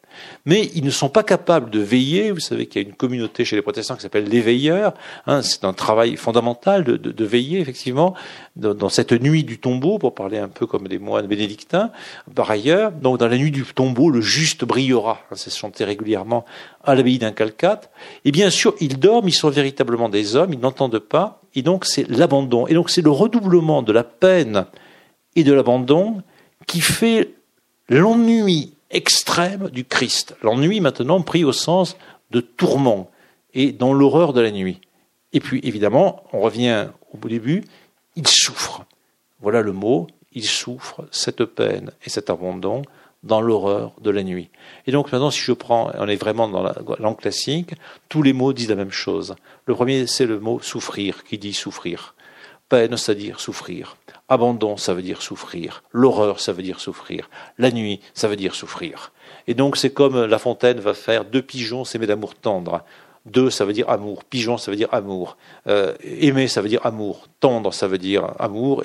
[0.44, 2.31] mais ils ne sont pas capables de veiller.
[2.31, 4.94] Vous savez qu'il y a une communauté chez les protestants qui s'appelle les veilleurs.
[5.27, 8.15] Hein, c'est un travail fondamental de, veiller, effectivement,
[8.57, 11.90] dans, cette nuit du tombeau, pour parler un peu comme des moines bénédictins.
[12.35, 15.20] Par ailleurs, donc dans la nuit du tombeau, le juste brillera.
[15.31, 16.44] Hein, c'est chanté régulièrement
[16.85, 17.90] à l'abbaye d'un Calcate.
[18.24, 21.40] Et bien sûr, ils dorment, ils sont véritablement des hommes, ils n'entendent pas.
[21.55, 22.66] Et donc, c'est l'abandon.
[22.66, 24.66] Et donc, c'est le redoublement de la peine
[25.36, 26.23] et de l'abandon
[26.66, 27.31] qui fait
[27.89, 30.36] l'ennui extrême du Christ.
[30.43, 31.97] L'ennui maintenant pris au sens
[32.31, 33.10] de tourment
[33.55, 34.81] et dans l'horreur de la nuit.
[35.32, 37.64] Et puis évidemment, on revient au début,
[38.16, 38.85] il souffre.
[39.40, 42.82] Voilà le mot, il souffre cette peine et cet abandon
[43.23, 44.51] dans l'horreur de la nuit.
[44.86, 47.74] Et donc maintenant, si je prends, on est vraiment dans la langue classique,
[48.09, 49.36] tous les mots disent la même chose.
[49.66, 52.14] Le premier, c'est le mot souffrir, qui dit souffrir.
[52.69, 53.97] Peine, c'est-à-dire souffrir.
[54.33, 55.83] Abandon, ça veut dire souffrir.
[55.93, 57.29] L'horreur, ça veut dire souffrir.
[57.59, 59.13] La nuit, ça veut dire souffrir.
[59.47, 62.83] Et donc c'est comme La Fontaine va faire deux pigeons s'aimer d'amour tendre.
[63.27, 64.25] Deux, ça veut dire amour.
[64.25, 65.37] Pigeon, ça veut dire amour.
[65.69, 67.29] Euh, aimer, ça veut dire amour.
[67.41, 68.83] Tendre, ça veut dire amour.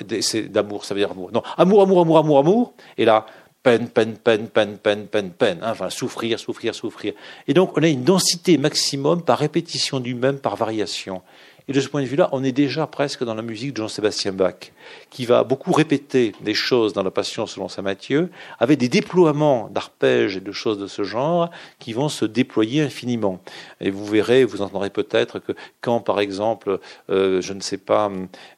[0.50, 1.30] D'amour, ça veut dire amour.
[1.32, 2.72] Non, amour, amour, amour, amour, amour.
[2.98, 3.24] Et là,
[3.62, 5.60] peine, peine, peine, peine, peine, peine, peine.
[5.64, 7.14] Enfin, souffrir, souffrir, souffrir.
[7.48, 11.22] Et donc, on a une densité maximum par répétition du même, par variation.
[11.68, 14.32] Et de ce point de vue-là, on est déjà presque dans la musique de Jean-Sébastien
[14.32, 14.72] Bach,
[15.10, 19.68] qui va beaucoup répéter des choses dans la Passion selon saint Matthieu, avec des déploiements
[19.70, 23.40] d'arpèges et de choses de ce genre qui vont se déployer infiniment.
[23.82, 26.80] Et vous verrez, vous entendrez peut-être que quand, par exemple,
[27.10, 28.10] euh, je ne sais pas,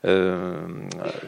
[0.05, 0.61] euh,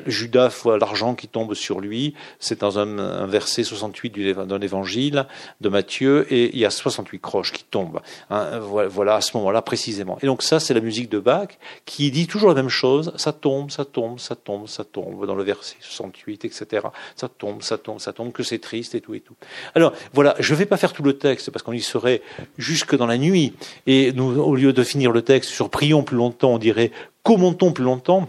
[0.07, 5.27] Judas voit l'argent qui tombe sur lui, c'est dans un, verset 68 d'un évangile
[5.61, 8.01] de Matthieu, et il y a 68 croches qui tombent.
[8.31, 10.17] Hein, voilà, à ce moment-là précisément.
[10.23, 11.49] Et donc ça, c'est la musique de Bach
[11.85, 15.35] qui dit toujours la même chose, ça tombe, ça tombe, ça tombe, ça tombe, dans
[15.35, 16.87] le verset 68, etc.
[17.17, 19.35] Ça tombe, ça tombe, ça tombe, que c'est triste et tout et tout.
[19.75, 22.23] Alors, voilà, je ne vais pas faire tout le texte parce qu'on y serait
[22.59, 23.55] jusque dans la nuit.
[23.87, 26.93] Et nous, au lieu de finir le texte sur prions plus longtemps, on dirait
[27.23, 28.29] commentons plus longtemps.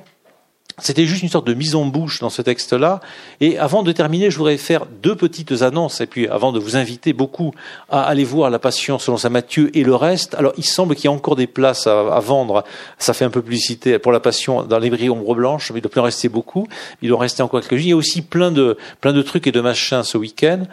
[0.79, 2.99] C'était juste une sorte de mise en bouche dans ce texte-là.
[3.41, 6.01] Et avant de terminer, je voudrais faire deux petites annonces.
[6.01, 7.53] Et puis, avant de vous inviter beaucoup
[7.89, 10.33] à aller voir La Passion selon saint Matthieu et le reste.
[10.35, 12.63] Alors, il semble qu'il y a encore des places à, vendre.
[12.97, 15.71] Ça fait un peu publicité pour La Passion dans les librairie Ombre Blanche.
[15.71, 16.67] Mais il doit plus en rester beaucoup.
[17.01, 17.85] Il doit en rester encore quelques-unes.
[17.85, 20.63] Il y a aussi plein de, plein de trucs et de machins ce week-end.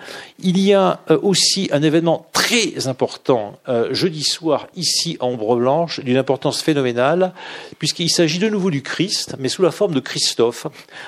[0.42, 5.56] Il y a euh, aussi un événement très important euh, jeudi soir ici à Ombre
[5.56, 7.32] Blanche, d'une importance phénoménale,
[7.78, 10.66] puisqu'il s'agit de nouveau du Christ, mais sous la forme de Christophe.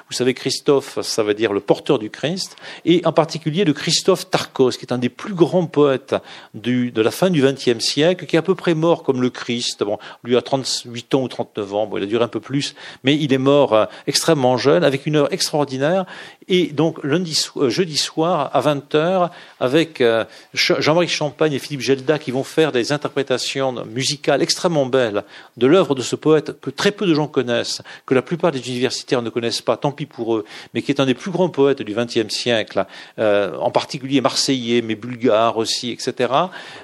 [0.09, 4.31] Vous savez, Christophe, ça veut dire le porteur du Christ, et en particulier de Christophe
[4.31, 6.15] Tarkos, qui est un des plus grands poètes
[6.55, 9.85] de la fin du XXe siècle, qui est à peu près mort comme le Christ.
[10.25, 13.33] Lui a 38 ans ou 39 ans, il a duré un peu plus, mais il
[13.33, 16.07] est mort euh, extrêmement jeune, avec une heure extraordinaire.
[16.49, 20.25] Et donc, lundi, euh, jeudi soir, à 20h, avec euh,
[20.55, 25.25] Jean-Marie Champagne et Philippe Gelda, qui vont faire des interprétations musicales extrêmement belles
[25.57, 28.69] de l'œuvre de ce poète que très peu de gens connaissent, que la plupart des
[28.69, 30.45] universitaires ne connaissent pas, tant pis pour eux,
[30.75, 32.87] mais qui est un des plus grands poètes du XXe siècle,
[33.19, 36.33] euh, en particulier marseillais, mais bulgare aussi, etc.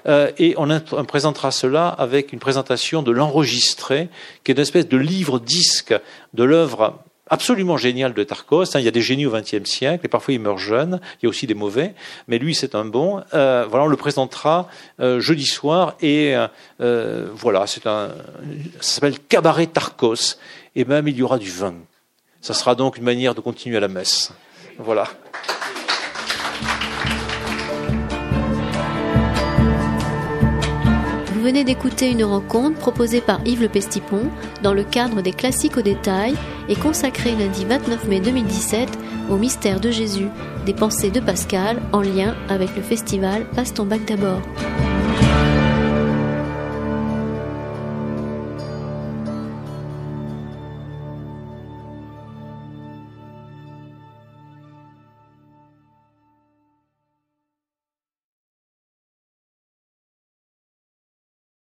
[0.07, 4.09] Euh, et on, on, présentera cela avec une présentation de l'enregistré,
[4.45, 5.95] qui est une espèce de livre-disque
[6.35, 6.99] de l'œuvre
[7.31, 8.65] absolument géniale de Tarkos.
[8.75, 11.01] Il y a des génies au XXe siècle, et parfois ils meurent jeunes.
[11.21, 11.95] Il y a aussi des mauvais,
[12.27, 13.23] mais lui c'est un bon.
[13.35, 14.69] Euh, voilà, on le présentera
[15.01, 16.35] euh, jeudi soir, et
[16.81, 18.09] euh, voilà, c'est un,
[18.81, 20.37] ça s'appelle Cabaret Tarkos,
[20.75, 21.75] et même il y aura du vin.
[22.41, 24.33] Ça sera donc une manière de continuer à la messe.
[24.79, 25.09] Voilà.
[31.39, 34.31] Vous venez d'écouter une rencontre proposée par Yves Le Pestipon
[34.63, 36.35] dans le cadre des Classiques au détail
[36.69, 38.89] et consacrée lundi 29 mai 2017
[39.31, 40.29] au mystère de Jésus,
[40.67, 44.43] des pensées de Pascal en lien avec le festival Passe ton bac d'abord.